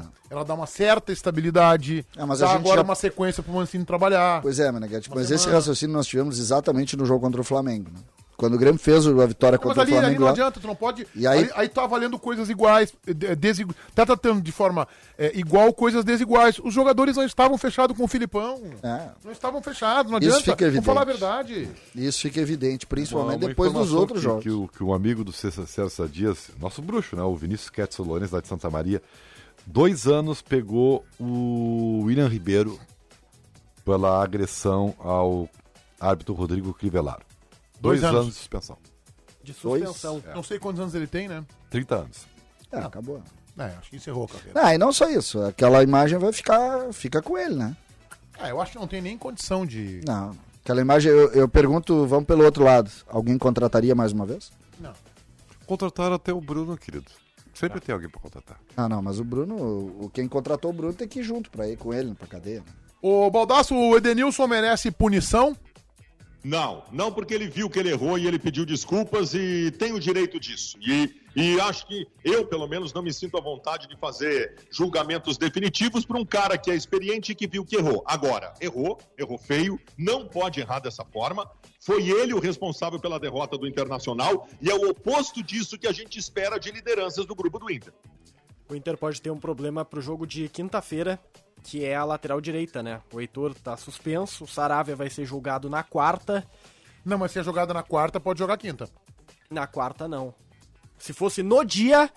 confiança. 0.00 0.12
Ela 0.30 0.44
dá 0.46 0.54
uma 0.54 0.66
certa 0.66 1.12
estabilidade. 1.12 2.06
É, 2.16 2.24
mas 2.24 2.38
dá 2.38 2.46
a 2.46 2.48
gente 2.52 2.60
agora 2.60 2.76
já- 2.78 2.82
uma 2.84 2.94
sequência 2.94 3.42
pro 3.42 3.52
Mancini 3.52 3.84
trabalhar. 3.84 4.40
Pois 4.40 4.58
é, 4.58 4.72
Meneghete, 4.72 5.10
mas 5.14 5.30
esse 5.30 5.44
semana. 5.44 5.58
raciocínio 5.58 5.94
nós 5.94 6.06
tivemos 6.06 6.38
exatamente 6.38 6.96
no 6.96 7.04
jogo 7.04 7.20
contra 7.20 7.40
o 7.40 7.44
Flamengo. 7.44 7.90
né? 7.92 8.00
Quando 8.36 8.54
o 8.54 8.58
Grêmio 8.58 8.78
fez 8.78 9.06
a 9.06 9.26
vitória 9.26 9.58
contra 9.58 9.80
ali, 9.82 9.92
o 9.92 9.94
ali 9.94 10.00
Flamengo 10.02 10.20
não 10.20 10.26
lá, 10.26 10.32
adianta, 10.32 10.60
tu 10.60 10.66
não 10.66 10.76
pode. 10.76 11.06
E 11.14 11.26
aí- 11.26 11.44
aí, 11.44 11.50
aí 11.54 11.68
tá 11.70 11.86
valendo 11.86 12.18
coisas 12.18 12.50
iguais, 12.50 12.92
de- 13.06 13.34
desigu- 13.34 13.74
tá 13.94 14.04
tratando 14.04 14.42
de 14.42 14.52
forma 14.52 14.86
é, 15.16 15.32
igual 15.38 15.72
coisas 15.72 16.04
desiguais. 16.04 16.58
Os 16.62 16.74
jogadores 16.74 17.16
não 17.16 17.24
estavam 17.24 17.56
fechados 17.56 17.96
com 17.96 18.04
o 18.04 18.08
Filipão. 18.08 18.60
É. 18.82 19.08
Não 19.24 19.32
estavam 19.32 19.62
fechados, 19.62 20.12
não 20.12 20.18
Isso 20.18 20.28
adianta. 20.36 20.50
fica 20.52 20.70
Vamos 20.70 20.84
falar 20.84 21.00
a 21.00 21.02
evidente. 21.04 21.20
verdade. 21.20 21.68
isso 21.94 22.20
fica 22.20 22.40
evidente, 22.40 22.86
principalmente 22.86 23.36
Uma- 23.38 23.42
uma 23.44 23.48
depois 23.48 23.72
dos 23.72 23.92
outros 23.94 24.18
que, 24.20 24.24
jogos. 24.24 24.42
Que, 24.42 24.50
o, 24.50 24.68
que 24.68 24.84
um 24.84 24.92
amigo 24.92 25.24
do 25.24 25.32
César 25.32 25.66
César 25.66 26.06
Dias, 26.06 26.50
nosso 26.60 26.82
bruxo, 26.82 27.16
né? 27.16 27.22
O 27.22 27.34
Vinícius 27.34 27.70
Quetzal 27.70 28.04
Lourenço, 28.06 28.34
lá 28.34 28.42
de 28.42 28.48
Santa 28.48 28.68
Maria, 28.68 29.00
dois 29.66 30.06
anos 30.06 30.42
pegou 30.42 31.04
o 31.18 32.02
William 32.04 32.28
Ribeiro 32.28 32.78
pela 33.84 34.22
agressão 34.22 34.94
ao 34.98 35.48
árbitro 35.98 36.34
Rodrigo 36.34 36.74
Crivellaro. 36.74 37.24
Dois 37.80 38.00
Dois, 38.00 38.04
anos. 38.04 38.20
anos. 38.20 38.34
de 38.34 38.38
suspensão. 38.38 38.78
De 39.42 39.54
suspensão. 39.54 40.22
Não 40.34 40.42
sei 40.42 40.58
quantos 40.58 40.80
anos 40.80 40.94
ele 40.94 41.06
tem, 41.06 41.28
né? 41.28 41.44
30 41.70 41.94
anos. 41.94 42.26
É, 42.72 42.78
acabou. 42.78 43.22
É, 43.58 43.64
acho 43.78 43.90
que 43.90 43.96
encerrou 43.96 44.24
a 44.24 44.28
carreira. 44.28 44.60
Ah, 44.62 44.74
e 44.74 44.78
não 44.78 44.92
só 44.92 45.08
isso, 45.08 45.40
aquela 45.42 45.82
imagem 45.82 46.18
vai 46.18 46.32
ficar 46.32 46.92
fica 46.92 47.22
com 47.22 47.38
ele, 47.38 47.54
né? 47.54 47.76
Ah, 48.38 48.48
eu 48.50 48.60
acho 48.60 48.72
que 48.72 48.78
não 48.78 48.86
tem 48.86 49.00
nem 49.00 49.16
condição 49.16 49.64
de. 49.64 50.02
Não, 50.06 50.36
aquela 50.62 50.80
imagem, 50.80 51.10
eu, 51.10 51.32
eu 51.32 51.48
pergunto, 51.48 52.06
vamos 52.06 52.26
pelo 52.26 52.44
outro 52.44 52.64
lado, 52.64 52.90
alguém 53.08 53.38
contrataria 53.38 53.94
mais 53.94 54.12
uma 54.12 54.26
vez? 54.26 54.52
Não. 54.78 54.92
Contrataram 55.66 56.14
até 56.16 56.32
o 56.32 56.40
Bruno, 56.40 56.76
querido. 56.76 57.10
Sempre 57.54 57.80
tem 57.80 57.94
alguém 57.94 58.10
pra 58.10 58.20
contratar. 58.20 58.60
Ah, 58.76 58.86
não, 58.86 59.00
mas 59.00 59.18
o 59.18 59.24
Bruno, 59.24 59.56
o, 59.56 60.10
quem 60.12 60.28
contratou 60.28 60.70
o 60.70 60.74
Bruno 60.74 60.92
tem 60.92 61.08
que 61.08 61.20
ir 61.20 61.22
junto 61.22 61.50
pra 61.50 61.66
ir 61.66 61.78
com 61.78 61.94
ele 61.94 62.14
pra 62.14 62.26
cadeia. 62.26 62.58
Né? 62.60 62.66
O 63.00 63.30
Baldaço, 63.30 63.74
o 63.74 63.96
Edenilson 63.96 64.46
merece 64.46 64.90
punição? 64.90 65.56
Não, 66.46 66.84
não 66.92 67.10
porque 67.10 67.34
ele 67.34 67.48
viu 67.48 67.68
que 67.68 67.76
ele 67.76 67.90
errou 67.90 68.16
e 68.16 68.24
ele 68.24 68.38
pediu 68.38 68.64
desculpas 68.64 69.34
e 69.34 69.72
tem 69.72 69.92
o 69.92 69.98
direito 69.98 70.38
disso. 70.38 70.78
E, 70.80 71.12
e 71.34 71.60
acho 71.60 71.88
que 71.88 72.06
eu, 72.22 72.46
pelo 72.46 72.68
menos, 72.68 72.94
não 72.94 73.02
me 73.02 73.12
sinto 73.12 73.36
à 73.36 73.40
vontade 73.40 73.88
de 73.88 73.96
fazer 73.96 74.54
julgamentos 74.70 75.36
definitivos 75.36 76.06
para 76.06 76.16
um 76.16 76.24
cara 76.24 76.56
que 76.56 76.70
é 76.70 76.76
experiente 76.76 77.32
e 77.32 77.34
que 77.34 77.48
viu 77.48 77.64
que 77.64 77.74
errou. 77.74 78.04
Agora, 78.06 78.54
errou, 78.60 78.96
errou 79.18 79.36
feio, 79.36 79.76
não 79.98 80.24
pode 80.28 80.60
errar 80.60 80.78
dessa 80.78 81.04
forma. 81.04 81.50
Foi 81.80 82.08
ele 82.08 82.32
o 82.32 82.38
responsável 82.38 83.00
pela 83.00 83.18
derrota 83.18 83.58
do 83.58 83.66
Internacional 83.66 84.48
e 84.62 84.70
é 84.70 84.74
o 84.76 84.90
oposto 84.90 85.42
disso 85.42 85.76
que 85.76 85.88
a 85.88 85.92
gente 85.92 86.16
espera 86.16 86.60
de 86.60 86.70
lideranças 86.70 87.26
do 87.26 87.34
grupo 87.34 87.58
do 87.58 87.68
Inter. 87.68 87.92
O 88.68 88.74
Inter 88.76 88.96
pode 88.96 89.20
ter 89.20 89.32
um 89.32 89.40
problema 89.40 89.84
pro 89.84 90.00
jogo 90.00 90.24
de 90.24 90.48
quinta-feira, 90.48 91.18
que 91.66 91.84
é 91.84 91.96
a 91.96 92.04
lateral 92.04 92.40
direita, 92.40 92.80
né? 92.80 93.00
O 93.12 93.20
Heitor 93.20 93.52
tá 93.52 93.76
suspenso, 93.76 94.44
o 94.44 94.48
Saravia 94.48 94.94
vai 94.94 95.10
ser 95.10 95.24
julgado 95.24 95.68
na 95.68 95.82
quarta. 95.82 96.46
Não, 97.04 97.18
mas 97.18 97.32
se 97.32 97.40
é 97.40 97.42
jogada 97.42 97.74
na 97.74 97.82
quarta, 97.82 98.20
pode 98.20 98.38
jogar 98.38 98.56
quinta. 98.56 98.88
Na 99.50 99.66
quarta, 99.66 100.06
não. 100.06 100.32
Se 100.96 101.12
fosse 101.12 101.42
no 101.42 101.64
dia, 101.64 102.08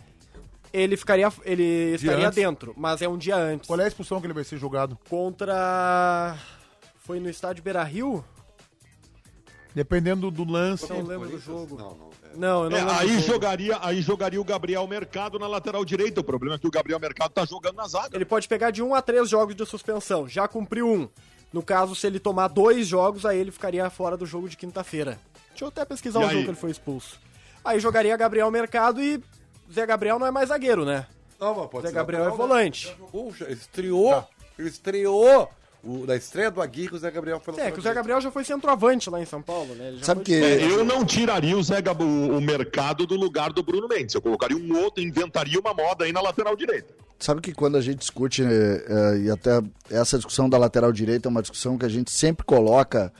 ele 0.72 0.95
ficaria. 0.95 1.34
ele 1.43 1.95
estaria 1.95 2.28
antes. 2.28 2.36
dentro, 2.36 2.76
mas 2.78 3.02
é 3.02 3.10
um 3.10 3.18
dia 3.18 3.36
antes. 3.36 3.68
Qual 3.68 3.80
é 3.80 3.86
a 3.86 3.88
expulsão 3.88 4.22
que 4.22 4.28
ele 4.28 4.34
vai 4.34 4.43
ser 4.43 4.58
julgado? 4.58 4.97
Contra. 5.10 6.38
Foi 7.00 7.20
no 7.20 7.28
estádio 7.28 7.64
Beira 7.64 7.84
Rio? 7.84 8.24
Dependendo 9.74 10.32
do 10.32 10.43
lance. 10.43 10.89
Não 10.89 11.01
lembro 11.03 11.30
do 11.30 11.39
jogo. 11.39 11.78
Não, 11.78 11.89
não. 11.95 12.09
é. 12.24 12.36
Não, 12.38 12.63
eu 12.65 12.70
não 12.70 12.78
É, 12.78 12.82
lembro. 12.82 12.95
aí, 12.95 13.20
jogaria, 13.22 13.78
aí 13.82 14.01
jogaria 14.01 14.41
o 14.41 14.43
Gabriel 14.43 14.86
Mercado 14.88 15.38
na 15.38 15.47
lateral 15.47 15.86
direita. 15.86 16.22
O 16.22 16.24
problema 16.24 16.55
é 16.55 16.59
que 16.59 16.67
o 16.67 16.72
Gabriel 16.72 16.99
Mercado 16.99 17.32
tá 17.32 17.45
jogando 17.45 17.76
na 17.76 17.88
zaga. 17.88 18.09
Ele 18.15 18.26
pode 18.26 18.47
pegar 18.47 18.72
de 18.72 18.82
um 18.82 18.95
a 18.95 19.01
três 19.01 19.30
jogos 19.30 19.55
de 19.55 19.65
suspensão. 19.65 20.28
Já 20.28 20.47
cumpriu 20.47 20.88
um. 20.91 21.07
No 21.53 21.61
caso, 21.63 21.95
se 21.95 22.05
ele 22.07 22.20
tomar 22.20 22.47
dois 22.47 22.88
jogos, 22.88 23.26
aí 23.26 23.38
ele 23.39 23.51
ficaria 23.51 23.89
fora 23.89 24.15
do 24.17 24.26
jogo 24.26 24.47
de 24.49 24.55
quinta-feira. 24.57 25.20
Deixa 25.49 25.65
eu 25.65 25.70
até 25.70 25.84
pesquisar 25.86 26.20
E 26.22 26.24
o 26.24 26.28
aí? 26.28 26.32
jogo 26.34 26.43
que 26.45 26.49
ele 26.51 26.57
foi 26.57 26.72
expulso. 26.72 27.20
Aí 27.63 27.80
jogaria 27.80 28.15
Gabriel 28.17 28.49
Mercado 28.51 29.01
e 29.01 29.22
Zé 29.72 29.86
Gabriel 29.86 30.17
não 30.20 30.28
é 30.28 30.32
mais 30.32 30.49
zagueiro, 30.49 30.86
né? 30.86 31.05
Não, 31.39 31.55
mas 31.55 31.67
pode 31.70 31.84
Zé 31.84 31.89
ser 31.89 31.95
Gabriel 31.95 32.24
é 32.24 32.26
lateral, 32.28 32.47
né? 32.47 32.53
volante. 32.53 32.95
Jogou, 32.97 33.34
já 33.34 33.49
estreou. 33.49 34.28
Ele 34.57 34.67
estreou. 34.70 35.49
O, 35.84 36.05
da 36.05 36.15
estreia 36.15 36.51
do 36.51 36.61
Aguirre, 36.61 36.93
o 36.93 36.97
Zé 36.99 37.09
Gabriel 37.09 37.39
foi 37.39 37.57
É, 37.57 37.71
que 37.71 37.80
o 37.80 37.82
Zé 37.82 37.93
Gabriel 37.93 38.19
já 38.19 38.30
foi 38.30 38.43
centroavante 38.43 39.09
lá 39.09 39.21
em 39.21 39.25
São 39.25 39.41
Paulo, 39.41 39.73
né? 39.75 39.88
Ele 39.88 39.97
já 39.99 40.03
Sabe 40.05 40.17
foi 40.17 40.25
que- 40.25 40.34
É, 40.43 40.63
eu 40.69 40.84
não 40.84 41.05
tiraria 41.05 41.57
o, 41.57 41.63
Zé 41.63 41.82
Gab- 41.82 42.01
o, 42.03 42.41
mercado 42.41 43.07
do 43.07 43.15
lugar 43.15 43.53
do 43.53 43.63
Bruno 43.63 43.88
Mendes. 43.88 44.13
Eu 44.13 44.21
colocaria 44.21 44.57
um 44.57 44.77
outro, 44.77 45.01
inventaria 45.01 45.57
uma 45.59 45.73
moda 45.73 46.03
aí 46.03 46.11
na 46.11 46.19
lateral 46.21 46.55
direita. 46.55 46.93
Sabe 47.17 47.39
que 47.41 47.53
quando 47.53 47.77
a 47.77 47.82
gente 47.82 47.99
discute, 47.99 48.43
eh, 48.43 48.86
eh, 48.88 49.17
e 49.25 49.30
até 49.32 49.61
essa 49.89 50.17
discussão 50.17 50.49
da 50.49 50.57
lateral 50.57 50.91
direita 50.91 51.27
é 51.27 51.32
uma 51.32 51.41
discussão 51.41 51.77
que 51.77 51.86
a 51.86 51.89
gente 51.89 52.11
sempre 52.11 52.45
coloca, 52.45 53.11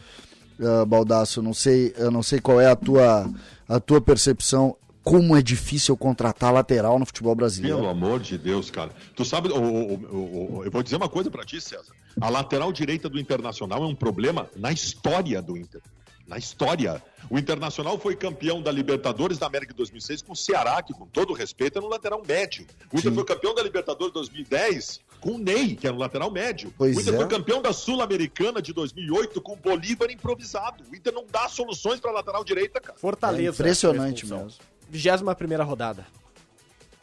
Baldaço, 0.88 1.42
não 1.42 1.54
sei, 1.54 1.94
eu 1.98 2.12
não 2.12 2.22
sei 2.22 2.40
qual 2.42 2.60
é 2.60 2.68
a 2.68 2.76
tua, 2.76 3.30
a 3.68 3.80
tua 3.80 4.02
percepção. 4.02 4.76
como 5.02 5.36
é 5.36 5.42
difícil 5.42 5.96
contratar 5.98 6.54
lateral 6.54 7.00
no 7.00 7.06
futebol 7.06 7.34
brasileiro. 7.34 7.78
Pelo 7.78 7.90
amor 7.90 8.20
de 8.20 8.38
Deus, 8.38 8.70
cara. 8.70 8.92
Tu 9.16 9.26
sabe, 9.26 9.48
o- 9.50 9.56
o- 9.56 9.94
o- 9.94 10.58
o- 10.58 10.66
eu 10.66 10.70
vou 10.70 10.84
dizer 10.84 10.98
uma 10.98 11.10
coisa 11.10 11.32
pra 11.32 11.44
ti, 11.44 11.60
César. 11.60 11.94
A 12.22 12.30
lateral 12.30 12.72
direita 12.72 13.08
do 13.08 13.20
Internacional 13.20 13.84
é 13.84 13.88
um 13.88 13.96
problema 13.96 14.50
na 14.56 14.72
história 14.72 15.42
do 15.42 15.58
Inter. 15.58 15.82
Na 16.28 16.38
história. 16.38 17.02
O 17.30 17.40
Internacional 17.40 17.98
foi 17.98 18.16
campeão 18.16 18.62
da 18.62 18.72
Libertadores 18.72 19.38
da 19.38 19.48
América 19.48 19.74
em 19.74 19.76
2006 19.76 20.22
com 20.22 20.34
o 20.34 20.36
Ceará, 20.36 20.82
que 20.84 20.94
com 20.94 21.08
todo 21.08 21.34
respeito 21.34 21.78
era 21.78 21.86
um 21.86 21.90
lateral 21.90 22.22
médio. 22.28 22.68
O 22.94 23.00
Inter 23.00 23.14
foi 23.14 23.24
campeão 23.24 23.56
da 23.56 23.64
Libertadores 23.64 24.14
2010 24.14 25.00
com 25.20 25.32
o 25.32 25.38
Ney, 25.38 25.76
que 25.76 25.88
era 25.88 25.96
um 25.96 26.00
lateral 26.00 26.30
médio. 26.30 26.74
Pois 26.78 26.96
o 26.96 27.02
Inter 27.02 27.14
é. 27.14 27.18
foi 27.18 27.28
campeão 27.28 27.62
da 27.62 27.74
Sul-Americana 27.74 28.62
de 28.62 28.74
2008 28.74 29.42
com 29.42 29.54
o 29.54 29.56
Bolívar 29.56 30.12
improvisado. 30.12 30.84
O 30.92 30.96
Inter 30.96 31.14
não 31.14 31.26
dá 31.26 31.48
soluções 31.48 32.00
pra 32.00 32.12
lateral 32.12 32.44
direita, 32.44 32.80
cara. 32.80 32.98
Fortaleza. 32.98 33.50
É 33.50 33.66
impressionante 33.66 34.26
mesmo. 34.28 34.52
21 34.90 35.64
rodada. 35.64 36.06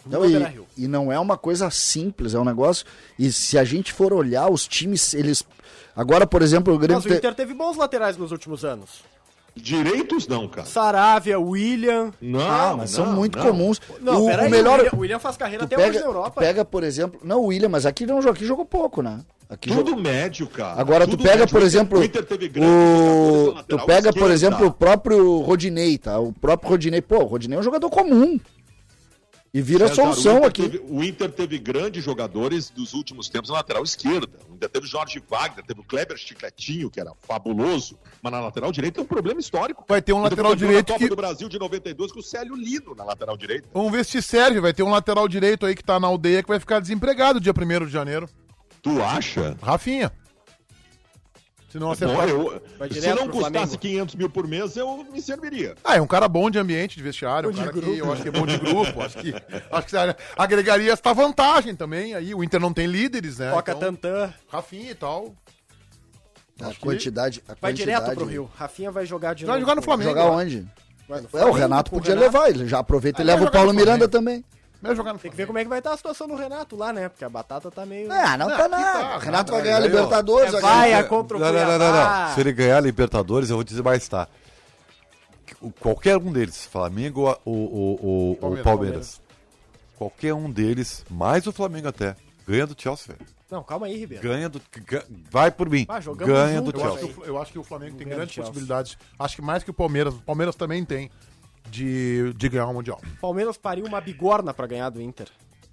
Então, 0.07 0.25
e, 0.25 0.85
e 0.85 0.89
não 0.89 1.11
é 1.13 1.19
uma 1.19 1.37
coisa 1.37 1.69
simples, 1.71 2.35
é 2.35 2.39
um 2.39 2.45
negócio. 2.45 2.87
E 3.19 3.31
se 3.33 3.59
a 3.59 3.65
gente 3.65 3.93
for 3.93 4.13
olhar, 4.13 4.51
os 4.51 4.67
times, 4.67 5.15
eles. 5.15 5.43
Agora, 5.95 6.27
por 6.27 6.43
exemplo, 6.43 6.73
o 6.75 6.79
Grêmio. 6.79 6.97
Mas 6.97 7.05
o 7.07 7.09
te- 7.09 7.15
Inter 7.17 7.35
teve 7.35 7.55
bons 7.55 7.77
laterais 7.77 8.17
nos 8.17 8.31
últimos 8.33 8.65
anos. 8.65 9.03
Direitos 9.55 10.29
não, 10.29 10.47
cara. 10.49 10.67
Saravia, 10.67 11.39
William. 11.41 12.13
Não, 12.21 12.41
Ah, 12.41 12.75
mas 12.77 12.91
são 12.91 13.07
não, 13.07 13.15
muito 13.15 13.39
não. 13.39 13.47
comuns. 13.47 13.81
Não, 14.03 14.23
o, 14.25 14.27
peraí, 14.27 14.49
o 14.49 14.51
melhor. 14.51 14.75
o 14.75 14.83
William, 14.83 14.91
o 14.95 14.99
William 15.01 15.19
faz 15.19 15.37
carreira 15.39 15.63
tu 15.67 15.73
até 15.75 15.77
hoje 15.83 15.93
pega, 15.93 16.01
na 16.01 16.07
Europa. 16.07 16.31
tu 16.33 16.39
pega, 16.41 16.65
por 16.65 16.85
exemplo. 16.85 17.21
Não, 17.25 17.41
o 17.41 17.47
William, 17.47 17.71
mas 17.71 17.87
aqui 17.87 18.05
não 18.05 18.19
aqui 18.19 18.45
jogou 18.45 18.67
pouco, 18.67 19.01
né? 19.01 19.21
Aqui 19.49 19.71
Tudo 19.71 19.91
jogou- 19.91 20.03
médio, 20.03 20.47
cara. 20.47 20.79
Agora 20.79 21.07
tu 21.07 21.13
Tudo 21.13 21.23
pega, 21.23 21.39
médio. 21.39 21.53
por 21.53 21.63
exemplo, 21.63 21.99
o 22.01 22.03
o 22.03 23.63
tu 23.63 23.79
pega, 23.87 24.13
por 24.13 24.31
esquerda. 24.31 24.35
exemplo, 24.35 24.67
o 24.67 24.73
próprio 24.73 25.41
Rodinei, 25.41 25.97
tá? 25.97 26.19
O 26.19 26.33
próprio 26.35 26.69
Rodinei, 26.71 27.01
pô, 27.01 27.19
o 27.21 27.25
Rodinei 27.27 27.57
é 27.57 27.61
um 27.61 27.65
jogador 27.65 27.89
comum. 27.89 28.39
E 29.57 29.63
vira 29.63 29.89
César, 29.89 30.03
solução 30.03 30.41
o 30.43 30.45
aqui. 30.45 30.69
teve- 30.69 30.85
o 30.87 31.03
Inter 31.03 31.31
teve 31.33 31.59
grandes 31.59 32.05
jogadores 32.05 32.69
dos 32.69 32.93
últimos 32.93 33.31
tempos 33.31 33.49
na 33.49 33.57
lateral 33.57 33.83
esquerda. 33.83 34.29
Inter 34.53 34.69
teve 34.69 34.85
o 34.85 34.89
Jorge 34.89 35.23
Wagner, 35.31 35.65
teve 35.65 35.81
o 35.81 35.83
Kleber 35.83 36.19
Chicletinho, 36.19 36.91
que 36.91 37.01
era 37.01 37.13
fabuloso, 37.27 37.99
mas 38.21 38.31
na 38.33 38.41
lateral 38.41 38.71
direita 38.71 39.01
é 39.01 39.03
um 39.03 39.07
problema 39.07 39.41
histórico. 39.41 39.83
Vai 39.89 40.03
ter 40.03 40.13
um 40.13 40.21
lateral 40.21 40.55
direito 40.55 40.89
da 40.89 40.93
Copa 40.93 40.99
que- 41.05 41.09
do 41.09 41.17
Brasil 41.17 41.49
de 41.49 41.59
92 41.59 42.13
com 42.13 42.19
o 42.21 42.23
Célio 42.23 42.55
Lino 42.55 42.95
na 42.95 43.03
lateral 43.05 43.35
direita. 43.35 43.67
Vamos 43.73 43.91
ver 43.93 44.05
se 44.05 44.21
serve. 44.21 44.61
Vai 44.61 44.75
ter 44.75 44.83
um 44.83 44.91
lateral 44.91 45.27
direito 45.27 45.65
aí 45.65 45.75
que 45.75 45.83
tá 45.83 45.99
na 45.99 46.07
aldeia 46.07 46.43
que 46.43 46.49
vai 46.51 46.61
ficar 46.61 46.79
desempregado 46.81 47.41
dia 47.41 47.55
1 47.55 47.87
de 47.87 47.93
janeiro. 47.93 48.29
Tu 48.83 49.03
acha? 49.03 49.57
Rafinha. 49.63 50.13
Se 51.77 51.81
não 51.81 51.91
acertar. 51.91 52.17
Bom, 52.29 52.43
eu- 52.53 52.63
Vai 52.79 52.89
se 52.89 52.95
direto 52.95 53.17
não 53.17 53.25
pro 53.25 53.33
custasse 53.35 53.53
Flamengo. 53.53 53.79
500 53.79 54.15
mil 54.15 54.31
por 54.31 54.47
mês, 54.49 54.77
eu 54.77 55.05
me 55.13 55.21
serviria. 55.21 55.75
Ah, 55.85 55.97
é 55.97 56.01
um 56.01 56.07
cara 56.07 56.27
bom 56.29 56.49
de 56.51 56.59
ambiente, 56.59 56.97
de 56.97 57.03
vestiário, 57.03 57.49
um 57.51 57.53
Bom 57.53 57.59
de 57.59 57.65
cara 57.71 57.81
que 57.81 57.99
eu 57.99 58.13
acho 58.13 58.23
que 58.23 58.29
é 58.29 58.31
bom 58.33 58.47
de 58.47 58.57
grupo, 58.59 59.03
acho 59.03 59.19
que, 59.19 59.35
acho 59.71 59.87
que 59.87 59.97
agregaria 60.37 60.93
esta 60.93 61.13
vantagem 61.13 61.77
também. 61.77 62.15
Aí 62.15 62.35
o 62.35 62.43
Inter 62.43 62.59
não 62.61 62.73
tem 62.73 62.87
líderes, 62.87 63.39
né? 63.39 63.51
Toca 63.51 63.73
Então, 63.73 63.95
Tantan. 63.95 64.33
Rafinha 64.49 64.91
e 64.91 64.95
tal. 64.95 65.35
A 66.61 66.69
Acho 66.69 66.81
quantidade. 66.81 67.43
A 67.47 67.53
Vai 67.61 67.73
quantidade- 67.73 68.01
direto 68.01 68.17
pro 68.17 68.25
Rio. 68.25 68.51
Rafinha 68.57 68.91
vai 68.91 69.05
jogar 69.05 69.35
de 69.35 69.45
Vai 69.45 69.57
novo. 69.57 69.61
jogar 69.61 69.75
no 69.77 69.83
Flamengo. 69.83 70.09
Jogar 70.11 70.31
onde? 70.31 70.67
Vai 71.07 71.21
É, 71.35 71.45
o 71.45 71.53
Renato 71.53 71.91
podia 71.91 72.15
Renato. 72.15 72.33
levar, 72.33 72.49
ele 72.49 72.67
já 72.67 72.79
aproveita 72.79 73.21
e 73.21 73.25
Ah, 73.25 73.27
leva 73.27 73.41
vai 73.41 73.49
o 73.49 73.53
Paulo 73.53 73.75
Miranda 73.75 74.09
também. 74.09 74.43
Vai 74.83 74.95
jogar 74.95 75.13
no 75.15 75.19
Tem 75.19 75.31
que 75.31 75.37
ver 75.37 75.47
como 75.47 75.59
é 75.59 75.63
que 75.65 75.69
vai 75.71 75.79
estar 75.79 75.93
a 75.93 75.97
situação 75.97 76.29
do 76.29 76.37
Renato 76.37 76.77
lá, 76.77 76.93
né? 76.93 77.09
Porque 77.09 77.25
a 77.25 77.29
batata 77.29 77.71
tá 77.71 77.85
meio. 77.87 78.13
Ah, 78.13 78.37
não 78.37 78.49
Não, 78.49 78.57
tá 78.57 78.69
nada. 78.69 78.99
tá, 79.09 79.17
o 79.17 79.19
Renato 79.21 79.53
vai 79.53 79.63
ganhar 79.63 79.77
a 79.77 79.81
ó. 79.81 79.83
Libertadores. 79.83 80.55
É, 80.55 80.61
vai 80.61 80.93
a 80.95 81.05
contra 81.05 81.37
o 81.37 81.41
Não, 81.41 81.53
não, 81.53 81.79
não, 81.79 81.79
não. 81.79 82.35
Se 82.35 82.41
ele 82.41 82.53
ganhar 82.53 82.77
a 82.77 82.81
Libertadores, 82.81 83.49
eu 83.51 83.57
vou 83.57 83.65
dizer 83.65 83.83
mais, 83.83 84.07
tá? 84.07 84.29
Qualquer 85.81 86.17
um 86.19 86.33
deles, 86.33 86.67
Flamengo 86.67 87.23
ou 87.23 87.41
o, 87.45 87.51
o, 87.53 88.07
o- 88.07 88.33
o 88.33 88.37
Palmeiras. 88.37 88.65
Palmeiras, 88.65 89.21
qualquer 89.97 90.35
um 90.35 90.51
deles, 90.51 91.05
mais 91.11 91.47
o 91.47 91.53
Flamengo 91.53 91.89
até, 91.89 92.15
ganha 92.47 92.67
do 92.67 92.81
Chelsea, 92.81 93.15
velho. 93.17 93.31
Não, 93.51 93.63
calma 93.63 93.87
aí, 93.87 93.97
Ribeiro. 93.97 94.23
Ganha 94.23 94.49
do. 94.49 94.61
Vai 95.31 95.51
por 95.53 95.71
mim. 95.71 95.87
Ah, 95.89 96.01
ganha 96.01 96.57
junto, 96.59 96.73
do 96.73 96.81
Eu 96.81 96.85
acho, 96.85 96.99
Chelsea. 96.99 97.15
que 97.15 97.21
o, 97.21 97.25
eu 97.25 97.41
acho 97.41 97.53
que 97.53 97.59
o 97.61 97.63
Flamengo 97.65 97.93
tem 97.97 98.05
Grande 98.07 98.17
grandes 98.17 98.35
Chelsea. 98.35 98.51
possibilidades. 98.53 98.99
Acho 99.19 99.37
que 99.37 99.43
mais 99.43 99.63
que 99.63 99.71
o 99.71 99.75
Palmeiras. 99.75 100.15
O 100.15 100.19
Palmeiras 100.23 100.57
também 100.57 100.85
tem 100.85 101.11
de, 101.71 102.33
de 102.35 102.49
ganhar 102.49 102.67
o 102.67 102.75
Mundial. 102.75 103.01
Palmeiras 103.21 103.57
pariu 103.57 103.85
uma 103.87 104.01
bigorna 104.01 104.53
pra 104.55 104.67
ganhar 104.67 104.91
do 104.91 105.01
Inter. 105.01 105.29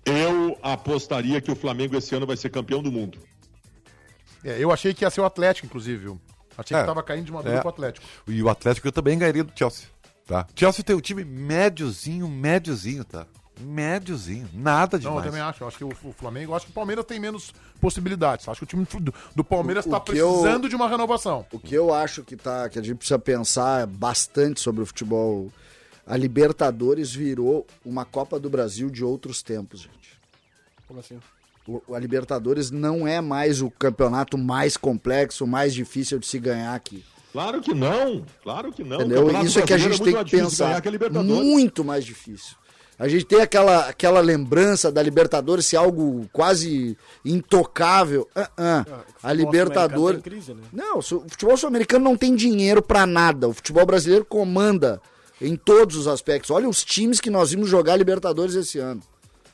Eu 0.05 0.57
apostaria 0.61 1.39
que 1.39 1.51
o 1.51 1.55
Flamengo 1.55 1.95
esse 1.97 2.13
ano 2.15 2.25
vai 2.27 2.35
ser 2.35 2.49
campeão 2.49 2.81
do 2.83 2.91
mundo. 2.91 3.17
É, 4.43 4.57
eu 4.59 4.71
achei 4.71 4.93
que 4.93 5.05
ia 5.05 5.09
ser 5.09 5.21
o 5.21 5.25
Atlético, 5.25 5.67
inclusive, 5.67 5.97
viu? 5.97 6.21
Achei 6.57 6.75
É. 6.75 6.81
que 6.81 6.85
tava 6.85 7.01
caindo 7.01 7.25
de 7.25 7.31
uma 7.31 7.41
vez 7.41 7.55
É. 7.55 7.61
com 7.61 7.67
o 7.67 7.71
Atlético. 7.71 8.05
E 8.27 8.43
o 8.43 8.49
Atlético 8.49 8.91
também 8.91 9.17
ganharia 9.17 9.43
do 9.43 9.53
Chelsea. 9.57 9.87
Tá? 10.27 10.45
Chelsea 10.55 10.83
tem 10.83 10.95
um 10.95 10.99
time 11.01 11.23
médiozinho, 11.23 12.27
médiozinho, 12.27 13.03
tá? 13.03 13.25
Médiozinho. 13.59 14.49
Nada 14.53 14.97
Não, 14.97 15.03
eu 15.05 15.09
demais. 15.11 15.25
também 15.25 15.41
acho. 15.41 15.63
Eu 15.63 15.67
acho 15.67 15.77
que 15.77 15.83
o, 15.83 15.89
o 16.03 16.13
Flamengo. 16.13 16.51
Eu 16.51 16.55
acho 16.55 16.65
que 16.65 16.71
o 16.71 16.75
Palmeiras 16.75 17.05
tem 17.05 17.19
menos 17.19 17.53
possibilidades. 17.79 18.47
Acho 18.47 18.59
que 18.59 18.63
o 18.63 18.67
time 18.67 18.85
do, 18.99 19.13
do 19.35 19.43
Palmeiras 19.43 19.85
O- 19.85 19.89
o 19.89 19.91
tá 19.91 19.99
que 19.99 20.17
eu- 20.17 20.29
precisando 20.29 20.67
de 20.67 20.75
uma 20.75 20.87
renovação. 20.89 21.45
O 21.51 21.59
que 21.59 21.73
eu 21.75 21.93
acho 21.93 22.23
que, 22.23 22.35
tá, 22.35 22.67
que 22.69 22.79
a 22.79 22.81
gente 22.81 22.95
precisa 22.97 23.19
pensar 23.19 23.85
bastante 23.87 24.59
sobre 24.59 24.81
o 24.81 24.85
futebol. 24.85 25.51
A 26.05 26.17
Libertadores 26.17 27.13
virou 27.13 27.65
uma 27.85 28.03
Copa 28.05 28.39
do 28.39 28.49
Brasil 28.49 28.89
de 28.89 29.03
outros 29.03 29.41
tempos, 29.41 29.81
gente. 29.81 30.19
Como 30.87 30.99
assim? 30.99 31.17
O- 31.67 31.81
a 31.95 31.99
Libertadores 31.99 32.71
não 32.71 33.07
é 33.07 33.21
mais 33.21 33.61
o 33.61 33.71
campeonato 33.71 34.37
mais 34.37 34.75
complexo, 34.75 35.47
mais 35.47 35.73
difícil 35.73 36.19
de 36.19 36.27
se 36.27 36.37
ganhar 36.39 36.75
aqui. 36.75 37.03
Claro 37.31 37.61
que 37.61 37.73
não, 37.73 38.23
claro 38.43 38.71
que 38.71 38.83
não. 38.83 38.97
Entendeu? 38.97 39.41
Isso 39.43 39.59
é 39.59 39.63
que 39.63 39.73
a 39.73 39.77
gente 39.77 39.91
muito 39.91 40.03
tem 40.03 40.13
mais 40.13 40.29
que 40.29 40.37
pensar. 40.37 40.67
ganhar 40.67 40.81
que 40.81 40.87
a 40.87 40.91
Libertadores. 40.91 41.31
Muito 41.45 41.83
mais 41.85 42.05
difícil. 42.05 42.55
A 42.99 43.07
gente 43.07 43.25
tem 43.25 43.41
aquela, 43.41 43.87
aquela 43.89 44.19
lembrança 44.19 44.91
da 44.91 45.01
Libertadores 45.01 45.65
ser 45.65 45.77
algo 45.77 46.29
quase 46.31 46.95
intocável. 47.25 48.29
Ah, 48.35 48.49
ah. 48.55 48.85
A 49.23 49.33
Libertadores. 49.33 50.21
Tem 50.21 50.31
crise, 50.31 50.53
né? 50.53 50.61
Não, 50.71 50.99
o 50.99 51.01
futebol 51.01 51.57
sul-americano 51.57 52.03
não 52.05 52.15
tem 52.15 52.35
dinheiro 52.35 52.81
pra 52.83 53.05
nada. 53.07 53.47
O 53.47 53.53
futebol 53.53 53.85
brasileiro 53.85 54.23
comanda 54.25 55.01
em 55.41 55.55
todos 55.55 55.95
os 55.95 56.07
aspectos. 56.07 56.51
Olha 56.51 56.67
os 56.69 56.83
times 56.83 57.19
que 57.19 57.29
nós 57.29 57.51
vimos 57.51 57.69
jogar 57.69 57.95
Libertadores 57.95 58.55
esse 58.55 58.79
ano. 58.79 59.01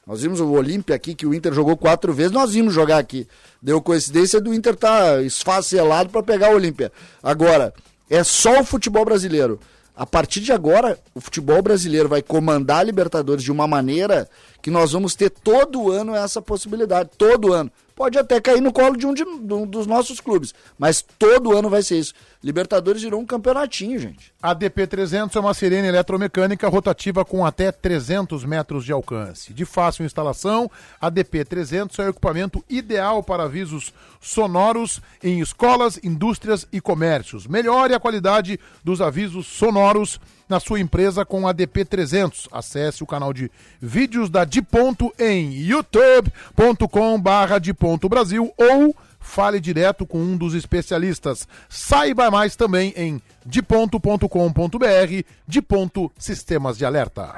Nós 0.05 0.21
vimos 0.21 0.39
o 0.39 0.49
Olímpia 0.49 0.95
aqui, 0.95 1.13
que 1.13 1.27
o 1.27 1.33
Inter 1.35 1.53
jogou 1.53 1.77
quatro 1.77 2.11
vezes, 2.11 2.31
nós 2.31 2.53
vimos 2.53 2.73
jogar 2.73 2.97
aqui. 2.97 3.27
Deu 3.61 3.79
coincidência 3.79 4.41
do 4.41 4.53
Inter 4.53 4.73
estar 4.73 5.23
esfacelado 5.23 6.09
pra 6.09 6.23
pegar 6.23 6.51
o 6.51 6.55
Olímpia. 6.55 6.91
Agora, 7.21 7.73
é 8.09 8.23
só 8.23 8.61
o 8.61 8.63
futebol 8.63 9.05
brasileiro. 9.05 9.59
A 9.95 10.05
partir 10.05 10.39
de 10.39 10.51
agora, 10.51 10.97
o 11.13 11.19
futebol 11.19 11.61
brasileiro 11.61 12.09
vai 12.09 12.21
comandar 12.21 12.79
a 12.79 12.83
Libertadores 12.83 13.43
de 13.43 13.51
uma 13.51 13.67
maneira 13.67 14.27
que 14.61 14.71
nós 14.71 14.93
vamos 14.93 15.13
ter 15.13 15.29
todo 15.29 15.91
ano 15.91 16.15
essa 16.15 16.41
possibilidade. 16.41 17.09
Todo 17.17 17.53
ano. 17.53 17.69
Pode 17.99 18.17
até 18.17 18.39
cair 18.39 18.61
no 18.61 18.71
colo 18.71 18.95
de 18.95 19.05
um, 19.05 19.13
de- 19.13 19.25
de 19.25 19.53
um 19.53 19.67
dos 19.67 19.85
nossos 19.85 20.21
clubes, 20.21 20.53
mas 20.77 21.01
todo 21.19 21.51
ano 21.51 21.69
vai 21.69 21.83
ser 21.83 21.99
isso. 21.99 22.13
Libertadores 22.41 23.01
virou 23.01 23.19
um 23.19 23.25
campeonatinho, 23.25 23.99
gente. 23.99 24.31
A 24.41 24.55
DP300 24.55 25.35
é 25.35 25.39
uma 25.41 25.53
sirene 25.53 25.89
eletromecânica 25.89 26.69
rotativa 26.69 27.25
com 27.25 27.45
até 27.45 27.73
300 27.73 28.45
metros 28.45 28.85
de 28.85 28.93
alcance. 28.93 29.53
De 29.53 29.65
fácil 29.65 30.05
instalação, 30.05 30.71
a 31.01 31.11
DP300 31.11 31.99
é 31.99 32.05
o 32.05 32.09
equipamento 32.11 32.63
ideal 32.69 33.21
para 33.21 33.43
avisos 33.43 33.91
sonoros 34.21 35.01
em 35.21 35.41
escolas, 35.41 35.99
indústrias 36.01 36.65
e 36.71 36.79
comércios. 36.79 37.47
Melhore 37.47 37.93
a 37.93 37.99
qualidade 37.99 38.57
dos 38.81 39.01
avisos 39.01 39.45
sonoros 39.45 40.21
na 40.49 40.59
sua 40.59 40.79
empresa 40.79 41.23
com 41.23 41.47
a 41.47 41.53
DP300. 41.53 42.47
Acesse 42.51 43.03
o 43.03 43.07
canal 43.07 43.31
de 43.31 43.51
vídeos 43.79 44.27
da 44.29 44.43
Diponto 44.43 45.13
em 45.19 45.51
youtube.com/barra 45.53 47.59
Brasil 48.09 48.51
ou 48.57 48.95
fale 49.19 49.59
direto 49.59 50.03
com 50.05 50.17
um 50.19 50.35
dos 50.35 50.55
especialistas. 50.55 51.47
Saiba 51.69 52.31
mais 52.31 52.55
também 52.55 52.91
em 52.97 53.21
diponto.com.br, 53.45 54.25
de 55.47 55.61
ponto 55.61 56.11
Sistemas 56.17 56.75
de 56.77 56.85
Alerta. 56.85 57.35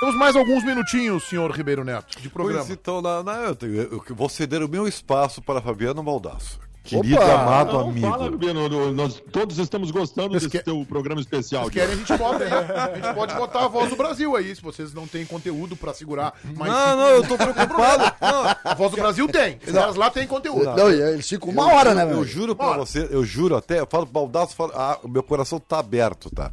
Temos 0.00 0.16
mais 0.16 0.34
alguns 0.34 0.64
minutinhos, 0.64 1.22
senhor 1.28 1.52
Ribeiro 1.52 1.84
Neto, 1.84 2.20
de 2.20 2.28
programa. 2.28 2.58
Pois 2.64 2.70
então, 2.70 3.00
na, 3.00 3.22
na- 3.22 3.36
eu, 3.42 3.54
tenho- 3.54 3.74
eu 3.82 4.02
vou 4.16 4.28
ceder 4.28 4.60
o 4.60 4.68
meu 4.68 4.88
espaço 4.88 5.40
para 5.40 5.60
Fabiano 5.60 6.02
Baldasso. 6.02 6.58
Querido, 6.84 7.14
Opa! 7.14 7.32
amado 7.32 7.72
Não, 7.74 7.90
amigo. 7.90 8.10
fala, 8.10 8.30
Biano, 8.36 8.68
no- 8.68 8.92
nós 8.92 9.22
todos 9.30 9.56
estamos 9.58 9.92
gostando 9.92 10.32
Mas 10.32 10.42
desse 10.42 10.58
que- 10.58 10.64
teu 10.64 10.84
programa 10.84 11.20
especial. 11.20 11.66
Se 11.66 11.70
querem, 11.70 11.94
a 11.94 11.96
gente 11.96 12.16
bota 12.16 12.42
aí. 12.42 12.50
A 12.52 12.94
gente 12.96 13.14
pode 13.14 13.34
botar 13.34 13.64
a 13.64 13.68
voz 13.68 13.88
do 13.88 13.94
Brasil 13.96 14.34
aí, 14.34 14.54
se 14.56 14.60
vocês 14.60 14.92
não 14.92 15.06
têm 15.06 15.24
conteúdo 15.24 15.76
pra 15.76 15.94
segurar 15.94 16.34
mais. 16.56 16.72
Não, 16.72 16.88
cinco 16.88 16.96
não, 16.96 17.08
eu 17.08 17.22
tô 17.28 17.36
preocupado. 17.38 18.16
Não, 18.20 18.56
A 18.72 18.74
voz 18.74 18.90
do 18.90 18.96
Brasil 18.96 19.28
tem. 19.28 19.58
Os 19.64 19.72
caras 19.72 19.94
lá 19.96 20.10
têm 20.10 20.26
conteúdo. 20.26 20.64
Não, 20.64 20.90
eles 20.90 21.28
ficam 21.28 21.50
uma 21.50 21.72
hora, 21.72 21.94
né, 21.94 22.02
eu, 22.02 22.06
meu? 22.08 22.16
eu 22.18 22.24
juro 22.24 22.56
pra 22.56 22.76
você, 22.78 23.06
eu 23.10 23.24
juro 23.24 23.56
até, 23.56 23.78
eu 23.78 23.86
falo 23.88 24.04
pro 24.04 24.14
Baldasso, 24.14 24.56
falo, 24.56 24.72
ah, 24.74 24.98
o 25.04 25.08
meu 25.08 25.22
coração 25.22 25.60
tá 25.60 25.78
aberto, 25.78 26.30
tá? 26.34 26.50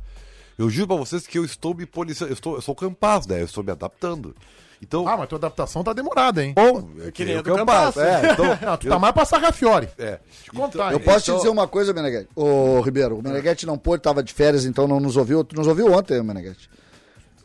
Eu 0.60 0.70
juro 0.70 0.88
pra 0.90 0.96
vocês 0.98 1.26
que 1.26 1.40
eu 1.40 1.46
estou 1.46 1.74
me 1.74 1.86
policiando, 1.86 2.32
eu, 2.32 2.36
estou, 2.36 2.56
eu 2.56 2.62
sou 2.62 2.76
capaz, 2.76 3.26
né? 3.26 3.42
Eu 3.42 3.46
estou 3.46 3.64
me 3.64 3.72
adaptando. 3.72 4.36
Então, 4.82 5.08
Ah, 5.08 5.18
mas 5.18 5.28
tua 5.28 5.38
adaptação 5.38 5.84
tá 5.84 5.92
demorada, 5.92 6.44
hein? 6.44 6.54
bom, 6.56 6.88
é 7.06 7.12
que 7.12 7.26
nem 7.26 7.36
o 7.38 7.44
do 7.44 7.54
Campas. 7.54 7.96
Campasso. 7.96 8.00
É, 8.02 8.32
então, 8.32 8.46
Não, 8.62 8.78
tu 8.78 8.88
eu- 8.88 8.92
tá 8.92 9.00
mais 9.00 9.14
pra 9.14 9.26
Sarrafiore. 9.26 9.90
é. 9.98 10.20
Te 10.44 10.52
contar. 10.52 10.92
Eu 10.94 10.98
hein? 11.00 11.04
posso 11.04 11.20
te 11.20 11.24
Então- 11.32 11.38
dizer 11.38 11.50
uma 11.50 11.68
coisa, 11.68 11.94
Meneghete? 11.94 12.30
Ô, 12.36 12.80
Ribeiro, 12.82 13.18
o 13.20 13.22
Meneghete 13.24 13.66
não 13.66 13.78
pôde, 13.78 14.02
tava 14.02 14.24
de 14.24 14.34
férias, 14.34 14.66
então 14.66 14.88
não 14.88 15.00
nos 15.00 15.18
ouviu. 15.18 15.44
Tu 15.44 15.56
nos 15.56 15.68
ouviu 15.68 15.92
ontem, 15.92 16.22
Meneghete? 16.24 16.70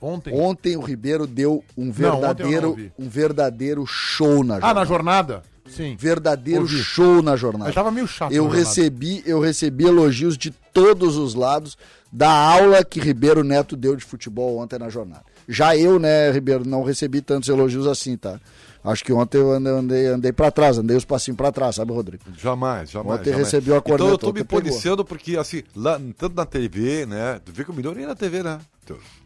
Ontem. 0.00 0.34
Ontem 0.38 0.76
o 0.76 0.80
Ribeiro 0.80 1.26
deu 1.26 1.64
um 1.76 1.86
Não, 1.86 1.92
eu 1.98 2.12
não 2.12 2.20
verdadeiro, 2.20 2.68
ouvi. 2.70 2.92
um 2.98 3.08
verdadeiro 3.08 3.86
show 3.86 4.44
na 4.44 4.54
jornada. 4.54 4.66
Ah, 4.66 4.74
na 4.74 4.84
jornada? 4.84 5.42
Sim. 5.66 5.96
Verdadeiro 5.98 6.60
Ouvi. 6.62 6.76
show 6.82 7.22
na 7.22 7.36
jornada. 7.36 7.64
Mas 7.64 7.74
tava 7.74 7.90
meio 7.90 8.06
chato. 8.06 8.30
Eu 8.32 8.46
recebi, 8.46 9.22
eu 9.24 9.40
recebi 9.40 9.84
elogios 9.86 10.36
de 10.36 10.50
todos 10.50 11.16
os 11.16 11.34
lados 11.34 11.78
da 12.12 12.30
aula 12.30 12.84
que 12.84 13.00
Ribeiro 13.00 13.42
Neto 13.42 13.74
deu 13.76 13.96
de 13.96 14.04
futebol 14.04 14.58
ontem 14.58 14.78
na 14.78 14.90
jornada. 14.90 15.24
Já 15.48 15.76
eu, 15.76 15.98
né, 15.98 16.30
Ribeiro, 16.30 16.66
não 16.66 16.82
recebi 16.82 17.20
tantos 17.20 17.48
elogios 17.48 17.86
assim, 17.86 18.16
tá? 18.16 18.40
Acho 18.82 19.02
que 19.02 19.12
ontem 19.14 19.38
eu 19.38 19.50
andei, 19.52 20.06
andei, 20.08 20.30
pra 20.32 20.50
trás, 20.50 20.76
andei 20.76 20.94
os 20.94 21.06
passinhos 21.06 21.38
pra 21.38 21.50
trás, 21.50 21.76
sabe, 21.76 21.90
Rodrigo? 21.92 22.22
Jamais, 22.36 22.90
jamais. 22.90 23.18
Ontem 23.18 23.30
jamais. 23.30 23.46
recebeu 23.46 23.74
a 23.76 23.78
Então 23.78 23.94
eu 23.94 23.98
corneta, 23.98 24.18
tô 24.18 24.26
me 24.26 24.44
pegou. 24.44 24.60
policiando 24.60 25.04
porque, 25.04 25.38
assim, 25.38 25.62
lá, 25.74 25.98
tanto 26.18 26.36
na 26.36 26.44
TV, 26.44 27.06
né? 27.06 27.40
Tu 27.42 27.50
vê 27.50 27.64
que 27.64 27.70
eu 27.70 27.74
melhorei 27.74 28.04
na 28.04 28.14
TV, 28.14 28.42
né? 28.42 28.58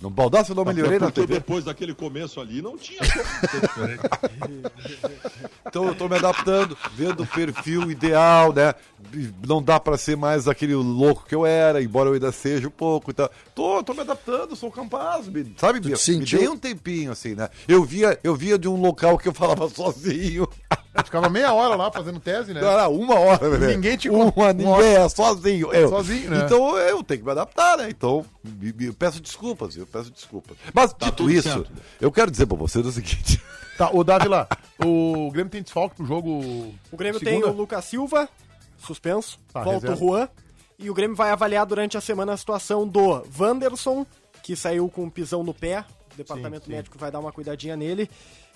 No 0.01 0.09
Baldaço 0.11 0.53
eu 0.53 0.57
não 0.57 0.65
melhorei 0.65 0.99
na 0.99 1.11
TV. 1.11 1.35
depois 1.35 1.65
daquele 1.65 1.95
começo 1.95 2.41
ali, 2.41 2.63
não 2.63 2.77
tinha. 2.79 3.01
Então 5.67 5.87
eu 5.87 5.95
tô 5.95 6.09
me 6.09 6.17
adaptando, 6.17 6.77
vendo 6.95 7.23
o 7.23 7.27
perfil 7.27 7.91
ideal, 7.91 8.53
né? 8.53 8.75
Não 9.47 9.63
dá 9.63 9.79
pra 9.79 9.99
ser 9.99 10.17
mais 10.17 10.49
aquele 10.49 10.75
louco 10.75 11.25
que 11.27 11.35
eu 11.35 11.45
era, 11.45 11.83
embora 11.83 12.09
eu 12.09 12.15
ainda 12.15 12.33
seja 12.33 12.69
um 12.69 12.71
pouco. 12.71 13.11
Então, 13.11 13.29
tô, 13.55 13.83
tô 13.83 13.93
me 13.95 14.01
adaptando, 14.01 14.57
sou 14.57 14.71
capaz, 14.71 15.29
me- 15.29 15.55
sabe? 15.57 15.81
Me, 15.81 15.91
me 15.91 16.25
dei 16.39 16.49
um 16.49 16.57
tempinho, 16.59 17.13
assim, 17.13 17.35
né? 17.35 17.49
Eu 17.67 17.85
via, 17.85 18.19
eu 18.25 18.35
via 18.35 18.59
de 18.59 18.69
um 18.69 18.81
local 18.81 19.19
que 19.19 19.29
eu 19.29 19.35
falava 19.35 19.69
sozinho. 19.69 20.49
Tu 20.99 21.05
ficava 21.07 21.29
meia 21.29 21.53
hora 21.53 21.75
lá 21.77 21.91
fazendo 21.91 22.19
tese, 22.21 22.53
né? 22.53 22.61
Era 22.61 22.89
uma 22.89 23.19
hora, 23.19 23.57
né? 23.59 23.69
Ninguém 23.75 23.97
te 23.97 24.09
uma, 24.11 24.53
ninguém, 24.53 24.95
é 24.97 25.09
sozinho. 25.09 25.73
Eu. 25.73 25.89
Sozinho, 25.89 26.31
né? 26.31 26.43
Então 26.45 26.77
eu 26.77 27.03
tenho 27.03 27.21
que 27.21 27.25
me 27.27 27.31
adaptar, 27.33 27.79
né? 27.79 27.89
Então, 27.91 28.25
me- 28.45 28.73
me- 28.73 28.87
eu 28.87 28.95
peço 28.95 29.21
desculpas, 29.21 29.77
eu 29.77 29.87
peço 29.87 30.11
desculpas. 30.11 30.57
Mas, 30.75 30.91
dito 30.93 31.13
tudo 31.13 31.31
isso, 31.31 31.49
certo. 31.49 31.71
eu 32.01 32.11
quero 32.13 32.31
dizer 32.31 32.47
pra 32.47 32.57
vocês 32.57 32.85
o 32.85 32.93
seguinte. 32.93 33.41
Tá, 33.79 33.91
o 33.93 34.03
Davila, 34.03 34.49
o 34.85 35.31
Grêmio 35.31 35.51
tem 35.51 35.63
desfalque 35.63 35.95
pro 35.97 36.05
jogo. 36.05 36.31
O 36.91 36.97
Grêmio 36.97 37.21
segunda? 37.21 37.47
tem 37.47 37.55
o 37.55 37.57
Lucas 37.57 37.85
Silva, 37.85 38.29
suspenso, 38.79 39.39
Tá, 39.53 39.63
volta 39.63 39.87
reserva. 39.89 40.05
o 40.05 40.09
Juan. 40.09 40.29
E 40.81 40.91
o 40.91 40.95
Grêmio 40.95 41.17
vai 41.17 41.31
avaliar 41.31 41.65
durante 41.65 41.97
a 41.97 42.01
semana 42.01 42.33
a 42.33 42.37
situação 42.37 42.87
do 42.87 43.23
Wanderson, 43.39 44.05
que 44.43 44.57
saiu 44.57 44.89
com 44.89 45.05
um 45.05 45.11
pisão 45.11 45.43
no 45.45 45.55
pé. 45.55 45.85
O 46.13 46.17
departamento 46.17 46.65
Sim, 46.65 46.71
sim. 46.71 46.77
médico 46.77 46.99
vai 46.99 47.11
dar 47.11 47.21
uma 47.21 47.31
cuidadinha 47.33 47.77
nele. 47.77 48.11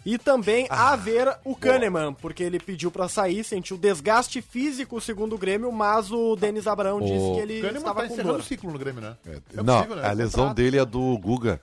E 0.05 0.19
também 0.19 0.67
Ah, 0.69 0.93
a 0.93 0.97
ver 0.97 1.37
o 1.45 1.55
Kahneman, 1.55 2.13
porque 2.15 2.43
ele 2.43 2.59
pediu 2.59 2.91
pra 2.91 3.09
sair, 3.09 3.45
sentiu 3.45 3.77
desgaste 3.79 4.43
físico, 4.43 5.01
segundo 5.01 5.35
o 5.35 5.39
Grêmio, 5.39 5.71
mas 5.71 6.11
o 6.11 6.35
Denis 6.35 6.67
Abrão 6.67 7.01
disse 7.01 7.13
que 7.13 7.17
O 7.21 7.41
ele 7.41 7.61
Kahneman 7.61 7.79
estava 7.79 8.01
tá 8.03 8.07
com 8.09 8.13
encerrando 8.13 8.33
dor. 8.35 8.41
o 8.41 8.45
ciclo 8.45 8.73
no 8.73 8.79
Grêmio, 8.79 9.01
né? 9.01 9.17
É 9.27 9.63
não, 9.63 9.77
possível, 9.77 9.97
né? 9.97 10.09
a 10.09 10.13
lesão 10.13 10.41
Contrato. 10.49 10.57
dele 10.57 10.79
é 10.79 10.85
do 10.85 11.17
Guga. 11.19 11.61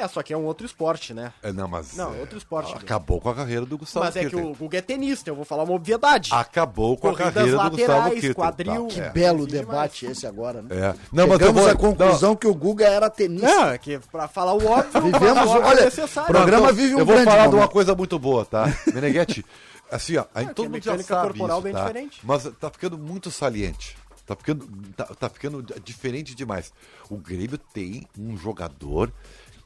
É, 0.00 0.08
só 0.08 0.22
que 0.22 0.32
é 0.32 0.36
um 0.36 0.44
outro 0.44 0.64
esporte, 0.64 1.12
né? 1.12 1.32
É, 1.42 1.52
não, 1.52 1.68
mas. 1.68 1.94
Não, 1.96 2.14
é, 2.14 2.20
outro 2.20 2.38
esporte. 2.38 2.74
Acabou 2.74 3.20
com 3.20 3.28
a 3.28 3.34
carreira 3.34 3.66
do 3.66 3.76
Gustavo 3.76 4.06
Mas 4.06 4.16
é 4.16 4.24
que 4.24 4.34
o 4.36 4.54
Guga 4.54 4.78
é 4.78 4.80
tenista, 4.80 5.28
eu 5.28 5.34
vou 5.36 5.44
falar 5.44 5.64
uma 5.64 5.74
obviedade. 5.74 6.30
Acabou 6.32 6.96
com 6.96 7.08
a 7.08 7.10
Corridas 7.10 7.34
carreira 7.34 7.56
do 7.58 7.70
Gustavo 7.70 7.92
laterais, 7.92 8.14
Kirten. 8.20 8.34
quadril. 8.34 8.86
Tá, 8.88 8.94
Que 8.94 9.00
é. 9.00 9.10
Belo 9.10 9.46
debate 9.46 10.06
esse 10.06 10.26
agora, 10.26 10.62
né? 10.62 10.68
É. 10.70 10.94
Não, 11.12 11.26
mas 11.26 11.38
eu 11.40 11.46
Chegamos 11.48 11.62
vou. 11.62 11.70
à 11.70 11.74
conclusão 11.76 12.34
que 12.36 12.46
o 12.46 12.54
Guga 12.54 12.86
era 12.86 13.10
tenista. 13.10 13.46
Não, 13.46 13.68
é 13.68 13.78
que 13.78 13.98
pra 14.10 14.26
falar 14.26 14.54
o 14.54 14.66
óbvio, 14.66 15.02
Vivemos, 15.02 15.44
o 15.44 15.48
óbvio 15.50 15.66
olha, 15.68 15.80
é 15.80 15.84
necessário. 15.84 16.26
pro- 16.30 16.36
programa 16.40 16.72
vive 16.72 16.94
um 16.94 16.98
eu 17.00 17.06
vou 17.06 17.16
falar 17.18 17.42
de 17.42 17.48
uma 17.48 17.52
momento. 17.56 17.70
coisa 17.70 17.94
muito 17.94 18.18
boa, 18.18 18.44
tá? 18.46 18.66
Meneghetti, 18.94 19.44
assim, 19.90 20.16
ó, 20.16 20.24
aí 20.34 20.46
que 20.46 20.54
todo 20.54 20.66
a 20.66 20.70
mundo 20.70 20.82
já 20.82 20.98
sabe 20.98 21.04
corporal 21.28 21.58
isso, 21.58 21.62
bem 21.64 21.72
tá? 21.74 21.80
diferente. 21.80 22.20
Mas 22.22 22.44
tá 22.58 22.70
ficando 22.70 22.96
muito 22.96 23.30
saliente. 23.30 23.96
Tá 24.26 24.36
ficando, 24.36 24.64
tá, 24.96 25.04
tá 25.06 25.28
ficando 25.28 25.60
diferente 25.84 26.36
demais. 26.36 26.72
O 27.10 27.16
Grêmio 27.16 27.58
tem 27.58 28.06
um 28.16 28.36
jogador 28.36 29.12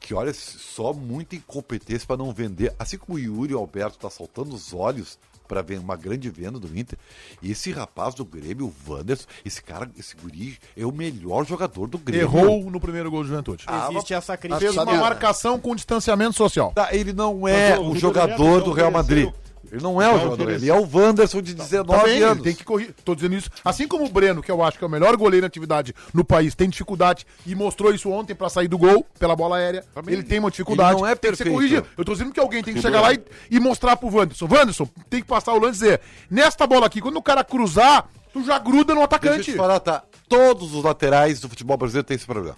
que, 0.05 0.13
olha, 0.13 0.31
só 0.35 0.93
muita 0.93 1.35
incompetência 1.35 2.05
para 2.05 2.17
não 2.17 2.31
vender. 2.31 2.71
Assim 2.77 2.95
como 2.95 3.17
o 3.17 3.19
Yuri 3.19 3.53
e 3.53 3.55
o 3.55 3.57
Alberto 3.57 3.97
tá 3.97 4.07
saltando 4.07 4.53
os 4.53 4.71
olhos 4.71 5.17
para 5.47 5.63
ver 5.63 5.79
uma 5.79 5.95
grande 5.95 6.29
venda 6.29 6.59
do 6.59 6.77
Inter. 6.77 6.97
E 7.41 7.51
esse 7.51 7.71
rapaz 7.71 8.13
do 8.13 8.23
Grêmio, 8.23 8.67
o 8.67 8.91
Wanderson, 8.91 9.25
esse 9.43 9.63
cara, 9.63 9.89
esse 9.97 10.15
guri, 10.15 10.59
é 10.77 10.85
o 10.85 10.91
melhor 10.91 11.43
jogador 11.43 11.87
do 11.87 11.97
Grêmio. 11.97 12.25
Errou 12.25 12.69
no 12.69 12.79
primeiro 12.79 13.09
gol 13.09 13.23
do 13.23 13.29
Juventude. 13.29 13.63
Ah, 13.65 13.87
Existe 13.91 14.13
essa 14.13 14.37
crítica. 14.37 14.59
Fez 14.59 14.77
uma 14.77 14.85
marcação 14.85 15.59
com 15.59 15.75
distanciamento 15.75 16.33
social. 16.35 16.71
Tá, 16.73 16.93
ele 16.93 17.11
não 17.11 17.47
é 17.47 17.71
Mas 17.71 17.79
o 17.79 17.83
Ribeiro 17.83 17.99
jogador 17.99 18.57
Neto 18.57 18.65
do 18.65 18.71
Real 18.73 18.91
Madrid. 18.91 19.33
Ele 19.71 19.81
não 19.81 20.01
é 20.01 20.13
o 20.13 20.19
jogador, 20.19 20.51
ele 20.51 20.69
é 20.69 20.73
o 20.73 20.87
Wanderson 20.91 21.41
de 21.41 21.53
19 21.53 22.01
Tá 22.03 22.09
ele 22.09 22.23
anos. 22.23 22.43
tem 22.43 22.53
que 22.55 22.63
correr. 22.63 22.93
Tô 23.03 23.13
dizendo 23.15 23.35
isso. 23.35 23.49
Assim 23.63 23.87
como 23.87 24.05
o 24.05 24.09
Breno, 24.09 24.41
que 24.41 24.51
eu 24.51 24.63
acho 24.63 24.77
que 24.77 24.83
é 24.83 24.87
o 24.87 24.89
melhor 24.89 25.15
goleiro 25.17 25.43
na 25.43 25.47
atividade 25.47 25.93
no 26.13 26.23
país, 26.23 26.55
tem 26.55 26.69
dificuldade 26.69 27.25
e 27.45 27.55
mostrou 27.55 27.93
isso 27.93 28.09
ontem 28.09 28.33
pra 28.35 28.49
sair 28.49 28.67
do 28.67 28.77
gol 28.77 29.05
pela 29.19 29.35
bola 29.35 29.57
aérea. 29.57 29.83
Ele 30.07 30.23
tem 30.23 30.39
uma 30.39 30.51
dificuldade. 30.51 30.93
Ele 30.93 31.01
não 31.01 31.07
é 31.07 31.15
tem 31.15 31.31
que 31.31 31.37
ser 31.37 31.43
perfeito. 31.43 31.55
corrigido. 31.55 31.87
Eu 31.97 32.05
tô 32.05 32.13
dizendo 32.13 32.31
que 32.31 32.39
alguém 32.39 32.63
tem 32.63 32.73
que 32.73 32.81
chegar 32.81 33.01
lá 33.01 33.13
e, 33.13 33.19
e 33.51 33.59
mostrar 33.59 33.95
pro 33.97 34.07
Wanderson. 34.13 34.47
Wanderson, 34.49 34.87
tem 35.09 35.21
que 35.21 35.27
passar 35.27 35.53
o 35.53 35.59
lance 35.59 35.79
e 35.79 35.83
dizer: 35.83 36.01
nesta 36.29 36.65
bola 36.67 36.85
aqui, 36.85 37.01
quando 37.01 37.17
o 37.17 37.21
cara 37.21 37.43
cruzar, 37.43 38.07
tu 38.33 38.43
já 38.43 38.57
gruda 38.59 38.93
no 38.93 38.99
Deixa 38.99 39.01
eu 39.01 39.03
atacante. 39.05 39.51
te 39.51 39.57
falar, 39.57 39.79
tá? 39.79 40.03
Todos 40.27 40.73
os 40.73 40.83
laterais 40.83 41.39
do 41.39 41.47
futebol 41.49 41.77
brasileiro 41.77 42.05
têm 42.07 42.15
esse 42.15 42.25
problema. 42.25 42.55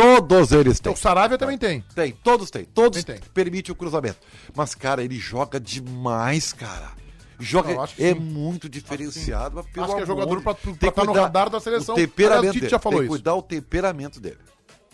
Todos 0.00 0.52
eles 0.52 0.78
têm. 0.78 0.92
O 0.92 0.96
Saravia 0.96 1.38
também 1.38 1.56
tem. 1.56 1.80
Tem, 1.94 2.12
todos 2.12 2.50
têm. 2.50 2.64
Todos 2.64 3.02
Tem, 3.02 3.16
tem. 3.18 3.30
permitem 3.32 3.72
o 3.72 3.74
cruzamento. 3.74 4.18
Mas, 4.54 4.74
cara, 4.74 5.02
ele 5.02 5.18
joga 5.18 5.58
demais, 5.58 6.52
cara. 6.52 6.90
Joga, 7.38 7.80
acho 7.80 7.96
que 7.96 8.04
é 8.04 8.12
sim. 8.14 8.20
muito 8.20 8.68
diferenciado. 8.68 9.56
mas 9.56 9.66
pelo 9.66 9.84
Acho 9.86 9.96
que 9.96 10.02
é 10.02 10.06
jogador 10.06 10.40
pra- 10.42 10.54
pra 10.54 10.72
tem 10.72 10.90
que 10.90 10.90
tá 10.90 11.04
no 11.04 11.12
radar 11.12 11.50
da 11.50 11.60
seleção. 11.60 11.94
O 11.94 11.98
temperamento 11.98 12.50
Aliás, 12.56 12.70
já 12.70 12.78
falou 12.78 12.98
tem 13.00 13.08
que 13.08 13.14
isso. 13.14 13.22
cuidar 13.22 13.34
o 13.34 13.42
temperamento 13.42 14.20
dele. 14.20 14.38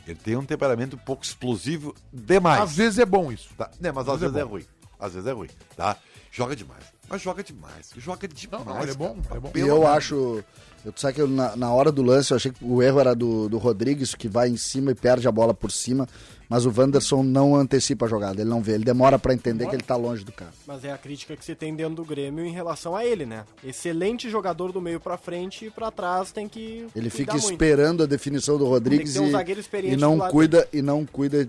Ele 0.06 0.16
tem 0.18 0.36
um 0.36 0.44
temperamento 0.44 0.96
um 0.96 0.98
pouco 0.98 1.24
explosivo 1.24 1.94
demais. 2.12 2.60
Às 2.62 2.76
vezes 2.76 2.98
é 2.98 3.04
bom 3.04 3.30
isso. 3.30 3.48
Tá? 3.56 3.70
Né, 3.80 3.92
mas 3.92 4.08
às 4.08 4.14
Às 4.14 4.20
vezes 4.20 4.34
vezes 4.34 4.36
é 4.36 4.40
é 4.40 4.44
ruim. 4.52 4.64
Às 4.98 5.12
vezes 5.14 5.28
é 5.28 5.32
ruim, 5.32 5.48
tá? 5.76 5.96
Joga 6.32 6.56
demais. 6.56 6.84
Mas 7.08 7.22
joga 7.22 7.44
demais. 7.44 7.90
Joga 7.96 8.26
demais. 8.26 8.64
Não, 8.66 8.74
não, 8.74 8.82
ele 8.82 8.90
é 8.90 8.94
bom, 8.94 9.20
cara. 9.22 9.36
é 9.36 9.40
bom. 9.40 9.52
E 9.54 9.60
eu 9.60 9.86
acho. 9.86 10.42
Eu 10.84 10.92
sabe 10.96 11.14
que 11.14 11.20
eu, 11.20 11.28
na, 11.28 11.56
na 11.56 11.72
hora 11.72 11.92
do 11.92 12.02
lance 12.02 12.32
eu 12.32 12.36
achei 12.36 12.50
que 12.50 12.64
o 12.64 12.82
erro 12.82 13.00
era 13.00 13.14
do, 13.14 13.48
do 13.48 13.58
Rodrigues, 13.58 14.14
que 14.14 14.28
vai 14.28 14.48
em 14.48 14.56
cima 14.56 14.90
e 14.90 14.94
perde 14.94 15.28
a 15.28 15.32
bola 15.32 15.54
por 15.54 15.70
cima. 15.70 16.08
Mas 16.48 16.66
o 16.66 16.72
Wanderson 16.76 17.22
não 17.22 17.56
antecipa 17.56 18.04
a 18.04 18.08
jogada, 18.08 18.42
ele 18.42 18.50
não 18.50 18.60
vê, 18.60 18.72
ele 18.72 18.84
demora 18.84 19.18
pra 19.18 19.32
entender 19.32 19.66
que 19.68 19.74
ele 19.74 19.82
tá 19.82 19.96
longe 19.96 20.22
do 20.22 20.32
cara. 20.32 20.52
Mas 20.66 20.84
é 20.84 20.92
a 20.92 20.98
crítica 20.98 21.34
que 21.34 21.42
se 21.42 21.54
tem 21.54 21.74
dentro 21.74 21.94
do 21.94 22.04
Grêmio 22.04 22.44
em 22.44 22.52
relação 22.52 22.94
a 22.94 23.06
ele, 23.06 23.24
né? 23.24 23.44
Excelente 23.64 24.28
jogador 24.28 24.70
do 24.70 24.78
meio 24.78 25.00
pra 25.00 25.16
frente 25.16 25.64
e 25.66 25.70
pra 25.70 25.90
trás 25.90 26.30
tem 26.30 26.46
que. 26.46 26.86
Ele 26.94 27.08
fica 27.08 27.32
cuidar 27.32 27.42
muito. 27.42 27.52
esperando 27.52 28.02
a 28.02 28.06
definição 28.06 28.58
do 28.58 28.66
Rodrigues 28.66 29.14
Tem 29.14 29.22
que 29.22 29.30
ter 29.30 29.74
um 29.74 29.86
e, 29.86 29.92
e 29.94 29.96
não 29.96 30.18
cuida 30.18 30.68
e 30.72 30.82
não 30.82 31.06
cuida 31.06 31.48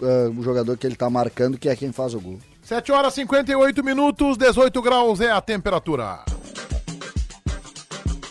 ah, 0.00 0.30
o 0.36 0.42
jogador 0.42 0.76
que 0.76 0.86
ele 0.86 0.96
tá 0.96 1.08
marcando, 1.10 1.58
que 1.58 1.68
é 1.68 1.74
quem 1.74 1.90
faz 1.90 2.14
o 2.14 2.20
gol. 2.20 2.38
7 2.62 2.92
horas 2.92 3.12
e 3.14 3.16
58 3.16 3.84
minutos, 3.84 4.36
18 4.38 4.80
graus 4.82 5.20
é 5.20 5.30
a 5.30 5.40
temperatura. 5.40 6.24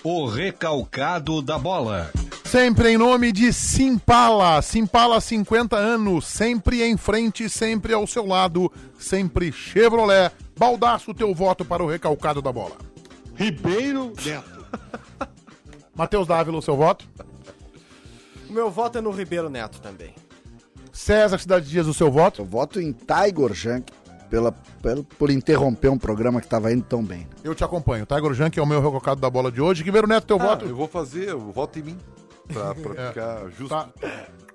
O 0.03 0.25
recalcado 0.25 1.41
da 1.41 1.57
bola. 1.57 2.11
Sempre 2.43 2.89
em 2.89 2.97
nome 2.97 3.31
de 3.31 3.53
Simpala. 3.53 4.61
Simpala 4.61 5.21
50 5.21 5.77
anos, 5.77 6.25
sempre 6.25 6.83
em 6.83 6.97
frente, 6.97 7.47
sempre 7.47 7.93
ao 7.93 8.05
seu 8.05 8.25
lado, 8.25 8.69
sempre 8.99 9.49
Chevrolet. 9.49 10.29
Baldaço 10.59 11.13
teu 11.13 11.33
voto 11.33 11.63
para 11.63 11.81
o 11.81 11.87
recalcado 11.87 12.41
da 12.41 12.51
bola. 12.51 12.75
Ribeiro 13.33 14.11
Neto. 14.25 14.65
Matheus 15.95 16.27
Dávila, 16.27 16.57
o 16.57 16.61
seu 16.61 16.75
voto. 16.75 17.07
O 18.49 18.51
meu 18.51 18.69
voto 18.69 18.97
é 18.97 19.01
no 19.01 19.11
Ribeiro 19.11 19.49
Neto 19.49 19.79
também. 19.79 20.13
César 20.91 21.37
Cidade 21.37 21.69
Dias, 21.69 21.87
o 21.87 21.93
seu 21.93 22.11
voto. 22.11 22.41
Eu 22.41 22.45
voto 22.45 22.81
em 22.81 22.91
Tiger 22.91 23.53
Junk 23.53 23.93
pela, 24.33 24.51
pelo- 24.81 25.03
por 25.03 25.29
interromper 25.29 25.89
um 25.89 25.97
programa 25.97 26.41
que 26.41 26.47
tava 26.47 26.73
indo 26.73 26.81
tão 26.83 27.03
bem. 27.03 27.27
Eu 27.43 27.53
te 27.53 27.63
acompanho. 27.63 28.03
Tiger 28.03 28.33
Jan, 28.33 28.49
que 28.49 28.59
é 28.59 28.63
o 28.63 28.65
meu 28.65 28.81
recalcado 28.81 29.21
da 29.21 29.29
bola 29.29 29.51
de 29.51 29.61
hoje. 29.61 29.83
Ribeiro 29.83 30.07
Neto, 30.07 30.25
teu 30.25 30.41
Ah, 30.41 30.45
voto. 30.47 30.65
eu 30.65 30.75
vou 30.75 30.87
fazer, 30.87 31.29
eu 31.29 31.39
voto 31.51 31.77
em 31.77 31.83
mim. 31.83 31.97
Pra, 32.51 32.73
pra 32.73 32.95
ficar 33.09 33.47
justo. 33.51 33.69
Tá, 33.69 33.89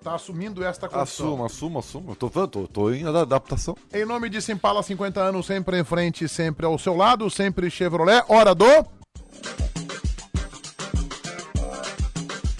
tá 0.03 0.15
assumindo 0.17 0.65
esta 0.65 0.89
condição. 0.89 1.27
Assumo, 1.29 1.45
assumo, 1.45 1.79
assumo. 1.79 2.11
Eu 2.11 2.17
tô, 2.17 2.49
tô, 2.49 2.67
tô 2.67 2.91
em 2.93 3.07
adaptação. 3.07 3.77
Em 3.95 4.05
nome 4.05 4.29
de 4.29 4.43
Simpala 4.43 4.83
50 4.83 5.21
anos, 5.21 5.47
sempre 5.47 5.79
em 5.79 5.85
frente, 5.85 6.29
sempre 6.29 6.67
ao 6.67 6.77
seu 6.77 6.97
lado, 6.97 7.31
sempre 7.31 7.71
Chevrolet. 7.71 8.25
Hora 8.29 8.57
do... 8.57 8.65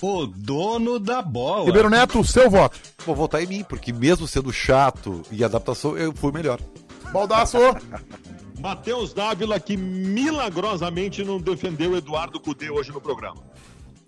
O 0.01 0.25
dono 0.29 1.01
da 1.01 1.21
bola. 1.21 1.65
Ribeiro 1.65 1.91
Neto, 1.91 2.23
seu 2.23 2.49
voto. 2.49 2.79
Vou 3.05 3.17
votar 3.17 3.43
em 3.43 3.47
mim, 3.49 3.65
porque 3.69 3.93
mesmo 3.93 4.29
sendo 4.29 4.53
chato 4.53 5.23
e 5.33 5.43
adaptação, 5.43 5.99
eu 5.99 6.13
fui 6.15 6.31
melhor. 6.31 6.61
Baldaço. 7.13 7.59
Matheus 8.61 9.13
Dávila, 9.13 9.61
que 9.61 9.77
milagrosamente 9.77 11.25
não 11.25 11.39
defendeu 11.39 11.97
Eduardo 11.97 12.41
Cudê 12.41 12.71
hoje 12.71 12.91
no 12.91 13.01
programa. 13.01 13.49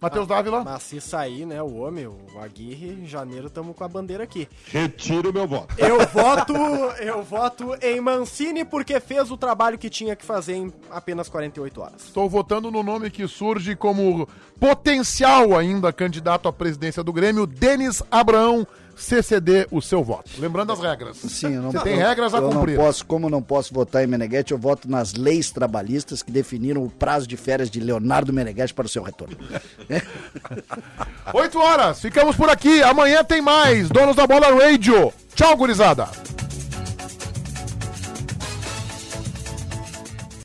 Matheus 0.01 0.27
Dávila. 0.27 0.65
Mas 0.65 0.83
se 0.83 1.01
sair, 1.01 1.45
né, 1.45 1.63
o 1.63 1.77
homem, 1.77 2.07
o 2.07 2.17
Aguirre, 2.43 2.89
em 3.03 3.07
janeiro 3.07 3.49
estamos 3.49 3.77
com 3.77 3.85
a 3.85 3.89
bandeira 3.89 4.25
aqui. 4.25 4.49
Retiro 4.67 5.31
meu 5.31 5.47
voto. 5.47 5.75
Eu 5.77 6.07
voto, 6.07 6.55
eu 7.01 7.23
voto 7.23 7.77
em 7.83 8.01
Mancini 8.01 8.65
porque 8.65 8.99
fez 8.99 9.31
o 9.31 9.37
trabalho 9.37 9.77
que 9.77 9.91
tinha 9.91 10.17
que 10.17 10.25
fazer 10.25 10.55
em 10.55 10.73
apenas 10.91 11.29
48 11.29 11.81
horas. 11.81 12.05
Estou 12.07 12.31
votando 12.31 12.71
no 12.71 12.83
nome 12.83 13.11
que 13.11 13.29
surge 13.29 13.77
como 13.77 14.27
potencial 14.59 15.57
ainda 15.57 15.93
candidato 15.93 16.49
à 16.49 16.53
presidência 16.53 17.05
do 17.05 17.13
Grêmio, 17.13 17.47
Denis 17.47 18.03
Abraão, 18.11 18.67
CCD, 18.97 19.66
o 19.70 19.80
seu 19.80 20.03
voto. 20.05 20.30
Lembrando 20.38 20.72
as 20.72 20.80
regras. 20.80 21.16
Sim, 21.18 21.55
eu 21.55 21.62
não, 21.62 21.72
Você 21.72 21.80
tem 21.80 21.95
eu- 21.95 21.99
regras 22.07 22.34
a 22.34 22.38
eu 22.38 22.49
cumprir. 22.51 22.76
Não 22.76 22.84
posso, 22.84 23.05
como 23.07 23.30
não 23.30 23.43
posso 23.43 23.72
votar 23.72 24.05
em 24.05 24.07
Meneghetti, 24.07 24.53
eu 24.53 24.59
voto 24.59 24.91
nas 24.91 25.14
leis 25.14 25.51
trabalhistas 25.51 26.22
que 26.22 26.30
definiram 26.30 26.82
o 26.84 26.91
prazo 26.91 27.26
de 27.26 27.36
férias 27.36 27.70
de 27.70 27.80
Leonardo 27.80 28.32
Meneghetti 28.32 28.74
para 28.74 28.86
o 28.86 28.88
seu 28.88 29.03
retorno. 29.03 29.36
8 31.32 31.59
horas, 31.59 32.01
ficamos 32.01 32.36
por 32.36 32.49
aqui. 32.51 32.82
Amanhã 32.82 33.22
tem 33.24 33.41
mais. 33.41 33.88
Donos 33.88 34.16
da 34.16 34.26
Bola 34.26 34.49
Radio. 34.55 35.12
Tchau, 35.34 35.57
gurizada. 35.57 36.09